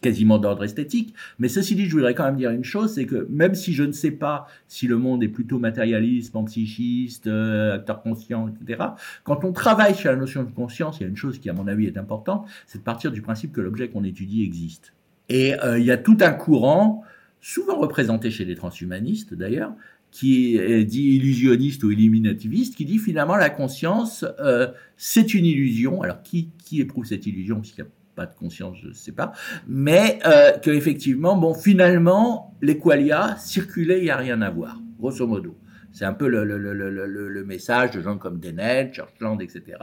[0.00, 1.14] quasiment d'ordre esthétique.
[1.38, 3.82] Mais ceci dit, je voudrais quand même dire une chose, c'est que même si je
[3.82, 8.82] ne sais pas si le monde est plutôt matérialiste, psychiste, acteur conscient, etc.
[9.24, 11.52] Quand on travaille sur la notion de conscience, il y a une chose qui, à
[11.52, 14.92] mon avis, est importante, c'est de partir du principe que l'objet qu'on étudie existe.
[15.28, 17.02] Et euh, il y a tout un courant,
[17.40, 19.72] souvent représenté chez les transhumanistes d'ailleurs,
[20.10, 26.00] qui est dit illusionniste ou illuminativiste, qui dit finalement la conscience, euh, c'est une illusion.
[26.02, 27.56] Alors qui, qui éprouve cette illusion?
[27.56, 29.32] Parce qu'il n'y a pas de conscience, je ne sais pas.
[29.68, 34.80] Mais euh, que effectivement, bon, finalement, les qualia circulaient, il n'y a rien à voir,
[34.98, 35.56] grosso modo.
[35.96, 39.78] C'est un peu le, le, le, le, message de gens comme Dennett, Churchland, etc.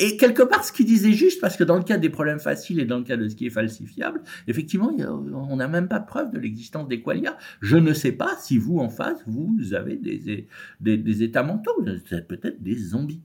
[0.00, 2.80] Et quelque part, ce qu'il disait juste, parce que dans le cas des problèmes faciles
[2.80, 6.32] et dans le cas de ce qui est falsifiable, effectivement, on n'a même pas preuve
[6.32, 7.38] de l'existence des qualia.
[7.60, 10.48] Je ne sais pas si vous, en face, vous avez des,
[10.80, 11.84] des, des états mentaux,
[12.26, 13.22] peut-être des zombies.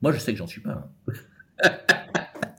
[0.00, 0.90] Moi, je sais que j'en suis pas.
[1.62, 1.72] Hein.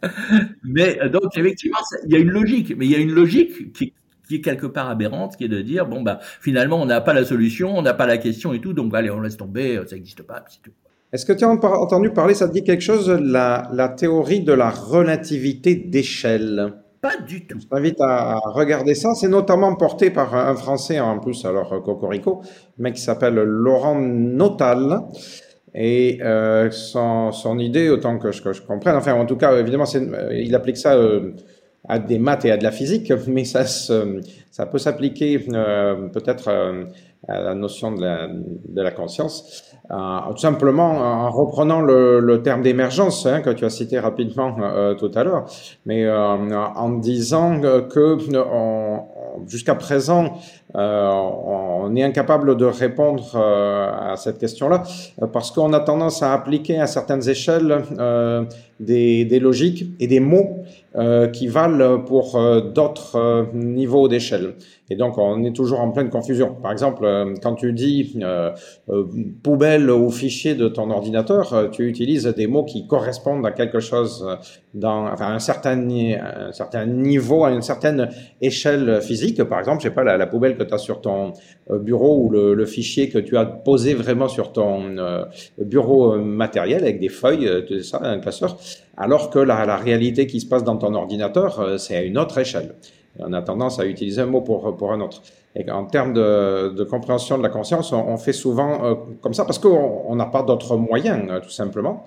[0.64, 3.74] mais euh, donc, effectivement, il y a une logique, mais il y a une logique
[3.74, 3.96] qui,
[4.28, 7.14] qui est quelque part aberrante, qui est de dire bon bah finalement on n'a pas
[7.14, 9.96] la solution, on n'a pas la question et tout, donc allez on laisse tomber, ça
[9.96, 10.72] n'existe pas, c'est tout.
[11.12, 14.54] Est-ce que tu as entendu parler, ça te dit quelque chose, la, la théorie de
[14.54, 16.74] la relativité d'échelle?
[17.04, 17.60] Pas du tout.
[17.60, 19.14] Je t'invite à regarder ça.
[19.14, 22.42] C'est notamment porté par un Français en plus, alors Cocorico,
[22.80, 25.02] un mec qui s'appelle Laurent Notal.
[25.76, 29.58] Et euh, son, son, idée, autant que je, que je, comprenne, enfin en tout cas,
[29.58, 29.86] évidemment,
[30.32, 31.32] il applique ça euh,
[31.88, 36.48] à des maths et à de la physique, mais ça, ça peut s'appliquer euh, peut-être
[36.48, 36.86] euh,
[37.28, 39.96] à la notion de la, de la conscience, euh,
[40.32, 44.94] tout simplement en reprenant le, le terme d'émergence hein, que tu as cité rapidement euh,
[44.94, 45.46] tout à l'heure,
[45.86, 48.18] mais en disant que
[49.48, 50.38] jusqu'à présent,
[50.74, 54.84] on est incapable de répondre à cette question-là
[55.32, 57.84] parce qu'on a tendance à appliquer à certaines échelles
[58.80, 60.64] des, des, logiques et des mots
[61.34, 62.40] qui valent pour
[62.74, 64.56] d'autres niveaux d'échelle.
[64.94, 66.54] Et donc, on est toujours en pleine confusion.
[66.62, 68.52] Par exemple, euh, quand tu dis euh,
[68.90, 69.06] euh,
[69.42, 74.24] poubelle ou fichier de ton ordinateur, tu utilises des mots qui correspondent à quelque chose
[74.76, 78.10] dans, enfin, un certain, un certain niveau, à une certaine
[78.40, 79.44] échelle physique.
[79.44, 81.34] Par exemple, je sais pas, la, poubelle que tu as sur ton
[81.72, 84.96] bureau ou le, fichier que tu as posé vraiment sur ton
[85.58, 88.58] bureau matériel avec des feuilles, tout ça, un classeur.
[88.96, 92.76] Alors que la réalité qui se passe dans ton ordinateur, c'est à une autre échelle
[93.20, 95.22] on a tendance à utiliser un mot pour, pour un autre.
[95.56, 99.46] Et en termes de, de compréhension de la conscience, on, fait souvent euh, comme ça
[99.46, 102.06] parce qu'on n'a pas d'autres moyens, euh, tout simplement.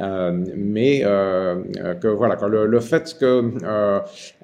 [0.00, 3.52] Euh, mais euh, que voilà, que le, le, fait que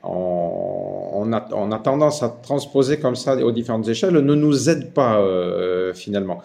[0.02, 4.68] on, on, a, on, a, tendance à transposer comme ça aux différentes échelles ne nous
[4.68, 5.22] aide pas
[5.94, 6.40] finalement.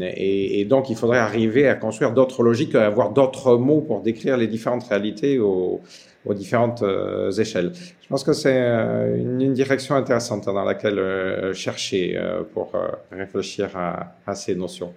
[0.00, 4.00] Et, et, donc, il faudrait arriver à construire d'autres logiques, à avoir d'autres mots pour
[4.00, 5.80] décrire les différentes réalités au,
[6.28, 7.72] aux différentes euh, échelles.
[8.02, 12.20] Je pense que c'est euh, une, direction intéressante dans laquelle euh, chercher
[12.52, 12.72] pour
[13.10, 14.92] réfléchir à, à, ces notions.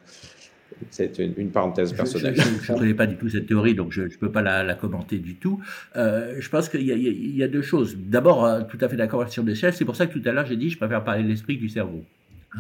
[0.90, 2.36] C'est une, parenthèse personnelle.
[2.36, 4.76] Je ne connais pas du tout cette théorie, donc je ne peux pas la, la,
[4.76, 5.62] commenter du tout.
[5.96, 7.96] je pense qu'il y, y, y, a deux choses.
[7.98, 9.74] D'abord, tout à fait d'accord sur l'échelle.
[9.74, 11.62] C'est pour ça que tout à l'heure, j'ai dit je préfère parler de l'esprit que
[11.62, 12.04] du cerveau.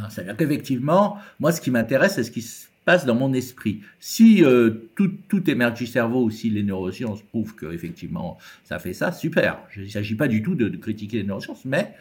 [0.10, 2.42] C'est-à-dire qu'effectivement, moi, ce qui m'intéresse, c'est ce qui
[2.86, 3.82] passe dans mon esprit.
[4.00, 9.12] Si euh, tout, tout émerge cerveau si les neurosciences prouvent que effectivement ça fait ça,
[9.12, 9.60] super.
[9.76, 11.94] Il ne s'agit pas du tout de, critiquer les neurosciences, mais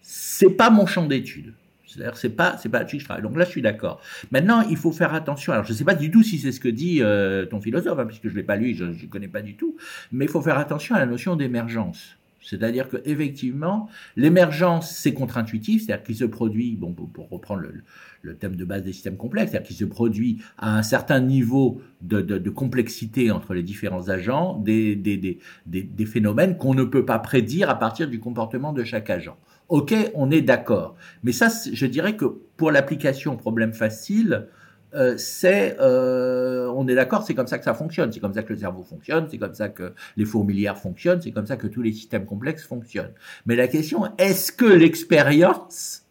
[0.00, 1.54] c'est pas mon champ d'étude.
[1.86, 3.22] C'est-à-dire c'est pas c'est pas là-dessus je travaille.
[3.22, 4.00] Donc là je suis d'accord.
[4.30, 5.52] Maintenant il faut faire attention.
[5.52, 7.98] Alors je ne sais pas du tout si c'est ce que dit euh, ton philosophe,
[7.98, 9.76] hein, puisque je l'ai pas lu, je ne connais pas du tout.
[10.10, 12.16] Mais il faut faire attention à la notion d'émergence.
[12.42, 17.62] C'est-à-dire que effectivement, l'émergence, c'est contre-intuitif, c'est-à-dire qu'il se produit, bon, pour, reprendre
[18.22, 21.80] le, thème de base des systèmes complexes, c'est-à-dire qu'il se produit à un certain niveau
[22.00, 25.38] de, complexité entre les différents agents, des
[26.06, 29.36] phénomènes qu'on ne peut pas prédire à partir du comportement de chaque agent.
[29.68, 30.96] Ok, on est d'accord.
[31.22, 34.48] Mais ça, je dirais que pour l'application problème facile,
[34.94, 38.42] euh, c'est, euh, on est d'accord, c'est comme ça que ça fonctionne, c'est comme ça
[38.42, 41.66] que le cerveau fonctionne, c'est comme ça que les fourmilières fonctionnent, c'est comme ça que
[41.66, 43.12] tous les systèmes complexes fonctionnent.
[43.46, 46.02] Mais la question, est-ce que l'expérience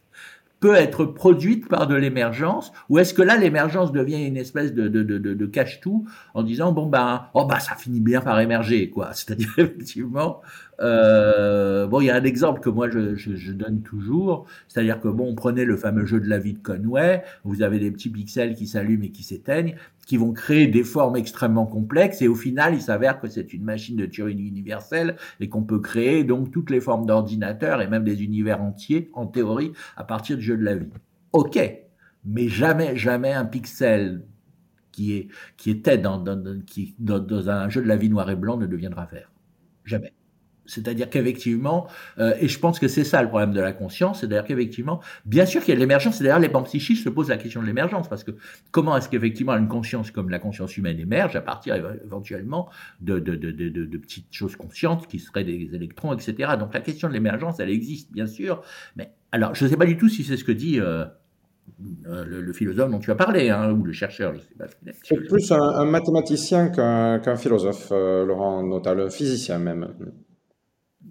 [0.61, 4.88] peut être produite par de l'émergence, ou est-ce que là l'émergence devient une espèce de,
[4.88, 6.05] de, de, de cache-tout
[6.35, 10.41] en disant bon ben oh bah ça finit bien par émerger quoi, c'est-à-dire effectivement
[10.80, 15.35] euh, bon, il y a un exemple que moi je, donne toujours, c'est-à-dire que bon,
[15.35, 18.68] prenez le fameux jeu de la vie de Conway, vous avez des petits pixels qui
[18.68, 19.76] s'allument et qui s'éteignent,
[20.07, 23.64] qui vont créer des formes extrêmement complexes, et au final, il s'avère que c'est une
[23.64, 28.03] machine de Turing universelle et qu'on peut créer donc toutes les formes d'ordinateurs et même
[28.03, 30.89] des univers entiers, en théorie, à partir du jeu de la vie.
[31.34, 31.60] Ok,
[32.26, 34.26] mais jamais, jamais un pixel
[34.91, 35.30] qui,
[35.65, 39.31] était dans un jeu de la vie noir et blanc ne deviendra vert.
[39.85, 40.14] Jamais.
[40.72, 41.88] C'est-à-dire qu'effectivement,
[42.18, 45.45] euh, et je pense que c'est ça le problème de la conscience, c'est-à-dire qu'effectivement, bien
[45.45, 47.68] sûr qu'il y a de l'émergence, c'est d'ailleurs les psychistes se posent la question de
[47.68, 48.31] l'émergence, parce que
[48.72, 51.76] comment est-ce qu'effectivement une conscience comme la conscience humaine émerge à partir
[52.06, 52.69] éventuellement
[53.02, 56.53] de, de, de, de, petites choses conscientes qui seraient des électrons, etc.
[56.57, 58.61] Donc la question de l'émergence, elle existe, bien sûr,
[58.95, 60.80] mais alors je ne sais pas du tout si c'est ce que dit...
[60.80, 61.06] Euh,
[62.06, 64.65] euh, le, philosophe dont tu as parlé, hein, ou le chercheur, je sais pas.
[65.03, 69.88] C'est plus un, mathématicien qu'un philosophe, Laurent Nota, le physicien même.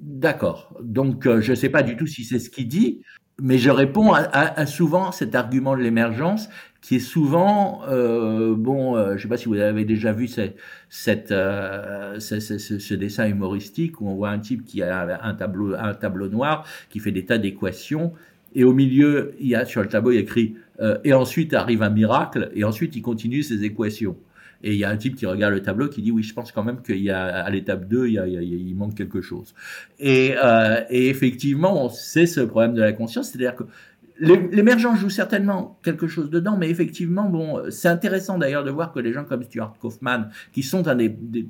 [0.01, 0.75] D'accord.
[0.83, 3.03] Donc, euh, je ne sais pas du tout si c'est ce qu'il dit,
[3.39, 6.49] mais je réponds à, souvent cet argument de l'émergence
[6.81, 10.27] qui est souvent, euh, bon, euh, je ne sais pas si vous avez déjà vu
[10.27, 10.55] ce,
[12.95, 16.99] dessin humoristique où on voit un type qui a un tableau, un tableau noir qui
[16.99, 18.13] fait des tas d'équations
[18.55, 20.57] et au milieu, il y a sur le tableau il y a écrit
[21.05, 24.17] et ensuite arrive un miracle et ensuite il continue ses équations.
[24.63, 26.53] Et il y a un type qui regarde le tableau qui dit oui, je pense
[26.53, 29.55] quand même qu'il y a à l'étape 2, il, manque quelque chose.
[29.99, 33.65] Et, euh, et effectivement, c'est ce problème de la conscience, c'est-à-dire que
[34.21, 39.01] l'émergence joue certainement quelque chose dedans, mais effectivement, bon, c'est intéressant d'ailleurs de voir que
[39.01, 40.83] les gens comme Stuart Kaufman, qui sont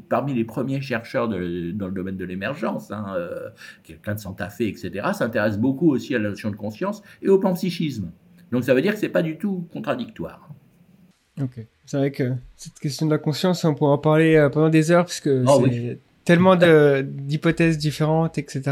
[0.08, 3.48] parmi les premiers chercheurs dans le domaine de l'émergence, hein, euh,
[3.82, 7.38] quelqu'un de Santa Fe, etc., s'intéressent beaucoup aussi à la notion de conscience et au
[7.38, 8.12] panpsychisme.
[8.52, 10.48] Donc ça veut dire que c'est pas du tout contradictoire.
[11.40, 11.64] Ok.
[11.90, 14.92] C'est vrai que cette question de la conscience, on pourra en parler euh, pendant des
[14.92, 18.62] heures, parce que oh c'est tellement d'hypothèses différentes, etc.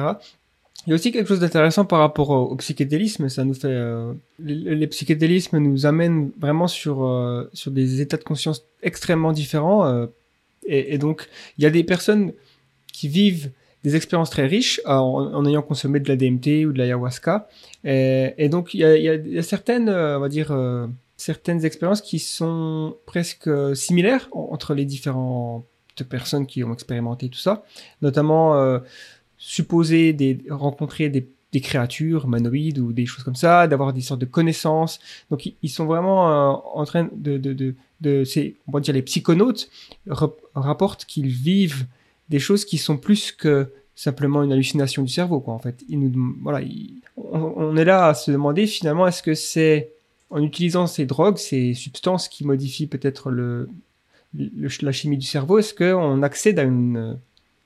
[0.86, 3.28] Il y a aussi quelque chose d'intéressant par rapport au, psychédélisme.
[3.28, 8.23] Ça nous fait, euh, les, psychédélismes nous amènent vraiment sur euh, sur des états de
[8.23, 10.07] conscience extrêmement différents.
[10.65, 11.28] et, et, donc,
[11.59, 12.32] il y a des personnes
[12.93, 13.51] qui vivent
[13.82, 17.49] des expériences très riches en, ayant consommé de la DMT ou de l'ayahuasca.
[17.82, 20.53] Et, et, donc, il y a, y a, certaines, on va dire,
[21.19, 25.66] certaines expériences qui sont presque similaires entre les différentes
[26.09, 27.65] personnes qui ont expérimenté tout ça,
[28.01, 28.81] notamment
[29.36, 34.27] supposer des, rencontrer des créatures humanoïdes ou des choses comme ça, d'avoir des sortes de
[34.27, 35.01] connaissances.
[35.31, 38.24] Donc ils sont vraiment euh, en train de, de, de, de
[38.66, 39.70] on va dire les psychonautes
[40.55, 41.86] rapportent qu'ils vivent
[42.28, 45.82] des choses qui sont plus que simplement une hallucination du cerveau quoi en fait.
[45.89, 46.12] Nous
[46.43, 46.65] voilà,
[47.16, 49.93] on, est là à se demander finalement est-ce que c'est
[50.30, 53.68] en utilisant ces drogues, ces substances qui modifient peut-être le,
[54.34, 57.18] le, la chimie du cerveau, est-ce qu'on accède à une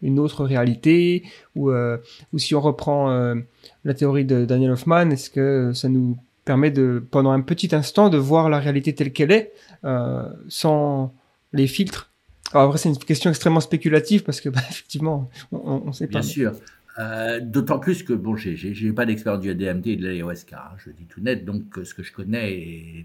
[0.02, 1.22] une autre réalité
[1.54, 1.96] ou, euh,
[2.32, 3.36] ou si on reprend euh,
[3.84, 8.10] la théorie de Daniel Hoffman, est-ce que ça nous permet de, pendant un petit instant,
[8.10, 9.52] de voir la réalité telle qu'elle est,
[9.84, 11.14] euh, sans
[11.52, 12.10] les filtres?
[12.52, 16.20] Alors après, c'est une question extrêmement spéculative parce que, bah, effectivement, on ne sait pas.
[16.20, 16.52] Bien sûr.
[16.98, 20.90] Euh, D'autant plus que, bon, j'ai pas d'expérience du DMT et de l'ayahuasca, hein, je
[20.90, 22.52] dis tout net, donc ce que je connais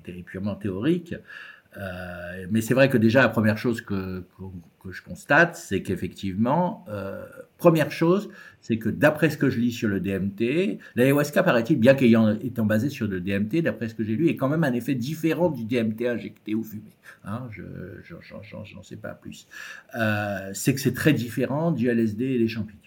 [0.05, 1.15] est, purement théorique.
[1.77, 4.23] Euh, mais c'est vrai que déjà la première chose que,
[4.89, 7.25] je constate, c'est qu'effectivement, euh,
[7.57, 8.29] première chose,
[8.61, 12.65] c'est que d'après ce que je lis sur le DMT, l'ayahuasca paraît-il, bien qu'ayant étant
[12.65, 15.49] basé sur le DMT, d'après ce que j'ai lu, est quand même un effet différent
[15.49, 16.91] du DMT injecté ou fumé.
[17.25, 17.63] Hein, je
[18.03, 19.47] j'en sais pas plus.
[19.95, 22.86] Euh, c'est que c'est très différent du LSD et des champignons.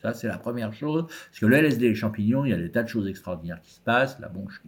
[0.00, 1.06] Ça, c'est la première chose.
[1.06, 3.60] Parce que le LSD et les champignons, il y a des tas de choses extraordinaires
[3.62, 4.18] qui se passent.
[4.20, 4.58] Là, bon, je,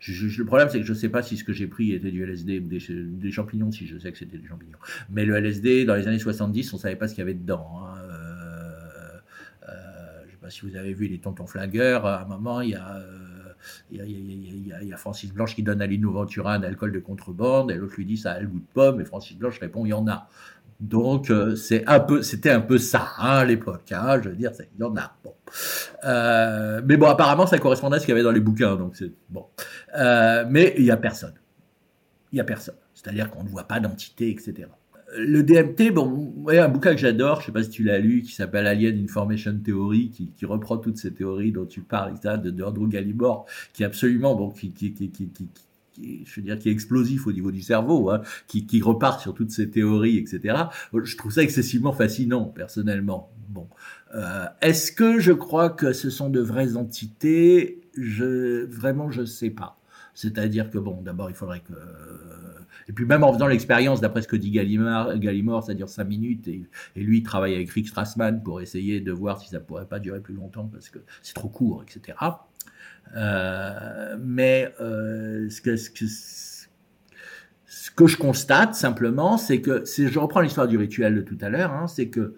[0.00, 2.22] le problème, c'est que je ne sais pas si ce que j'ai pris était du
[2.22, 4.78] LSD ou des, champignons, si je sais que c'était des champignons.
[5.10, 7.34] Mais le LSD, dans les années 70, on ne savait pas ce qu'il y avait
[7.34, 7.80] dedans.
[7.80, 7.98] Hein.
[8.02, 9.18] Euh,
[9.68, 12.06] euh, je ne sais pas si vous avez vu les tontons flingueurs.
[12.06, 13.02] À un moment, il y a...
[13.90, 17.74] il y, a, Francis Blanche qui donne à Lino Ventura un alcool de contrebande, et
[17.74, 19.92] l'autre lui dit ça a le goût de pomme, et Francis Blanche répond il y
[19.92, 20.28] en a.
[20.80, 23.90] Donc euh, c'est un peu, c'était un peu ça hein, à l'époque.
[23.90, 25.16] Hein, je veux dire, il y en a.
[26.04, 28.96] Euh, mais bon, apparemment, ça correspondait à ce qu'il y avait dans les bouquins, donc
[29.28, 29.46] bon.
[29.96, 31.34] Euh, mais il y a personne.
[32.32, 32.76] Il y a personne.
[32.94, 34.68] C'est-à-dire qu'on ne voit pas d'entité, etc.
[35.16, 38.20] Le DMT, bon, ouais, un bouquin que j'adore, je sais pas si tu l'as lu,
[38.22, 42.36] qui s'appelle Alien Information Theory, qui, qui, reprend toutes ces théories dont tu parles, etc.,
[42.36, 45.48] de, de Andrew Gallimore, qui est absolument, bon, qui, qui, qui, qui, qui,
[46.24, 49.34] je veux dire, qui est explosif au niveau du cerveau, hein, qui, qui repart sur
[49.34, 50.56] toutes ces théories, etc.
[50.92, 53.30] Je trouve ça excessivement fascinant, personnellement.
[53.48, 53.68] Bon,
[54.14, 57.80] euh, est-ce que je crois que ce sont de vraies entités?
[57.96, 59.78] Vraiment, je sais pas.
[60.14, 61.74] C'est-à-dire que bon, d'abord, il faudrait que
[62.88, 66.04] et puis même en faisant l'expérience, d'après ce que dit Gallimard, Gallimore, ça dure 5
[66.04, 66.64] minutes, et,
[66.96, 70.20] lui il travaille avec Rick Strassman pour essayer de voir si ça pourrait pas durer
[70.20, 72.16] plus longtemps parce que c'est trop court, etc.
[73.16, 75.76] Euh, mais euh, ce, que,
[78.06, 81.86] je constate simplement, c'est que, je reprends l'histoire du rituel de tout à l'heure, hein,
[81.86, 82.34] c'est que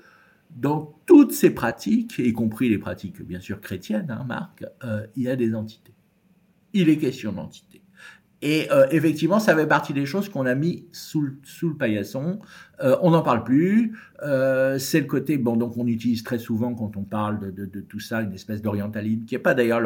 [0.50, 5.24] dans toutes ces pratiques, y compris les pratiques bien sûr chrétiennes, hein, Marc, euh, il
[5.24, 5.94] y a des entités.
[6.72, 7.79] Il est question d'entités.
[8.42, 11.76] Et euh, effectivement, ça fait partie des choses qu'on a mis sous le, sous le
[11.76, 12.38] paillasson.
[12.82, 13.98] Euh, on n'en parle plus.
[14.22, 17.66] Euh, c'est le côté bon, donc on utilise très souvent quand on parle de, de,
[17.66, 19.80] de tout ça une espèce d'orientalisme qui est pas d'ailleurs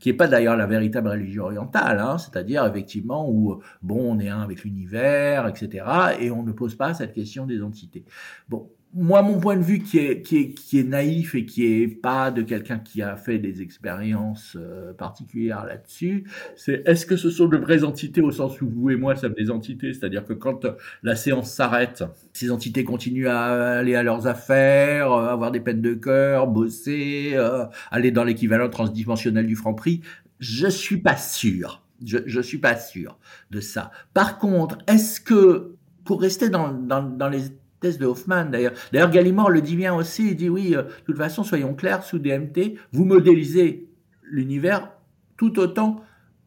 [0.00, 2.00] qui est pas d'ailleurs la véritable religion orientale.
[2.00, 5.84] Hein, C'est-à-dire effectivement où bon, on est un avec l'univers, etc.
[6.18, 8.04] Et on ne pose pas cette question des entités.
[8.48, 11.64] Bon, moi, mon point de vue qui est, qui est, qui est naïf et qui
[11.64, 16.24] est pas de quelqu'un qui a fait des expériences euh, particulières là-dessus,
[16.56, 19.32] c'est est-ce que ce sont de vraies entités au sens où vous et moi sommes
[19.32, 20.66] des entités, c'est-à-dire que quand
[21.02, 22.04] la séance s'arrête,
[22.34, 27.30] ces entités continuent à aller à leurs affaires, euh, avoir des peines de cœur, bosser,
[27.34, 30.02] euh, aller dans l'équivalent transdimensionnel du franc prix.
[30.38, 31.82] Je suis pas sûr.
[32.04, 33.18] Je, je suis pas sûr
[33.50, 33.90] de ça.
[34.12, 37.42] Par contre, est-ce que pour rester dans, dans, dans les
[37.82, 38.72] de Hoffman d'ailleurs.
[38.92, 42.02] D'ailleurs, Gallimore le dit bien aussi, il dit oui, euh, de toute façon, soyons clairs,
[42.02, 43.88] sous DMT, vous modélisez
[44.22, 44.92] l'univers
[45.36, 46.02] tout autant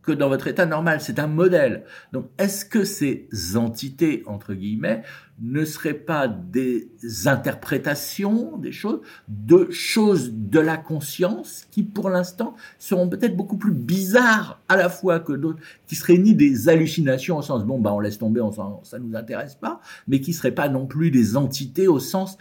[0.05, 1.01] que dans votre état normal.
[1.01, 1.83] C'est un modèle.
[2.13, 5.03] Donc, est-ce que ces entités, entre guillemets,
[5.41, 6.89] ne seraient pas des
[7.25, 13.73] interprétations des choses, de choses de la conscience qui, pour l'instant, seront peut-être beaucoup plus
[13.73, 17.93] bizarres à la fois que d'autres, qui seraient ni des hallucinations au sens, bon, bah,
[17.93, 18.51] on laisse tomber, on,
[18.83, 22.37] ça nous intéresse pas, mais qui seraient pas non plus des entités au sens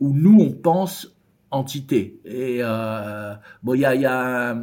[0.00, 1.14] où nous, on pense
[1.50, 2.20] entité.
[2.24, 4.56] Et, euh, bon, il y a, y a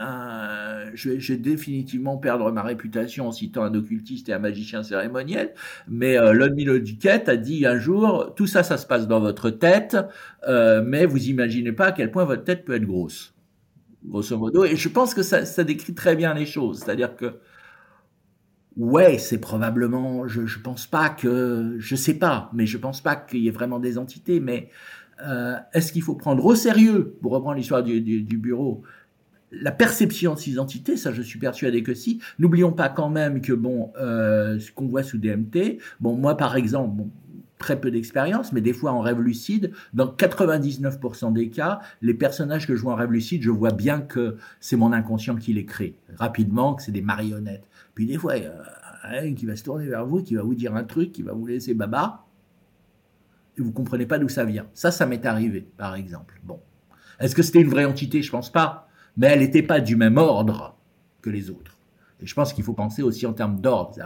[0.00, 5.52] euh, je, vais, définitivement perdre ma réputation en citant un occultiste et un magicien cérémoniel,
[5.86, 9.98] mais euh, Lon a dit un jour, tout ça, ça se passe dans votre tête,
[10.48, 13.34] euh, mais vous imaginez pas à quel point votre tête peut être grosse,
[14.06, 17.38] grosso modo, et je pense que ça, décrit très bien les choses, c'est-à-dire que
[18.78, 20.26] Ouais, c'est probablement.
[20.26, 21.76] Je, je pense pas que.
[21.78, 24.40] Je sais pas, mais je pense pas qu'il y ait vraiment des entités.
[24.40, 24.70] Mais
[25.74, 28.82] Est-ce qu'il faut prendre au sérieux, pour reprendre l'histoire du, bureau,
[29.52, 32.20] la perception de ces identités, ça je suis persuadé que si.
[32.38, 37.04] N'oublions pas quand même que bon, ce qu'on voit sous DMT, bon moi par exemple,
[37.58, 42.66] très peu d'expérience, mais des fois en rêve lucide, dans 99% des cas, les personnages
[42.66, 45.64] que je vois en rêve lucide, je vois bien que c'est mon inconscient qui les
[45.64, 47.68] crée, rapidement, que c'est des marionnettes.
[47.94, 50.54] Puis des fois, il y a qui va se tourner vers vous, qui va vous
[50.54, 52.24] dire un truc, qui va vous laisser baba,
[53.56, 54.66] et vous comprenez pas d'où ça vient.
[54.74, 56.40] Ça, ça m'est arrivé, par exemple.
[56.42, 56.58] Bon.
[57.20, 58.22] Est-ce que c'était une vraie entité?
[58.22, 58.88] Je pense pas.
[59.16, 60.76] Mais elle n'était pas du même ordre
[61.20, 61.72] que les autres.
[62.22, 63.96] Et je pense qu'il faut penser aussi en termes d'ordre.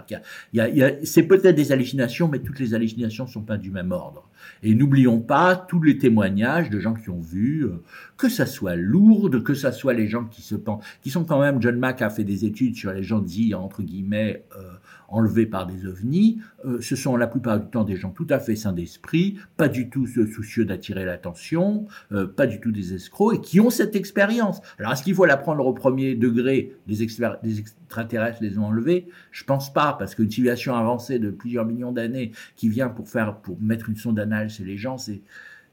[1.05, 4.29] C'est peut-être des hallucinations, mais toutes les hallucinations ne sont pas du même ordre.
[4.63, 7.83] Et n'oublions pas tous les témoignages de gens qui ont vu, euh,
[8.17, 11.41] que ça soit lourde, que ça soit les gens qui se pensent, qui sont quand
[11.41, 14.73] même, John Mack a fait des études sur les gens dits, entre guillemets, euh,
[15.09, 18.39] enlevés par des ovnis, euh, ce sont la plupart du temps des gens tout à
[18.39, 23.35] fait sains d'esprit, pas du tout soucieux d'attirer l'attention, euh, pas du tout des escrocs,
[23.35, 24.61] et qui ont cette expérience.
[24.79, 27.07] Alors est-ce qu'il faut la prendre au premier degré, des,
[27.43, 29.09] des extraterrestres les ont enlevés?
[29.31, 33.37] Je pense pas, parce qu'une civilisation avancée de plusieurs millions d'années qui vient pour faire,
[33.37, 35.23] pour mettre une sonde anale chez les gens, c'est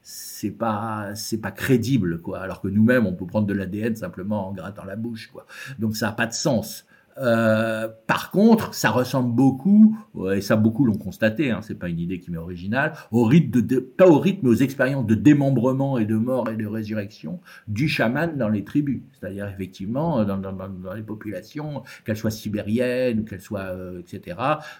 [0.06, 1.14] c'est pas
[1.56, 2.40] crédible quoi.
[2.40, 5.46] Alors que nous-mêmes on peut prendre de l'ADN simplement en grattant la bouche quoi.
[5.78, 6.84] Donc ça a pas de sens
[7.18, 9.96] euh, par contre, ça ressemble beaucoup,
[10.34, 13.62] et ça beaucoup l'ont constaté, hein, c'est pas une idée qui m'est originale, au rythme
[13.62, 17.40] de, pas au rythme, mais aux expériences de démembrement et de mort et de résurrection
[17.68, 19.02] du chaman dans les tribus.
[19.12, 24.36] C'est-à-dire effectivement dans, dans, dans, les populations, qu'elles soient sibériennes ou qu'elles soient, euh, etc.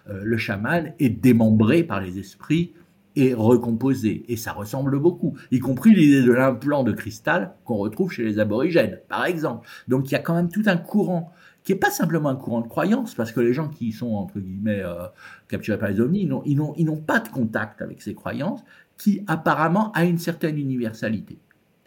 [0.09, 2.73] Euh, le chaman est démembré par les esprits
[3.17, 4.25] et recomposé.
[4.29, 8.39] Et ça ressemble beaucoup, y compris l'idée de l'implant de cristal qu'on retrouve chez les
[8.39, 9.69] aborigènes, par exemple.
[9.89, 11.33] Donc il y a quand même tout un courant
[11.65, 14.39] qui est pas simplement un courant de croyance, parce que les gens qui sont, entre
[14.39, 15.07] guillemets, euh,
[15.49, 18.63] capturés par les ovnis, ils n'ont pas de contact avec ces croyances,
[18.99, 21.39] qui apparemment a une certaine universalité.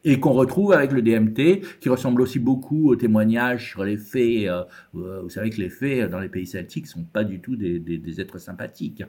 [0.04, 4.50] Et qu'on retrouve avec le DMT, qui ressemble aussi beaucoup aux témoignages sur les fées.
[4.50, 4.64] Euh,
[4.96, 8.20] euh, vous savez que les fées, dans les pays celtiques, sont pas du tout des,
[8.20, 9.04] êtres sympathiques.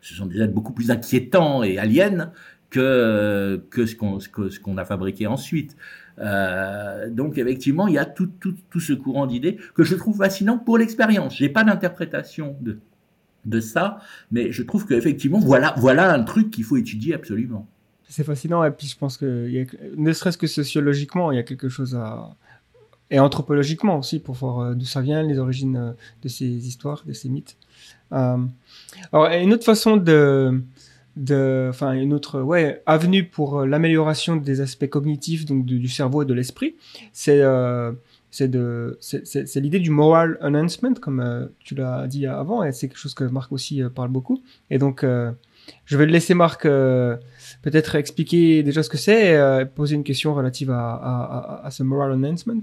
[0.00, 2.32] Ce sont des êtres beaucoup plus inquiétants et aliens
[2.70, 5.76] que, ce qu'on a fabriqué ensuite.
[6.18, 10.18] Euh, donc effectivement, il y a tout, tout, tout ce courant d'idées que je trouve
[10.18, 11.36] fascinant pour l'expérience.
[11.36, 12.78] J'ai pas d'interprétation de,
[13.44, 13.98] de ça,
[14.30, 17.66] mais je trouve qu'effectivement, voilà, voilà un truc qu'il faut étudier absolument.
[18.08, 19.48] C'est fascinant, et puis je pense que,
[19.96, 22.36] ne serait-ce que sociologiquement, il y a quelque chose à...
[23.10, 27.02] Et anthropologiquement aussi, pour voir euh, d'où ça vient, les origines euh, de ces histoires,
[27.06, 27.56] de ces mythes.
[28.12, 28.38] Euh,
[29.12, 30.62] alors, une autre façon de,
[31.18, 32.44] enfin une autre
[32.86, 36.76] avenue pour euh, l'amélioration des aspects cognitifs donc du, cerveau et de l'esprit,
[37.12, 37.92] c'est euh,
[38.40, 43.24] l'idée du moral enhancement comme euh, tu l'as dit avant et c'est quelque chose que
[43.24, 45.04] Marc aussi parle beaucoup et donc
[45.84, 50.70] je vais laisser Marc peut-être expliquer déjà ce que c'est et poser une question relative
[50.70, 52.62] à ce moral enhancement.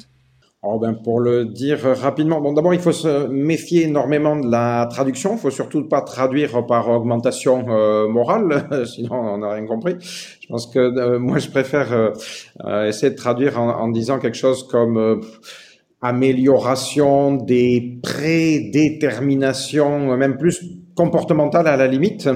[0.62, 4.90] Oh ben pour le dire rapidement, bon d'abord il faut se méfier énormément de la
[4.92, 9.96] traduction, il faut surtout pas traduire par augmentation euh, morale, sinon on n'a rien compris.
[10.02, 12.12] Je pense que euh, moi je préfère euh,
[12.86, 15.22] essayer de traduire en, en, disant quelque chose comme
[16.02, 20.62] amélioration des prédéterminations, même plus
[20.94, 22.28] comportementales à la limite.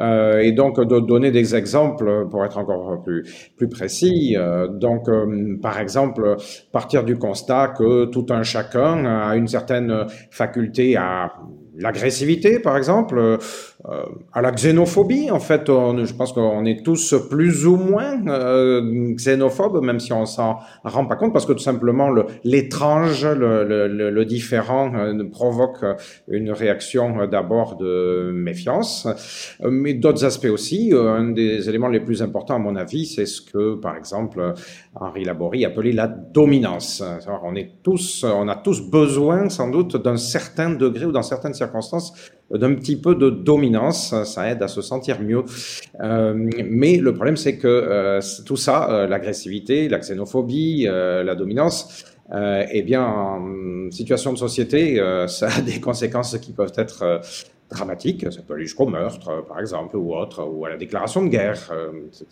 [0.00, 3.24] Euh, et donc de donner des exemples pour être encore plus,
[3.56, 4.34] plus précis.
[4.36, 6.36] Euh, donc, euh, par exemple,
[6.72, 11.32] partir du constat que tout un chacun a une certaine faculté à
[11.76, 13.38] l'agressivité, par exemple,
[14.32, 15.30] à la xénophobie.
[15.30, 20.26] En fait, je pense qu'on est tous plus ou moins euh, xénophobes, même si on
[20.26, 22.10] s'en rend pas compte, parce que tout simplement
[22.44, 25.84] l'étrange, le, le, le, différent euh, provoque
[26.28, 29.08] une réaction d'abord de méfiance,
[29.62, 30.92] mais d'autres aspects aussi.
[30.94, 34.54] Un des éléments les plus importants, à mon avis, c'est ce que, par exemple,
[34.94, 37.02] Henri Laborie appelait la dominance.
[37.44, 41.54] On est tous, on a tous besoin, sans doute, d'un certain degré ou dans certaines
[41.54, 42.12] circonstances,
[42.50, 44.14] d'un petit peu de dominance.
[44.24, 45.44] Ça aide à se sentir mieux.
[46.00, 46.34] Euh,
[46.68, 52.82] mais le problème, c'est que euh, tout ça, euh, l'agressivité, la xénophobie, la dominance, eh
[52.82, 57.20] bien, en situation de société, ça a des conséquences qui peuvent être
[57.70, 61.28] dramatique, ça peut aller jusqu'au meurtre, par exemple, ou autre, ou à la déclaration de
[61.28, 62.26] guerre, euh, etc.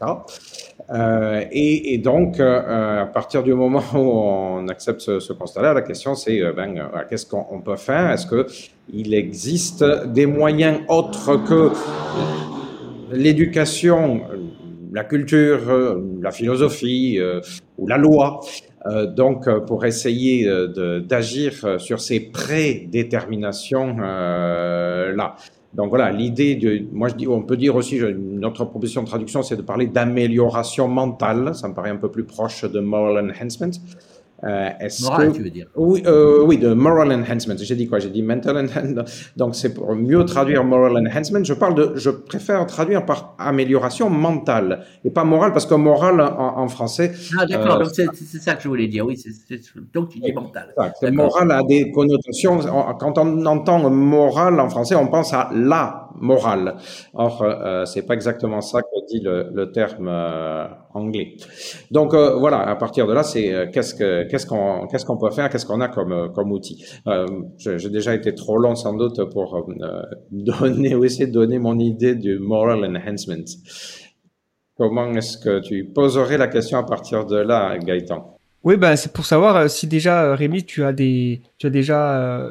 [0.91, 6.15] Euh, et, donc, euh, à partir du moment où on accepte ce, constat-là, la question
[6.15, 8.11] c'est, euh, ben, euh, qu'est-ce qu'on peut faire?
[8.11, 11.71] Est-ce qu'il existe des moyens autres que
[13.13, 14.23] l'éducation,
[14.93, 17.21] la culture, la philosophie
[17.79, 18.68] ou la loi euh,
[19.07, 25.37] donc, euh, pour essayer euh, d'agir sur ces prédéterminations là.
[25.75, 29.43] Donc voilà, l'idée de, moi je dis, on peut dire aussi, notre proposition de traduction,
[29.43, 31.55] c'est de parler d'amélioration mentale.
[31.55, 33.71] Ça me paraît un peu plus proche de moral enhancement.
[34.45, 34.71] Euh,
[35.03, 37.55] moral, tu veux dire Oui, euh, oui, de moral enhancement.
[37.59, 37.99] J'ai dit quoi?
[37.99, 39.03] J'ai dit mental enhancement.
[39.37, 41.43] Donc c'est pour mieux traduire moral enhancement.
[41.43, 46.21] Je parle de, je préfère traduire par amélioration mentale et pas morale parce que moral
[46.21, 47.13] en, français.
[47.39, 49.05] Ah d'accord, euh, donc c'est ça que je voulais dire.
[49.05, 49.59] Oui, c'est
[49.93, 50.73] donc tu dis mental.
[51.11, 52.61] Moral a des connotations.
[53.01, 56.77] Quand on entend moral en français, on pense à la morale.
[57.15, 60.67] Or, euh, c'est pas exactement ça que dit le, le terme euh,
[60.99, 61.37] anglais.
[61.91, 64.47] Donc euh, voilà, à partir de là, c'est euh, qu'est-ce que qu'est-ce
[65.07, 66.85] qu'on peut faire, qu'est-ce qu'on a comme comme outil.
[67.59, 69.67] J'ai déjà été trop long sans doute pour
[70.31, 73.45] donner ou essayer de donner mon idée du moral enhancement.
[74.77, 78.37] Comment est-ce que tu poserais la question à partir de là, Gaëtan?
[78.63, 82.51] Oui, ben c'est pour savoir si déjà Rémi, tu as déjà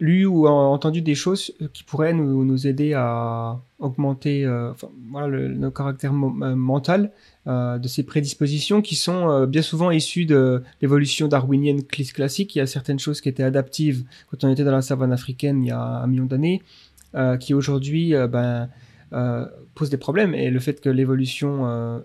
[0.00, 5.70] lu ou entendu des choses qui pourraient nous aider à augmenter euh, enfin, voilà, le,
[5.70, 7.12] caractère euh, mental
[7.46, 12.54] euh, de ces prédispositions qui sont euh, bien souvent issues de l'évolution darwinienne classique.
[12.54, 15.64] Il y a certaines choses qui étaient adaptives quand on était dans la savane africaine
[15.64, 16.62] il y a un million d'années,
[17.40, 18.68] qui aujourd'hui ben,
[19.74, 20.32] posent des problèmes.
[20.34, 22.04] Et le fait que l'évolution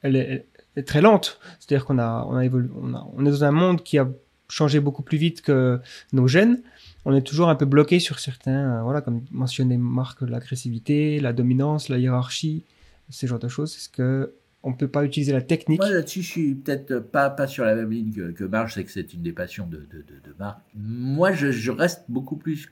[0.00, 0.46] elle est,
[0.86, 4.08] très lente, c'est-à-dire qu'on a, on, a, on est dans un monde qui a
[4.48, 5.78] changé beaucoup plus vite que
[6.14, 6.62] nos gènes
[7.04, 11.32] on est toujours un peu bloqué sur certains, euh, voilà, comme mentionné Marc, l'agressivité, la
[11.32, 12.64] dominance, la hiérarchie,
[13.08, 13.74] ces genres de choses.
[13.76, 15.80] Est-ce que on peut pas utiliser la technique?
[15.80, 18.68] Moi là-dessus, je suis peut-être pas, pas sur la même ligne que, que Marc.
[18.68, 20.60] Je sais que c'est une des passions de, de, de, de Marc.
[20.74, 22.70] Moi, je, je reste beaucoup plus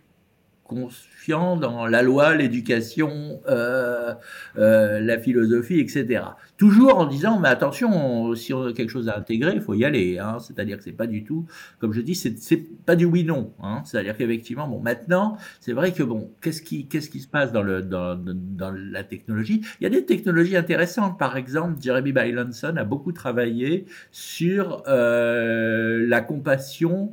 [0.68, 4.14] confiant dans la loi, l'éducation, euh,
[4.58, 6.22] euh, la philosophie, etc.
[6.58, 9.84] Toujours en disant, mais attention, si on a quelque chose à intégrer, il faut y
[9.84, 10.18] aller.
[10.18, 10.38] Hein.
[10.40, 11.46] C'est-à-dire que c'est pas du tout,
[11.78, 13.54] comme je dis, c'est pas du oui-non.
[13.62, 13.82] Hein.
[13.86, 17.62] C'est-à-dire qu'effectivement, bon, maintenant, c'est vrai que bon, qu'est-ce qui, qu'est-ce qui se passe dans
[17.62, 19.62] le dans, dans la technologie?
[19.80, 21.18] Il y a des technologies intéressantes.
[21.18, 27.12] Par exemple, Jeremy Bylanson a beaucoup travaillé sur euh, la compassion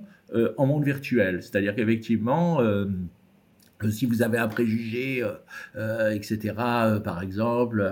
[0.57, 1.41] en monde virtuel.
[1.43, 2.59] C'est-à-dire qu'effectivement
[3.89, 5.33] si vous avez un préjugé, euh,
[5.75, 7.85] euh etc., euh, par exemple,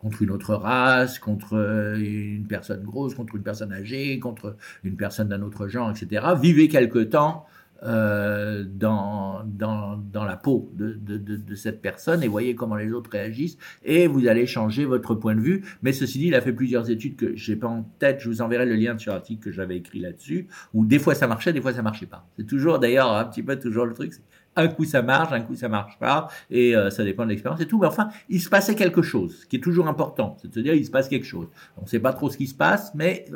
[0.00, 1.54] contre une autre race, contre
[1.98, 6.68] une personne grosse, contre une personne âgée, contre une personne d'un autre genre, etc., vivez
[6.68, 7.46] quelque temps
[7.80, 14.08] dans, dans, dans la peau de, cette personne et voyez comment les autres réagissent et
[14.08, 15.64] vous allez changer votre point de vue.
[15.82, 18.18] Mais ceci dit, il a fait plusieurs études que j'ai pas en tête.
[18.18, 21.28] Je vous enverrai le lien sur l'article que j'avais écrit là-dessus où des fois ça
[21.28, 22.26] marchait, des fois ça marchait pas.
[22.36, 24.12] C'est toujours d'ailleurs un petit peu toujours le truc
[24.58, 27.60] un coup ça marche, un coup ça marche pas, et euh, ça dépend de l'expérience
[27.60, 27.78] et tout.
[27.78, 30.60] Mais enfin, il se passait quelque chose, ce qui est toujours important, c'est de se
[30.60, 31.46] dire il se passe quelque chose.
[31.76, 33.26] On ne sait pas trop ce qui se passe, mais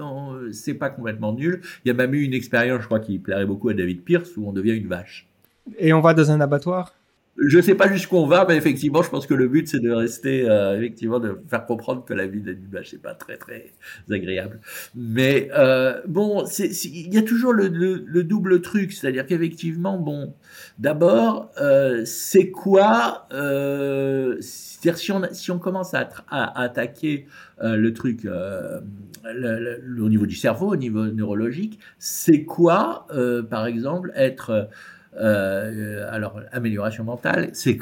[0.53, 1.61] c'est pas complètement nul.
[1.85, 4.36] Il y a même eu une expérience, je crois, qui plairait beaucoup à David Pierce,
[4.36, 5.28] où on devient une vache.
[5.78, 6.93] Et on va dans un abattoir?
[7.39, 9.91] Je sais pas jusqu'où on va, mais effectivement, je pense que le but c'est de
[9.91, 13.73] rester, euh, effectivement, de faire comprendre que la vie d'un image c'est pas très très
[14.11, 14.61] agréable.
[14.95, 20.35] Mais euh, bon, il y a toujours le, le, double truc, c'est-à-dire qu'effectivement, bon,
[20.79, 27.27] d'abord, euh, c'est quoi euh, C'est-à-dire si on si on commence à, à, attaquer
[27.63, 28.81] euh, le truc euh,
[29.25, 33.07] le, le, au niveau du cerveau, au niveau neurologique, c'est quoi,
[33.49, 34.69] par exemple, être
[35.16, 37.78] alors, amélioration mentale, c'est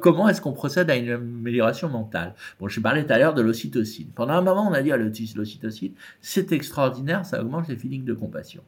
[0.00, 2.34] comment est-ce qu'on procède à une amélioration mentale?
[2.60, 4.08] Bon, je parlais tout à l'heure de l'ocytocine.
[4.14, 8.14] Pendant un moment, on a dit à l'ocytocine, c'est extraordinaire, ça augmente les feelings de
[8.14, 8.62] compassion.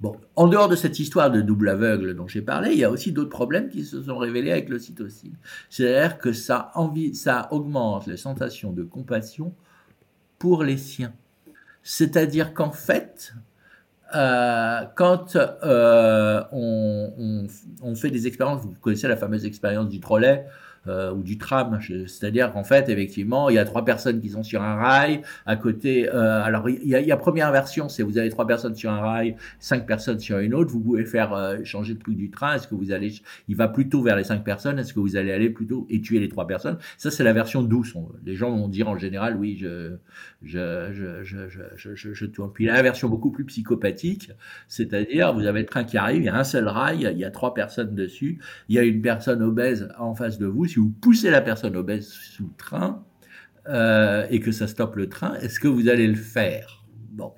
[0.00, 2.90] Bon, en dehors de cette histoire de double aveugle dont j'ai parlé, il y a
[2.90, 5.34] aussi d'autres problèmes qui se sont révélés avec l'ocytocine.
[5.70, 6.72] C'est-à-dire que ça,
[7.14, 9.54] ça augmente les sensations de compassion
[10.38, 11.12] pour les siens.
[11.82, 13.34] C'est-à-dire qu'en fait,
[14.14, 17.46] euh, quand euh, on, on,
[17.82, 20.46] on, fait des expériences, vous connaissez la fameuse expérience du trolley,
[20.86, 21.78] euh, ou du tram.
[22.06, 25.22] C'est-à-dire qu'en fait, effectivement, il y a trois personnes qui sont sur un rail.
[25.46, 28.46] À côté, euh, alors il y, a, y a première version, c'est vous avez trois
[28.46, 30.70] personnes sur un rail, cinq personnes sur une autre.
[30.70, 32.54] Vous pouvez faire euh, changer de prix du train.
[32.54, 33.14] Est-ce que vous allez,
[33.48, 34.78] il va plutôt vers les cinq personnes?
[34.78, 36.78] Est-ce que vous allez aller plutôt et tuer les trois personnes?
[36.98, 37.94] Ça, c'est la version douce.
[38.24, 39.96] les gens vont dire en général, oui, je,
[40.42, 42.52] je, je, je, je, je, je tourne.
[42.52, 44.30] Puis la version beaucoup plus psychopathique,
[44.68, 47.24] c'est-à-dire vous avez le train qui arrive, il y a un seul rail, il y
[47.24, 48.38] a trois personnes dessus,
[48.68, 51.76] il y a une personne obèse en face de vous si vous poussez la personne
[51.76, 53.04] obèse sous le train
[53.68, 56.84] euh, et que ça stoppe le train, est-ce que vous allez le faire?
[57.12, 57.32] Bon.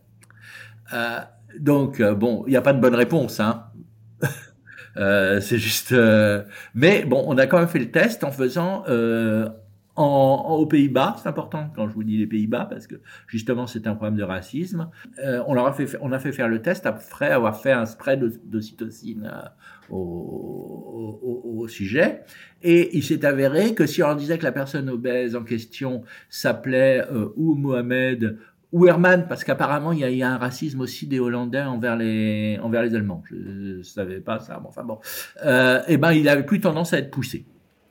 [0.95, 1.21] Euh,
[1.59, 3.67] donc, euh, bon, il n'y a pas de bonne réponse, hein.
[4.97, 5.95] c'est juste.
[6.75, 8.85] mais bon, on a quand même fait le test en faisant
[9.97, 12.97] aux Pays-Bas, c'est important quand je vous dis les Pays-Bas parce que
[13.27, 14.91] justement c'est un problème de racisme.
[15.25, 17.87] Euh, on leur a fait, on a fait faire le test après avoir fait un
[17.87, 19.49] spray d'ocytocine euh,
[19.89, 22.23] au, au, sujet,
[22.63, 27.05] et il s'est avéré que si on disait que la personne obèse en question s'appelait
[27.11, 28.39] euh, ou Mohamed
[28.73, 32.83] ou Herman, parce qu'apparemment il y, a, un racisme aussi des Hollandais envers les envers
[32.83, 33.23] les Allemands.
[33.31, 34.99] Je, ne savais pas ça, mais enfin bon.
[35.45, 37.47] Euh, et eh ben il avait plus tendance à être poussé.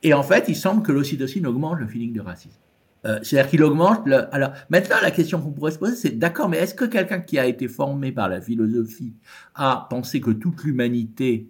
[0.06, 2.60] Et en fait, il semble que l'ocytocine augmente le feeling de racisme.
[3.06, 4.06] Euh, c'est-à-dire qu'il augmente.
[4.06, 4.32] Le...
[4.32, 7.40] Alors maintenant, la question qu'on pourrait se poser, c'est d'accord, mais est-ce que quelqu'un qui
[7.40, 9.14] a été formé par la philosophie
[9.56, 11.48] a pensé que toute l'humanité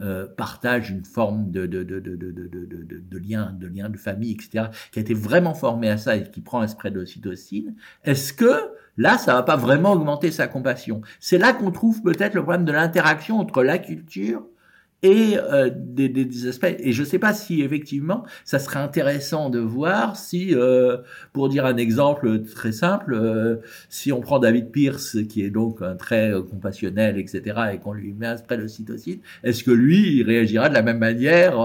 [0.00, 5.00] euh, partage une forme de, de, de, de, lien, de lien de famille, etc., qui
[5.00, 7.74] a été vraiment formé à ça et qui prend un spray d'ocytocine,
[8.04, 11.02] est-ce que là, ça va pas vraiment augmenter sa compassion?
[11.20, 14.46] C'est là qu'on trouve peut-être le problème de l'interaction entre la culture
[15.02, 16.74] et euh, des, des, aspects.
[16.78, 20.98] Et je ne sais pas si effectivement, ça serait intéressant de voir si, euh,
[21.32, 23.56] pour dire un exemple très simple, euh,
[23.88, 27.42] si on prend David Pierce, qui est donc un très compassionnel, etc.,
[27.74, 30.82] et qu'on lui met un spray de cytocine, est-ce que lui, il réagira de la
[30.82, 31.58] même manière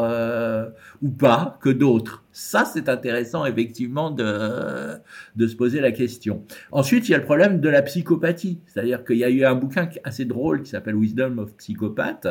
[1.02, 2.24] ou pas que d'autres?
[2.36, 4.98] Ça, c'est intéressant effectivement de,
[5.36, 6.44] de se poser la question.
[6.72, 9.54] Ensuite, il y a le problème de la psychopathie, c'est-à-dire qu'il y a eu un
[9.54, 12.28] bouquin assez drôle qui s'appelle Wisdom of Psychopath,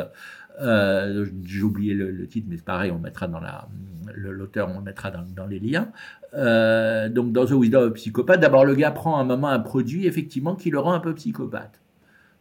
[0.61, 3.67] euh, J'ai oublié le, titre, mais c'est pareil, on mettra dans la
[4.15, 5.89] l'auteur, on le mettra dans, les liens.
[6.33, 10.07] Euh, donc dans The Wisdom of Psychopathe, d'abord le gars prend un moment un produit
[10.07, 11.79] effectivement qui le rend un peu psychopathe.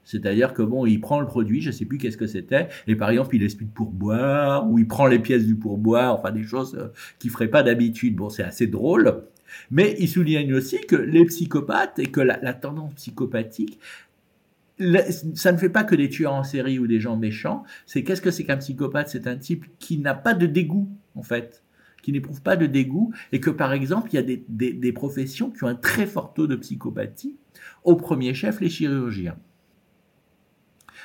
[0.05, 3.11] C'est-à-dire que bon, il prend le produit, je sais plus qu'est-ce que c'était, et par
[3.11, 6.89] exemple il explique pourboire, ou il prend les pièces du pourboire, enfin des choses euh,
[7.19, 8.17] qu'il ferait pas d'habitude.
[8.17, 9.23] Bon, c'est assez drôle,
[9.71, 13.79] mais il souligne aussi que les psychopathes et que la tendance psychopathique,
[14.79, 17.65] ça ne fait pas que des tueurs en série ou des gens méchants.
[17.87, 19.09] C'est qu'est-ce que c'est qu'un psychopathe?
[19.09, 21.63] C'est un type qui n'a pas de dégoût, en fait,
[22.03, 25.65] qui n'éprouve pas de dégoût, et que par exemple, il y a des, professions qui
[25.65, 27.37] ont un très fort taux de psychopathie.
[27.85, 29.37] Au premier chef, les chirurgiens.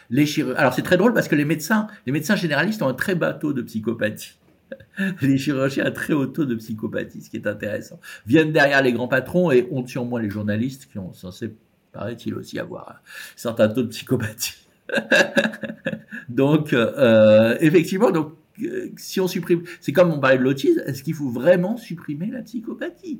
[0.10, 0.26] Les.
[0.56, 1.88] Alors c'est très drôle parce que les médecins,
[2.36, 4.40] généralistes ont un très bas taux de psychopathie.
[5.22, 8.00] Les chirurgiens ont un très haut taux de psychopathie, ce qui est intéressant.
[8.26, 11.56] Viennent derrière les grands patrons et ont sur moi les journalistes qui ont censé
[11.98, 12.96] paraît-il aussi avoir un
[13.36, 14.68] certain taux de psychopathie.
[16.30, 18.34] donc, euh, effectivement, donc,
[18.64, 22.28] euh, si on supprime, c'est comme on parlait de l'autisme, est-ce qu'il faut vraiment supprimer
[22.28, 23.20] la psychopathie?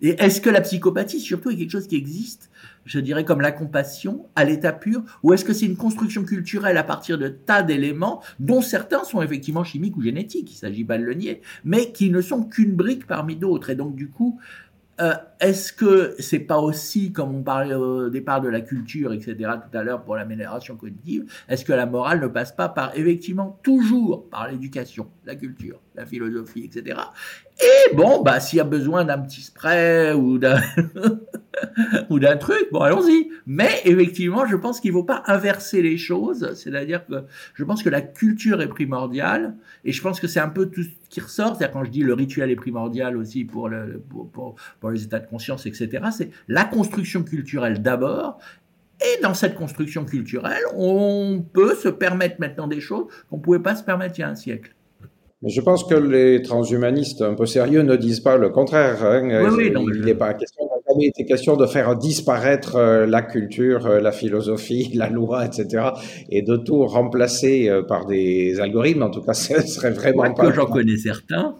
[0.00, 2.50] Et est-ce que la psychopathie, surtout, est quelque chose qui existe,
[2.84, 6.76] je dirais, comme la compassion, à l'état pur, ou est-ce que c'est une construction culturelle
[6.76, 10.98] à partir de tas d'éléments, dont certains sont effectivement chimiques ou génétiques, il s'agit pas
[10.98, 14.38] de le nier, mais qui ne sont qu'une brique parmi d'autres, et donc du coup,
[15.00, 15.14] euh,
[15.44, 19.76] est-ce que c'est pas aussi, comme on parlait au départ de la culture, etc., tout
[19.76, 24.28] à l'heure pour l'amélioration cognitive, est-ce que la morale ne passe pas par, effectivement, toujours
[24.28, 26.98] par l'éducation, la culture, la philosophie, etc.
[27.60, 30.60] Et bon, bah, s'il y a besoin d'un petit spray ou d'un
[32.10, 33.30] ou d'un truc, bon, allons-y.
[33.46, 36.52] Mais effectivement, je pense qu'il ne faut pas inverser les choses.
[36.54, 39.54] C'est-à-dire que je pense que la culture est primordiale,
[39.84, 41.56] et je pense que c'est un peu tout ce qui ressort.
[41.56, 43.70] C'est-à-dire quand je dis le rituel est primordial aussi pour,
[44.80, 45.88] pour les états de conscience, etc.
[46.16, 48.38] C'est la construction culturelle d'abord,
[49.00, 53.58] et dans cette construction culturelle, on peut se permettre maintenant des choses qu'on ne pouvait
[53.58, 54.70] pas se permettre il y a un siècle.
[55.42, 59.04] Mais je pense que les transhumanistes un peu sérieux ne disent pas le contraire.
[59.04, 59.50] Hein.
[59.50, 64.00] Oui, il n'est pas question, jamais été question de faire disparaître euh, la culture, euh,
[64.00, 65.88] la philosophie, la loi, etc.
[66.30, 69.02] et de tout remplacer euh, par des algorithmes.
[69.02, 70.46] En tout cas, ce serait vraiment pas.
[70.46, 71.56] Que j'en connais certains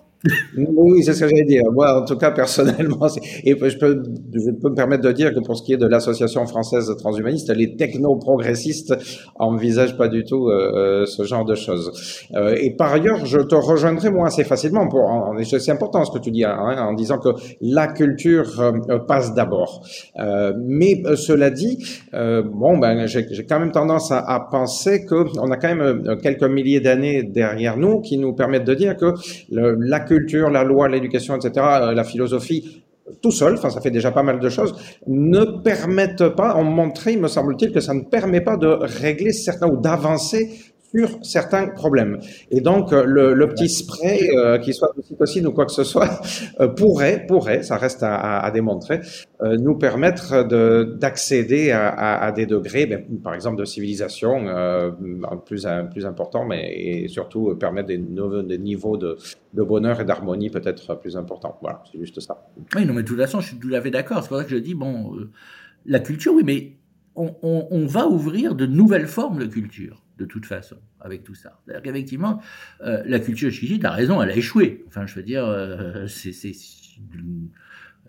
[0.56, 1.62] oui, c'est ce que j'allais dire.
[1.72, 3.06] Moi, en tout cas, personnellement,
[3.44, 4.02] et je peux,
[4.32, 7.55] je peux me permettre de dire que pour ce qui est de l'association française transhumaniste,
[7.55, 8.94] les techno-progressistes
[9.36, 11.92] envisagent pas du tout euh, euh, ce genre de choses.
[12.34, 16.22] Euh, et par ailleurs, je te rejoindrai moi assez facilement pour, c'est important ce que
[16.22, 17.30] tu dis, hein, en disant que
[17.60, 19.84] la culture euh, passe d'abord.
[20.18, 21.78] Euh, mais cela dit,
[22.12, 26.44] bon, ben, j'ai quand même tendance à, à penser que on a quand même quelques
[26.44, 29.12] milliers d'années derrière nous qui nous permettent de dire que
[29.51, 30.14] le, la culture
[30.51, 32.85] la loi, l'éducation, etc., euh, la philosophie,
[33.23, 34.74] tout seul, enfin ça fait déjà pas mal de choses,
[35.07, 39.69] ne permettent pas, ont montré, me semble-t-il, que ça ne permet pas de régler certains
[39.69, 42.19] ou d'avancer sur certains problèmes.
[42.51, 45.85] Et donc, euh, le, le petit spray, euh, qui soit cytocine ou quoi que ce
[45.85, 46.21] soit,
[46.61, 49.01] euh, pourrait, pourrait, ça reste à, à, démontrer,
[49.43, 50.45] euh, nous permettre
[50.99, 54.45] d'accéder à, à, des degrés, ben, par exemple, de civilisation
[55.47, 59.16] plus, plus importants, mais et surtout permettre des, des niveaux de,
[59.53, 61.59] de bonheur et d'harmonie peut-être plus importants.
[61.61, 62.47] Voilà, c'est juste ça.
[62.77, 64.23] Oui, non, mais de toute façon, je suis tout à fait d'accord.
[64.23, 65.15] C'est pour ça que je dis, bon,
[65.87, 66.73] la culture, oui, mais
[67.16, 71.35] on, on, on va ouvrir de nouvelles formes de culture de toute façon, avec tout
[71.35, 71.59] ça.
[71.65, 72.41] C'est-à-dire qu'effectivement,
[72.85, 74.85] euh, la culture chichite, tu as raison, elle a échoué.
[74.86, 76.32] Enfin, je veux dire, euh, c'est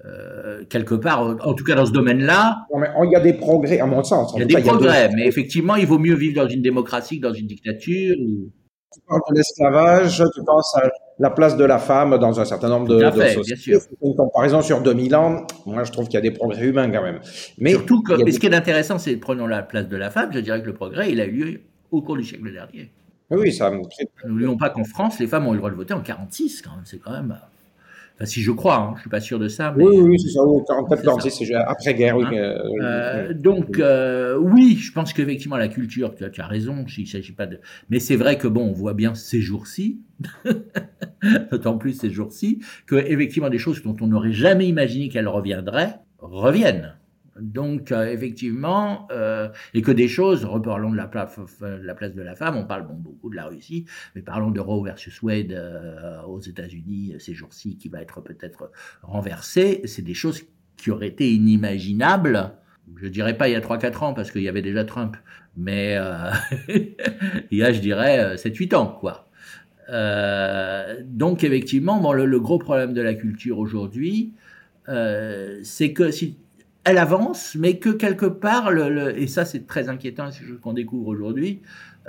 [0.05, 2.67] euh, quelque part, en tout cas dans ce domaine-là.
[3.03, 4.33] Il y a des progrès, à mon sens.
[4.35, 7.27] Il y a des progrès, mais effectivement, il vaut mieux vivre dans une démocratie que
[7.27, 8.15] dans une dictature.
[8.15, 12.69] Tu parles de l'esclavage, tu penses à la place de la femme dans un certain
[12.69, 13.77] nombre de, de sociétés.
[14.01, 17.01] Une comparaison sur 2000 ans, moi je trouve qu'il y a des progrès humains quand
[17.01, 17.19] même.
[17.57, 20.39] Mais Surtout que, ce qui est intéressant, c'est prenons la place de la femme, je
[20.39, 21.61] dirais que le progrès, il a eu lieu
[21.91, 22.91] au cours du siècle dernier.
[23.31, 23.71] Oui, ça.
[24.25, 26.75] N'oublions pas qu'en France, les femmes ont eu le droit de voter en 46, quand
[26.75, 26.85] même.
[26.85, 27.35] C'est quand même.
[28.15, 29.73] Enfin, si je crois, hein, je suis pas sûr de ça.
[29.75, 29.83] Mais...
[29.83, 30.39] Oui, oui, c'est ça.
[30.67, 32.15] 44, 46, c'est après-guerre.
[32.15, 36.47] Oui, hein euh, donc, euh, oui, je pense qu'effectivement, la culture, tu as, tu as
[36.47, 37.59] raison, il s'agit pas de.
[37.89, 39.99] Mais c'est vrai que, bon, on voit bien ces jours-ci,
[41.51, 45.99] d'autant plus ces jours-ci, que, effectivement, des choses dont on n'aurait jamais imaginé qu'elles reviendraient,
[46.19, 46.95] reviennent.
[47.39, 52.21] Donc, euh, effectivement, euh, et que des choses, reparlons de la, place, la place de
[52.21, 53.85] la femme, on parle beaucoup de la Russie,
[54.15, 58.71] mais parlons de Roe versus Wade euh, aux États-Unis ces jours-ci, qui va être peut-être
[59.01, 59.81] renversé.
[59.83, 60.43] C'est des choses
[60.77, 62.53] qui auraient été inimaginables.
[62.95, 65.17] Je dirais pas il y a 3-4 ans, parce qu'il y avait déjà Trump,
[65.57, 65.97] mais
[66.69, 69.27] il y a, je dirais, 7-8 ans, quoi.
[71.03, 74.33] donc, effectivement, le, le, gros problème de la culture aujourd'hui,
[74.87, 76.37] c'est que si
[76.85, 81.07] elle avance, mais que quelque part, et ça c'est très inquiétant, c'est ce qu'on découvre
[81.07, 81.61] aujourd'hui,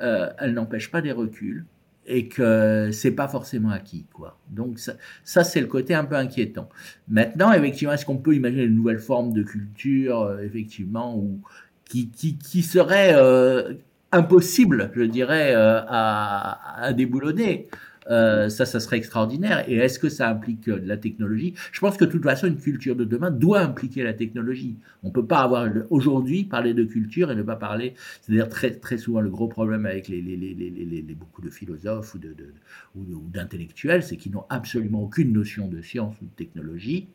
[0.02, 1.64] euh, elle n'empêche pas des reculs
[2.06, 4.38] et que c'est pas forcément acquis, quoi.
[4.50, 4.92] Donc ça,
[5.24, 6.68] ça c'est le côté un peu inquiétant.
[7.08, 11.40] Maintenant, effectivement, est-ce qu'on peut imaginer une nouvelle forme de culture, euh, effectivement, ou
[11.88, 13.74] qui, qui, qui serait euh,
[14.12, 17.68] impossible, je dirais, à, à déboulonner?
[18.10, 19.68] Euh, ça, ça serait extraordinaire.
[19.68, 21.54] Et est-ce que ça implique euh, de la technologie?
[21.72, 24.76] Je pense que de toute façon, une culture de demain doit impliquer la technologie.
[25.02, 27.94] On peut pas avoir aujourd'hui parler de culture et ne pas parler.
[28.20, 32.14] C'est-à-dire très très souvent le gros problème avec les, les, les, les beaucoup de philosophes
[32.14, 32.52] ou de, de
[32.94, 37.08] ou d'intellectuels, c'est qu'ils n'ont absolument aucune notion de science ou de technologie.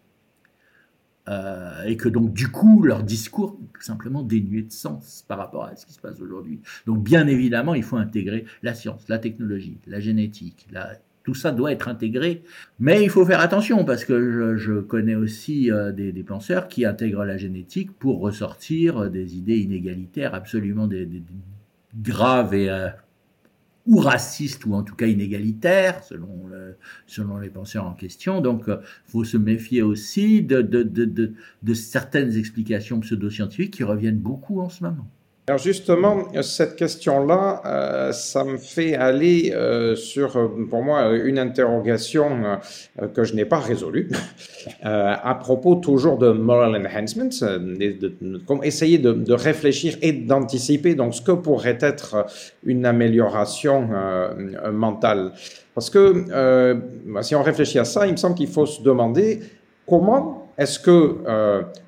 [1.30, 5.66] Euh, et que donc du coup leur discours est simplement dénué de sens par rapport
[5.66, 6.62] à ce qui se passe aujourd'hui.
[6.88, 10.68] Donc bien évidemment, il faut intégrer la science, la technologie, la génétique,
[11.24, 12.42] tout ça doit être intégré,
[12.80, 17.24] mais il faut faire attention parce que je, connais aussi euh, des, penseurs qui intègrent
[17.24, 20.90] la génétique pour ressortir des idées inégalitaires absolument
[21.96, 22.90] graves et euh,
[23.86, 26.50] ou raciste ou en tout cas inégalitaire, selon,
[27.08, 28.42] selon les penseurs en question.
[28.42, 31.34] Donc, euh, faut se méfier aussi de, de, de,
[31.64, 35.08] de certaines explications pseudo-scientifiques qui reviennent beaucoup en ce moment.
[35.48, 42.60] Alors justement, cette question-là, euh, ça me fait aller euh, sur, pour moi, une interrogation
[43.02, 44.12] euh, que je n'ai pas résolue,
[44.84, 48.14] à propos toujours de moral enhancement, de,
[48.64, 52.28] essayer de, réfléchir et d'anticiper donc ce que pourrait être
[52.64, 53.90] une amélioration
[54.72, 55.32] mentale.
[55.74, 56.80] Parce que
[57.22, 59.40] si on réfléchit à ça, il me semble qu'il faut se demander
[59.88, 61.18] comment est-ce que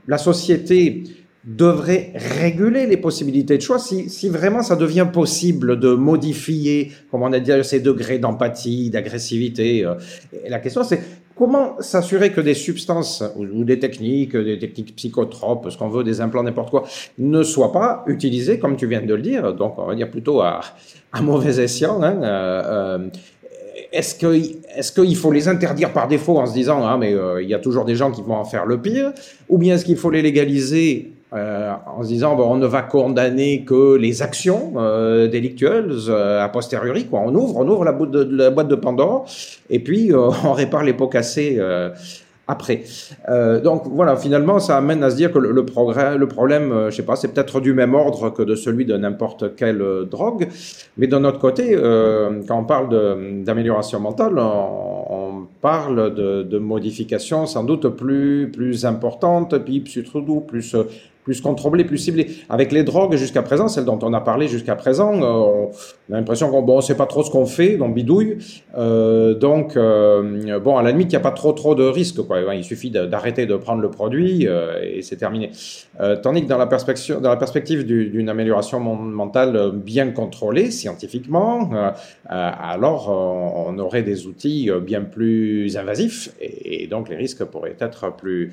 [0.07, 1.03] la société
[1.45, 7.23] devrait réguler les possibilités de choix si, si, vraiment ça devient possible de modifier, comme
[7.23, 9.85] on a dit, ces degrés d'empathie, d'agressivité.
[9.85, 9.95] Euh.
[10.45, 11.01] Et la question, c'est
[11.35, 16.21] comment s'assurer que des substances ou, des techniques, des techniques psychotropes, ce qu'on veut, des
[16.21, 16.85] implants, n'importe quoi,
[17.17, 20.41] ne soient pas utilisées, comme tu viens de le dire, donc on va dire plutôt
[20.41, 20.61] à,
[21.11, 22.01] à mauvais escient.
[22.01, 23.09] Hein, euh, euh
[23.91, 24.35] est-ce que
[24.75, 27.53] est-ce qu'il faut les interdire par défaut en se disant ah mais euh, il y
[27.53, 29.13] a toujours des gens qui vont en faire le pire
[29.49, 32.83] ou bien est-ce qu'il faut les légaliser euh, en se disant bon, on ne va
[32.83, 37.91] condamner que les actions euh, délictuelles euh, a posteriori quoi on ouvre on ouvre la,
[37.91, 39.25] boîte de, la Pandore
[39.69, 41.59] et puis euh, on répare les pots cassés
[42.45, 42.83] après.
[43.63, 47.03] Donc voilà, finalement, ça amène à se dire que le, progrès, le problème, je sais
[47.03, 49.81] pas, c'est peut-être du même ordre que de celui de n'importe quelle
[50.11, 50.49] drogue,
[50.97, 51.73] mais d'un autre côté,
[52.47, 59.57] quand on parle d'amélioration mentale, on, parle de, de, modifications sans doute plus plus importantes,
[59.59, 60.75] puis surtout plus
[61.23, 62.27] plus contrôlé, plus ciblé.
[62.49, 65.69] Avec les drogues jusqu'à présent, celles dont on a parlé jusqu'à présent, euh,
[66.09, 68.37] on a l'impression qu'on bon, sait pas trop ce qu'on fait, on bidouille.
[68.77, 72.21] Euh, donc, euh, bon, à la limite, il n'y a pas trop trop de risques.
[72.21, 72.55] Quoi.
[72.55, 75.51] Il suffit d'arrêter de prendre le produit et c'est terminé.
[76.21, 81.69] tandis que dans la perspective, dans la perspective d'une amélioration mentale bien contrôlée scientifiquement,
[82.27, 88.51] alors on, aurait des outils bien plus invasifs et donc les risques pourraient être plus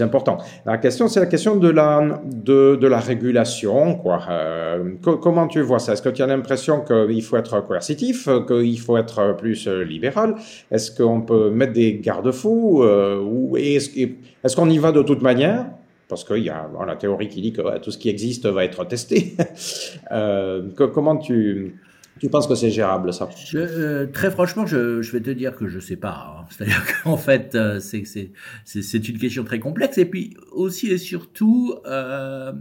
[0.00, 0.38] important.
[0.66, 3.96] La question, c'est la question de la, de, de la régulation.
[3.96, 4.20] Quoi.
[4.30, 5.92] Euh, comment tu vois ça?
[5.92, 10.34] Est-ce que tu as l'impression qu'il faut être coercitif, qu'il faut être plus libéral?
[10.70, 15.66] Est-ce qu'on peut mettre des garde-fous euh, Est-ce est qu'on y va de toute manière?
[16.08, 18.84] Parce qu'il y a la théorie qui dit que tout ce qui existe va être
[18.84, 19.36] testé.
[20.10, 21.76] euh, comment tu,
[22.18, 23.28] tu penses que c'est gérable ça?
[23.54, 26.38] Euh, Très franchement, je, je, vais te dire que je sais pas.
[26.40, 26.44] Hein.
[26.50, 29.98] C'est-à-dire qu'en fait, euh, c'est une question très complexe.
[29.98, 32.52] Et puis aussi et surtout, euh,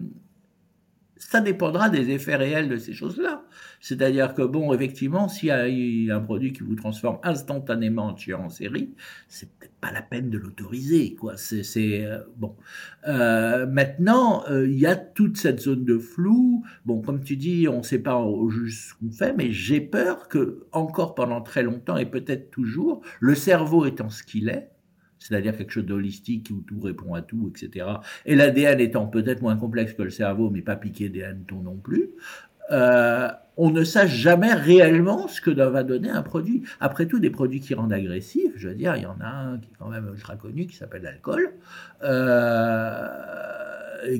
[1.19, 3.43] ça dépendra des effets réels de ces choses-là.
[3.79, 8.41] C'est-à-dire que, bon, effectivement, s'il y a un produit qui vous transforme instantanément en tueur
[8.41, 8.93] en série,
[9.27, 11.37] c'est peut-être pas la peine de l'autoriser, quoi.
[11.37, 12.55] C'est, euh, bon.
[13.07, 16.63] Euh, maintenant, euh, il y a toute cette zone de flou.
[16.85, 19.81] Bon, comme tu dis, on ne sait pas au juste ce qu'on fait, mais j'ai
[19.81, 24.69] peur que, encore pendant très longtemps, et peut-être toujours, le cerveau étant ce qu'il est,
[25.27, 27.85] c'est-à-dire quelque chose d'holistique où tout répond à tout, etc.
[28.25, 31.75] Et l'ADN étant peut-être moins complexe que le cerveau, mais pas piqué des hannetons non
[31.75, 32.11] plus,
[32.71, 36.63] euh, on ne sache jamais réellement ce que va donner un produit.
[36.79, 39.57] Après tout, des produits qui rendent agressifs, je veux dire, il y en a un
[39.57, 41.53] qui est quand même ultra connu, qui s'appelle l'alcool,
[42.03, 43.07] euh,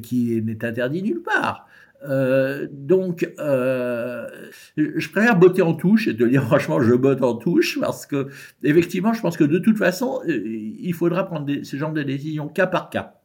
[0.01, 1.66] qui n'est interdit nulle part.
[2.07, 4.27] Euh, donc, euh,
[4.75, 8.27] je préfère botter en touche et te dire franchement, je botte en touche parce que,
[8.63, 12.03] effectivement, je pense que de toute façon, euh, il faudra prendre des, ce genre de
[12.03, 13.15] décisions cas par cas.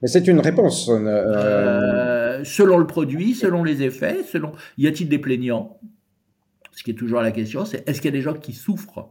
[0.00, 0.86] Mais c'est une réponse.
[0.86, 5.78] selon le produit, selon les effets, selon y a-t-il des plaignants?
[6.72, 9.10] Ce qui est toujours la question, c'est est-ce qu'il y a des gens qui souffrent?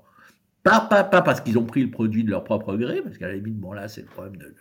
[0.63, 3.27] Pas, pas, pas parce qu'ils ont pris le produit de leur propre gré, parce qu'à
[3.27, 4.53] la limite, bon là, c'est le problème de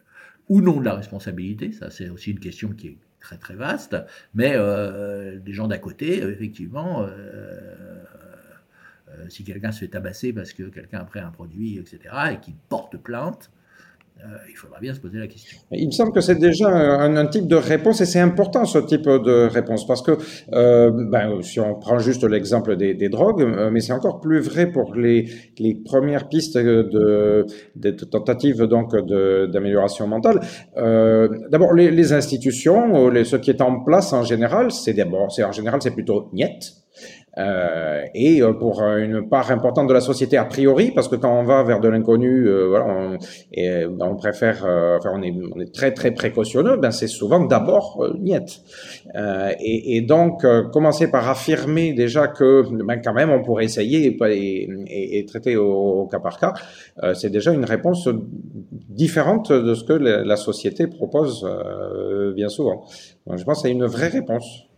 [0.48, 1.72] ou non de la responsabilité.
[1.72, 3.96] Ça, c'est aussi une question qui est très très vaste,
[4.34, 7.08] mais euh, des gens d'à côté, effectivement, euh,
[9.08, 12.00] euh, si quelqu'un se fait tabasser parce que quelqu'un a pris un produit, etc.,
[12.32, 13.59] et qui porte plainte, euh,
[14.48, 15.58] il faudra bien se poser la question.
[15.72, 19.04] Il me semble que c'est déjà un, type de réponse et c'est important ce type
[19.04, 20.12] de réponse parce que
[20.52, 24.70] euh, ben, si on prend juste l'exemple des, drogues, euh, mais c'est encore plus vrai
[24.70, 25.28] pour les,
[25.58, 27.46] les premières pistes de,
[28.10, 30.40] tentatives donc d'amélioration mentale.
[30.76, 35.52] Euh, d'abord, les, institutions, ce qui est en place en général, c'est d'abord, c'est en
[35.52, 36.79] général c'est plutôt niet.
[37.40, 41.32] Euh, et euh, pour une part importante de la société a priori, parce que quand
[41.38, 43.18] on va vers de l'inconnu, euh, voilà, on,
[43.52, 46.76] et, on préfère, euh, enfin, on est, on est très très précautionneux.
[46.76, 48.62] Ben c'est souvent d'abord euh, niet.
[49.60, 55.18] Et, et, donc commencer par affirmer déjà que, ben quand même, on pourrait essayer et,
[55.18, 56.54] et, traiter au, au, cas par cas,
[57.14, 58.08] c'est déjà une réponse
[58.88, 61.46] différente de ce que la, société propose
[62.34, 62.84] bien souvent.
[63.26, 64.69] Donc, je pense que c'est une vraie réponse.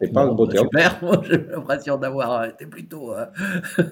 [0.00, 0.66] C'est pas bon, le beau terme.
[0.66, 3.12] Super, j'ai l'impression d'avoir été plutôt.
[3.12, 3.26] Euh,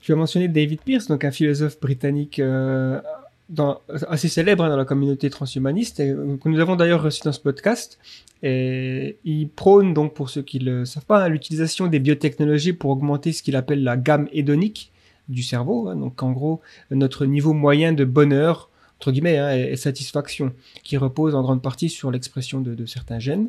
[0.00, 3.00] tu as mentionné David Pierce, donc un philosophe britannique euh,
[3.48, 7.32] dans, assez célèbre hein, dans la communauté transhumaniste, et, que nous avons d'ailleurs reçu dans
[7.32, 7.98] ce podcast.
[8.42, 12.72] Et il prône donc, pour ceux qui ne le savent pas, hein, l'utilisation des biotechnologies
[12.72, 14.92] pour augmenter ce qu'il appelle la gamme hédonique
[15.28, 15.88] du cerveau.
[15.88, 16.60] Hein, donc en gros,
[16.90, 18.70] notre niveau moyen de bonheur
[19.00, 20.52] entre guillemets, hein, et, satisfaction,
[20.84, 23.48] qui repose en grande partie sur l'expression de, de certains gènes.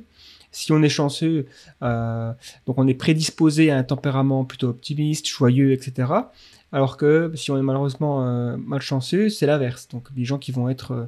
[0.51, 1.45] Si on est chanceux,
[1.81, 2.33] euh,
[2.65, 6.11] donc on est prédisposé à un tempérament plutôt optimiste, joyeux, etc.
[6.73, 9.87] Alors que si on est malheureusement euh, malchanceux, c'est l'inverse.
[9.87, 11.05] Donc des gens qui vont être euh,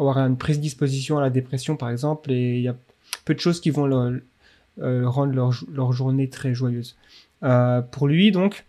[0.00, 2.76] avoir une prédisposition à la dépression, par exemple, et il y a
[3.24, 3.82] peu de choses qui vont
[4.78, 6.96] rendre leur, leur, journée très joyeuse.
[7.90, 8.64] pour lui, donc,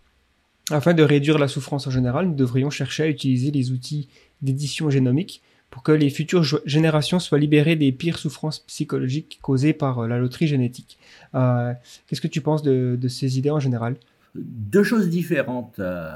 [0.71, 4.07] afin de réduire la souffrance en général, nous devrions chercher à utiliser les outils
[4.41, 9.99] d'édition génomique pour que les futures générations soient libérées des pires souffrances psychologiques causées par
[9.99, 10.97] euh, la loterie génétique.
[11.35, 11.73] Euh,
[12.07, 13.95] Qu'est-ce que tu penses de, de, ces idées en général?
[14.35, 15.79] Deux choses différentes.
[15.79, 16.11] Euh,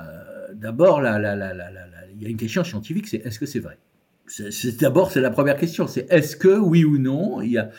[0.53, 3.77] D'abord, il y a une question scientifique, c'est est-ce que c'est vrai?
[4.79, 7.71] D'abord, c'est la première question, c'est est-ce que, oui ou non, il y a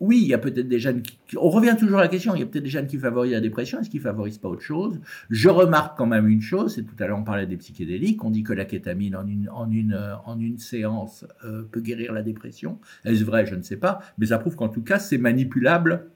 [0.00, 1.18] oui, il y a peut-être des jeunes qui...
[1.36, 3.40] On revient toujours à la question, il y a peut-être des jeunes qui favorisent la
[3.40, 5.00] dépression, est-ce qu'ils favorisent pas autre chose?
[5.30, 8.30] Je remarque quand même une chose, c'est tout à l'heure on parlait des psychédéliques, on
[8.30, 12.78] dit que la kétamine en une, séance euh, peut guérir la dépression.
[13.04, 13.46] Est-ce vrai?
[13.46, 16.06] Je ne sais pas, mais ça prouve qu'en tout cas c'est manipulable,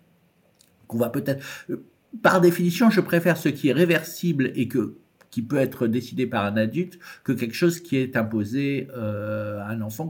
[0.87, 1.45] qu'on va peut-être...
[1.71, 1.85] Euh,
[2.23, 4.97] par définition, je préfère ce qui est réversible et que
[5.31, 9.69] qui peut être décidé par un adulte que quelque chose qui est imposé euh, à
[9.69, 10.09] un enfant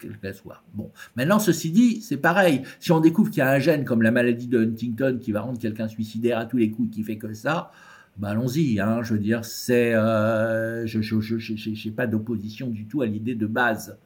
[0.00, 0.62] quelle qu'elle soit.
[0.74, 2.62] Bon, maintenant, ceci dit, c'est pareil.
[2.80, 5.42] Si on découvre qu'il y a un gène comme la maladie de Huntington qui va
[5.42, 7.70] rendre quelqu'un suicidaire à tous les coups, qui fait que ça,
[8.16, 8.80] bah allons-y.
[8.80, 13.46] Hein, je veux dire, c'est, euh, je, n'ai pas d'opposition du tout à l'idée de
[13.46, 13.98] base.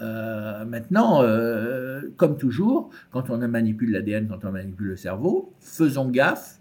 [0.00, 6.10] Euh, maintenant, euh, comme toujours, quand on manipule l'ADN, quand on manipule le cerveau, faisons
[6.10, 6.60] gaffe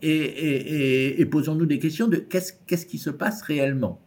[0.00, 4.03] et, et posons-nous des questions de qu'est-ce qui se passe réellement.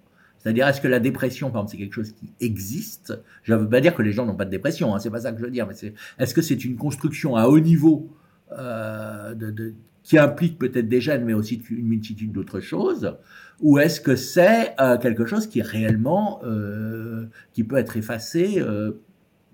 [0.47, 3.21] C'est-à-dire, est-ce que la dépression, par exemple, c'est quelque chose qui existe?
[3.43, 5.19] Je ne veux pas dire que les gens n'ont pas de dépression, hein, c'est pas
[5.19, 5.73] ça que je veux dire, mais
[6.19, 8.15] est-ce que c'est une construction à haut niveau
[8.57, 9.35] euh,
[10.03, 13.17] qui implique peut-être déjà, mais aussi une multitude d'autres choses,
[13.59, 16.41] ou est-ce que c'est quelque chose qui est réellement,
[17.51, 18.63] qui peut être effacé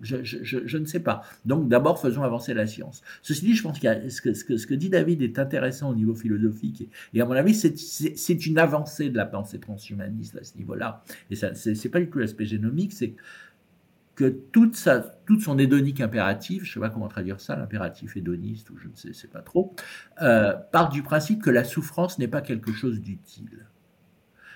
[0.03, 1.23] je, ne sais pas.
[1.45, 3.01] Donc d'abord, faisons avancer la science.
[3.21, 7.21] Ceci dit, je pense que ce que, dit David est intéressant au niveau philosophique, et,
[7.21, 11.03] à mon avis, c'est une avancée de la pensée transhumaniste à ce niveau-là.
[11.30, 13.15] Et ça, c'est pas du tout l'aspect génomique, c'est
[14.15, 18.77] que toute son hédonique impératif, je ne sais pas comment traduire ça, l'impératif hédoniste, ou
[18.77, 19.73] je ne sais, sais pas trop,
[20.21, 23.65] euh, part du principe que la souffrance n'est pas quelque chose d'utile.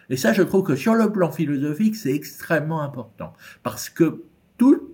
[0.09, 3.33] Et ça, je trouve que sur le plan philosophique, c'est extrêmement important.
[3.63, 4.23] Parce que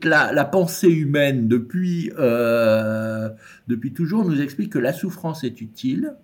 [0.06, 3.30] la, pensée humaine depuis, euh,
[3.68, 6.16] depuis toujours nous explique que la souffrance est utile,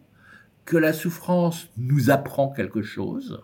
[0.66, 3.42] que la souffrance nous apprend quelque chose.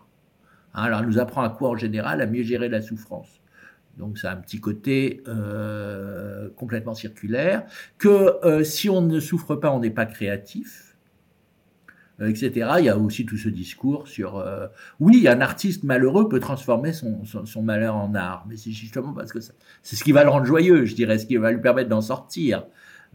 [0.74, 2.22] Hein, alors, elle nous apprend à quoi en général?
[2.22, 3.42] À mieux gérer la souffrance.
[3.98, 7.64] Donc, ça a un petit côté euh, complètement circulaire.
[7.98, 10.85] Que euh, si on ne souffre pas, on n'est pas créatif
[12.20, 12.70] etc.
[12.80, 14.68] Il y a aussi tout ce discours sur euh,
[15.00, 19.32] oui, un artiste malheureux peut transformer son, son, malheur en art, mais c'est justement parce
[19.32, 21.90] que c'est ce qui va le rendre joyeux, je dirais, ce qui va lui permettre
[21.90, 22.66] d'en sortir.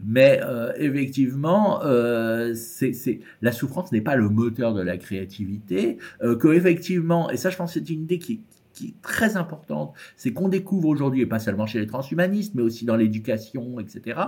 [0.03, 5.97] Mais euh, effectivement, euh, c'est la souffrance n'est pas le moteur de la créativité.
[6.23, 8.41] Euh, que effectivement, et ça, je pense, c'est une idée qui,
[8.73, 12.63] qui est très importante, c'est qu'on découvre aujourd'hui, et pas seulement chez les transhumanistes, mais
[12.63, 14.19] aussi dans l'éducation, etc.,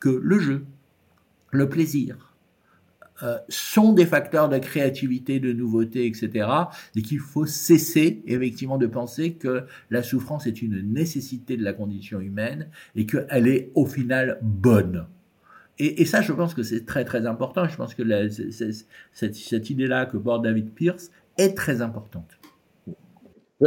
[0.00, 0.64] que le jeu,
[1.50, 2.34] le plaisir,
[3.22, 6.48] euh, sont des facteurs de créativité, de nouveauté, etc.
[6.94, 11.72] Et qu'il faut cesser effectivement de penser que la souffrance est une nécessité de la
[11.72, 15.06] condition humaine et qu'elle est au final bonne.
[15.80, 17.68] Et, ça, je pense que c'est très très important.
[17.68, 18.28] Je pense que
[19.12, 22.37] cette, cette idée-là que porte David Pierce est très importante.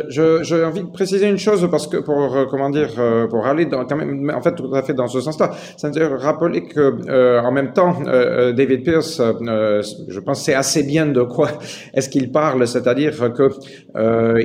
[0.07, 3.65] J'ai envie de préciser une chose parce que pour euh, comment dire euh, pour aller
[3.65, 7.73] dans, en fait tout à fait dans ce sens-là, c'est-à-dire rappeler que euh, en même
[7.73, 11.49] temps David Pierce, je pense c'est assez bien de quoi
[11.93, 13.49] est-ce qu'il parle, c'est-à-dire que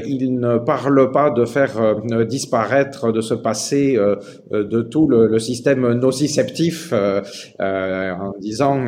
[0.08, 1.94] il ne parle pas de faire
[2.26, 3.96] disparaître, de se passer
[4.50, 6.92] de tout le, le système nociceptif
[7.60, 8.84] en disant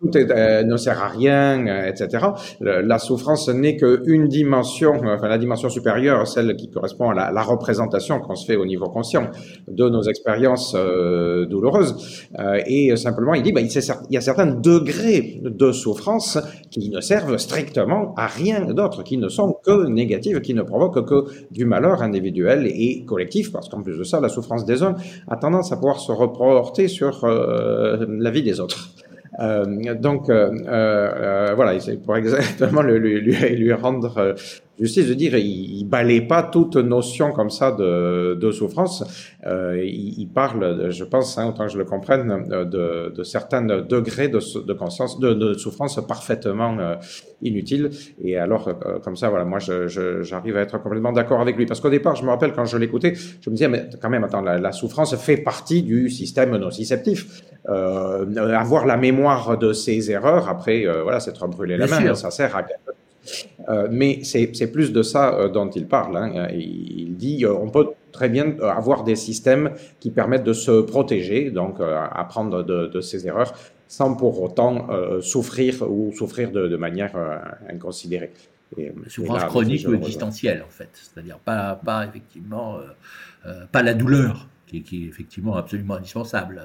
[0.00, 2.26] tout est, ne sert à rien, etc.
[2.60, 8.20] La souffrance n'est qu'une dimension, enfin la dimension supérieure celle qui correspond à la, représentation
[8.20, 9.30] qu'on se fait au niveau conscient
[9.68, 12.28] de nos expériences euh, douloureuses.
[12.38, 13.70] Euh, et simplement, il dit, bah, il,
[14.10, 16.38] y a certains degrés de souffrance
[16.70, 21.06] qui ne servent strictement à rien d'autre, qui ne sont que négatives, qui ne provoquent
[21.06, 24.96] que du malheur individuel et collectif, parce qu'en plus de ça, la souffrance des uns
[25.28, 28.90] a tendance à pouvoir se reporter sur euh, la vie des autres.
[29.38, 34.34] Donc voilà, c'est pour exactement lui, lui, lui rendre
[34.78, 39.04] justice de dire, il, il balaye pas toute notion comme ça de, de souffrance.
[39.46, 43.62] Euh, il, il, parle, je pense, hein, autant que je le comprenne, de, de certains
[43.62, 46.94] degrés de, de conscience, de, de, souffrance parfaitement euh,
[47.42, 47.90] inutiles.
[48.22, 51.66] Et alors, euh, comme ça, voilà, moi, j'arrive je, à être complètement d'accord avec lui.
[51.66, 54.24] Parce qu'au départ, je me rappelle quand je l'écoutais, je me disais, mais quand même,
[54.24, 57.42] attends, la, la souffrance fait partie du système nociceptif.
[57.68, 62.14] Euh, avoir la mémoire de ses erreurs, après, euh, voilà, c'est trop brûler la main,
[62.14, 62.62] ça sert à
[63.68, 66.16] euh, mais c'est plus de ça euh, dont il parle.
[66.16, 66.48] Hein.
[66.52, 71.50] Il dit euh, on peut très bien avoir des systèmes qui permettent de se protéger,
[71.50, 73.52] donc apprendre de, de, ses erreurs,
[73.88, 74.88] sans pour autant
[75.20, 77.12] souffrir ou souffrir de, de manière
[77.68, 78.32] inconsidérée.
[78.78, 80.88] Et, Souffrance chronique ou distancielle, en fait.
[80.94, 82.78] C'est-à-dire pas, pas effectivement,
[83.70, 86.62] pas la douleur, qui, qui est effectivement absolument indispensable.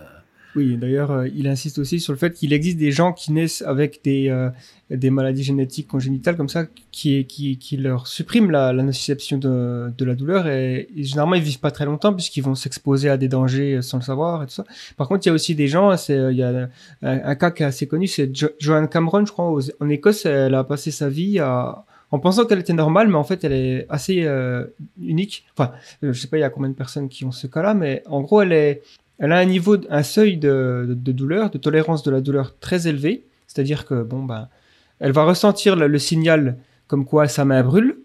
[0.55, 3.61] Oui, d'ailleurs, euh, il insiste aussi sur le fait qu'il existe des gens qui naissent
[3.61, 4.49] avec des, euh,
[4.89, 9.93] des maladies génétiques congénitales comme ça, qui, qui, qui leur suppriment la, la nociception de,
[9.97, 13.29] de la douleur et, généralement ils vivent pas très longtemps puisqu'ils vont s'exposer à des
[13.29, 14.65] dangers sans le savoir et tout ça.
[14.97, 16.69] Par contre, il y a aussi des gens, c'est il y a
[17.01, 18.29] un, cas qui est assez connu, c'est
[18.59, 22.59] Joanne Cameron, je crois, en Écosse, elle a passé sa vie à en pensant qu'elle
[22.59, 24.65] était normale, mais en fait, elle est assez euh,
[25.01, 25.45] unique.
[25.57, 25.71] Enfin,
[26.01, 28.21] je sais pas, il y a combien de personnes qui ont ce cas-là, mais en
[28.21, 28.81] gros, elle est,
[29.21, 33.27] elle a un niveau, un seuil de, douleur, de tolérance de la douleur très élevé.
[33.45, 34.49] C'est-à-dire que, bon, ben,
[34.99, 36.57] elle va ressentir le, signal
[36.87, 37.99] comme quoi sa main brûle,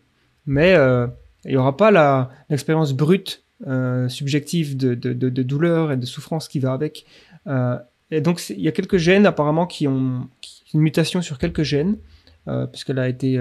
[0.45, 1.07] mais euh,
[1.47, 4.95] il n'y aura pas l'expérience brute, euh, subjective de,
[5.43, 7.07] douleur et de souffrance qui va avec.
[7.47, 7.79] Euh,
[8.11, 10.29] et donc, il y a quelques gènes apparemment qui ont
[10.75, 11.97] une mutation sur quelques gènes,
[12.73, 13.41] puisqu'elle a été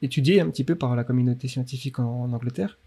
[0.00, 2.78] étudiée un petit peu par la communauté scientifique en Angleterre.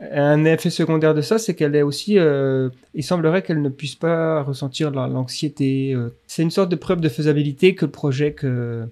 [0.00, 3.94] Un effet secondaire de ça, c'est qu'elle est aussi, euh, il semblerait qu'elle ne puisse
[3.94, 5.94] pas ressentir l'anxiété.
[5.94, 6.10] Euh.
[6.26, 8.86] C'est une sorte de preuve de faisabilité que le projet que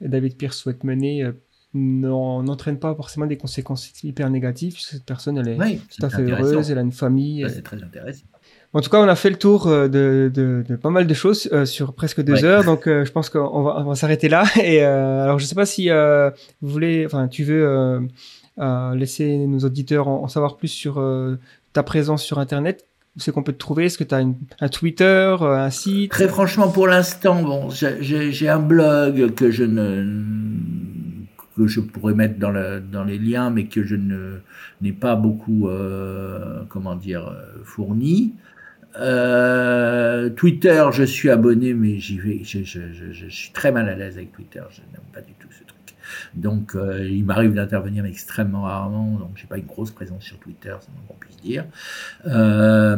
[0.00, 1.32] David Pierce souhaite mener euh,
[1.74, 6.22] n'entraîne pas forcément des conséquences hyper négatives, puisque cette personne, elle est tout à fait
[6.22, 7.46] heureuse, elle a une famille.
[7.48, 8.26] c'est très intéressant.
[8.72, 11.14] En tout cas, on a fait le tour euh, de, de, de pas mal de
[11.14, 14.44] choses euh, sur presque deux heures, donc euh, je pense qu'on va, s'arrêter là.
[14.62, 18.06] Et alors, je sais pas si vous voulez, enfin, tu veux
[18.58, 21.02] laisser nos auditeurs en, savoir plus sur
[21.72, 22.86] ta présence sur Internet.
[23.18, 23.86] C'est qu'on peut te trouver?
[23.86, 26.10] Est-ce que tu as un Twitter, un site?
[26.10, 30.36] Très franchement, pour l'instant, bon, j'ai un blog que je ne
[31.56, 33.96] que je pourrais mettre dans, le, dans les liens, mais que je
[34.82, 35.68] n'ai pas beaucoup,
[36.68, 37.34] comment dire,
[37.64, 38.34] fourni.
[38.98, 42.40] Euh, Twitter, je suis abonné, mais j'y vais.
[42.44, 44.62] Je, je, suis très mal à l'aise avec Twitter.
[44.70, 45.75] Je n'aime pas du tout ce truc.
[46.34, 49.18] Donc, euh, il m'arrive d'intervenir, extrêmement rarement.
[49.18, 51.64] Donc, j'ai pas une grosse présence sur Twitter, c'est qu'on puisse dire.
[52.26, 52.96] Euh,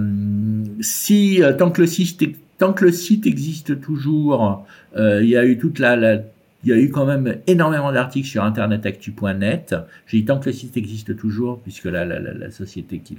[0.80, 2.24] si euh, tant que le site
[2.58, 4.66] tant que le site existe toujours,
[4.96, 6.22] euh, il y a eu toute la, la
[6.64, 9.76] il y a eu quand même énormément d'articles sur internetactu.net.
[10.08, 13.16] J'ai dit tant que le site existe toujours, puisque la, la, la, la société qui,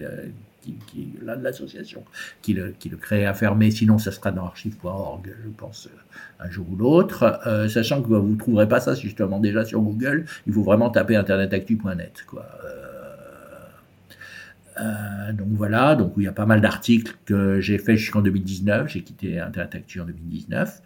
[0.69, 2.03] qui, qui l'association
[2.41, 6.43] qui le, qui le crée a fermé, sinon ça sera dans archive.org, je pense, euh,
[6.45, 9.81] un jour ou l'autre, euh, sachant que vous ne trouverez pas ça justement déjà sur
[9.81, 12.23] Google, il faut vraiment taper internetactu.net.
[12.27, 12.45] Quoi.
[14.79, 18.87] Euh, donc voilà, donc il y a pas mal d'articles que j'ai fait jusqu'en 2019,
[18.87, 20.81] j'ai quitté Internet Actu en 2019.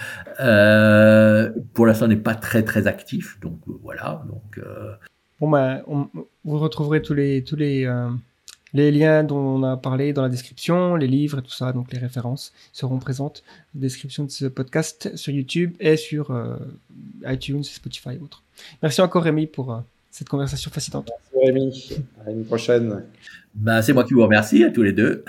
[0.41, 3.39] Euh, pour l'instant, n'est pas très très actif.
[3.41, 4.23] Donc voilà.
[4.29, 4.61] Donc
[5.41, 5.83] bon ben,
[6.45, 7.87] vous retrouverez tous les tous les
[8.75, 11.93] les liens dont on a parlé dans la description, les livres et tout ça, donc
[11.93, 13.43] les références seront présentes
[13.75, 16.57] dans la description de ce podcast sur YouTube et sur euh,
[17.27, 18.43] iTunes, Spotify et autres.
[18.83, 19.79] Merci encore Rémi pour euh,
[20.11, 21.11] cette conversation fascinante.
[21.33, 23.05] Merci Rémi, à une prochaine.
[23.55, 25.25] Bah, c'est moi qui vous remercie à tous les deux.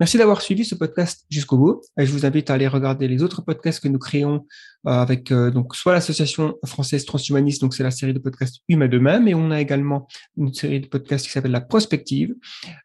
[0.00, 1.80] Merci d'avoir suivi ce podcast jusqu'au bout.
[1.98, 4.44] Et je vous invite à aller regarder les autres podcasts que nous créons
[4.86, 8.88] euh, avec euh, donc soit l'association française transhumaniste, donc c'est la série de podcasts Humain
[8.88, 12.34] demain, mais on a également une série de podcasts qui s'appelle La Prospective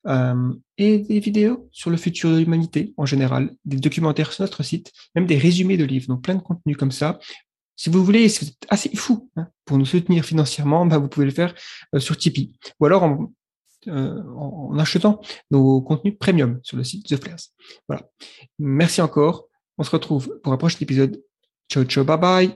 [0.07, 4.61] euh, et des vidéos sur le futur de l'humanité en général, des documentaires sur notre
[4.61, 7.17] site, même des résumés de livres, donc plein de contenus comme ça.
[7.75, 11.31] Si vous voulez, c'est assez fou hein, pour nous soutenir financièrement, bah, vous pouvez le
[11.31, 11.55] faire
[11.97, 13.31] sur Tipeee ou alors en
[13.87, 17.49] euh, en, achetant nos contenus premium sur le site The Flares.
[17.87, 18.09] Voilà.
[18.57, 19.47] Merci encore.
[19.77, 21.21] On se retrouve pour un prochain épisode.
[21.71, 22.47] Ciao, ciao, bye bye.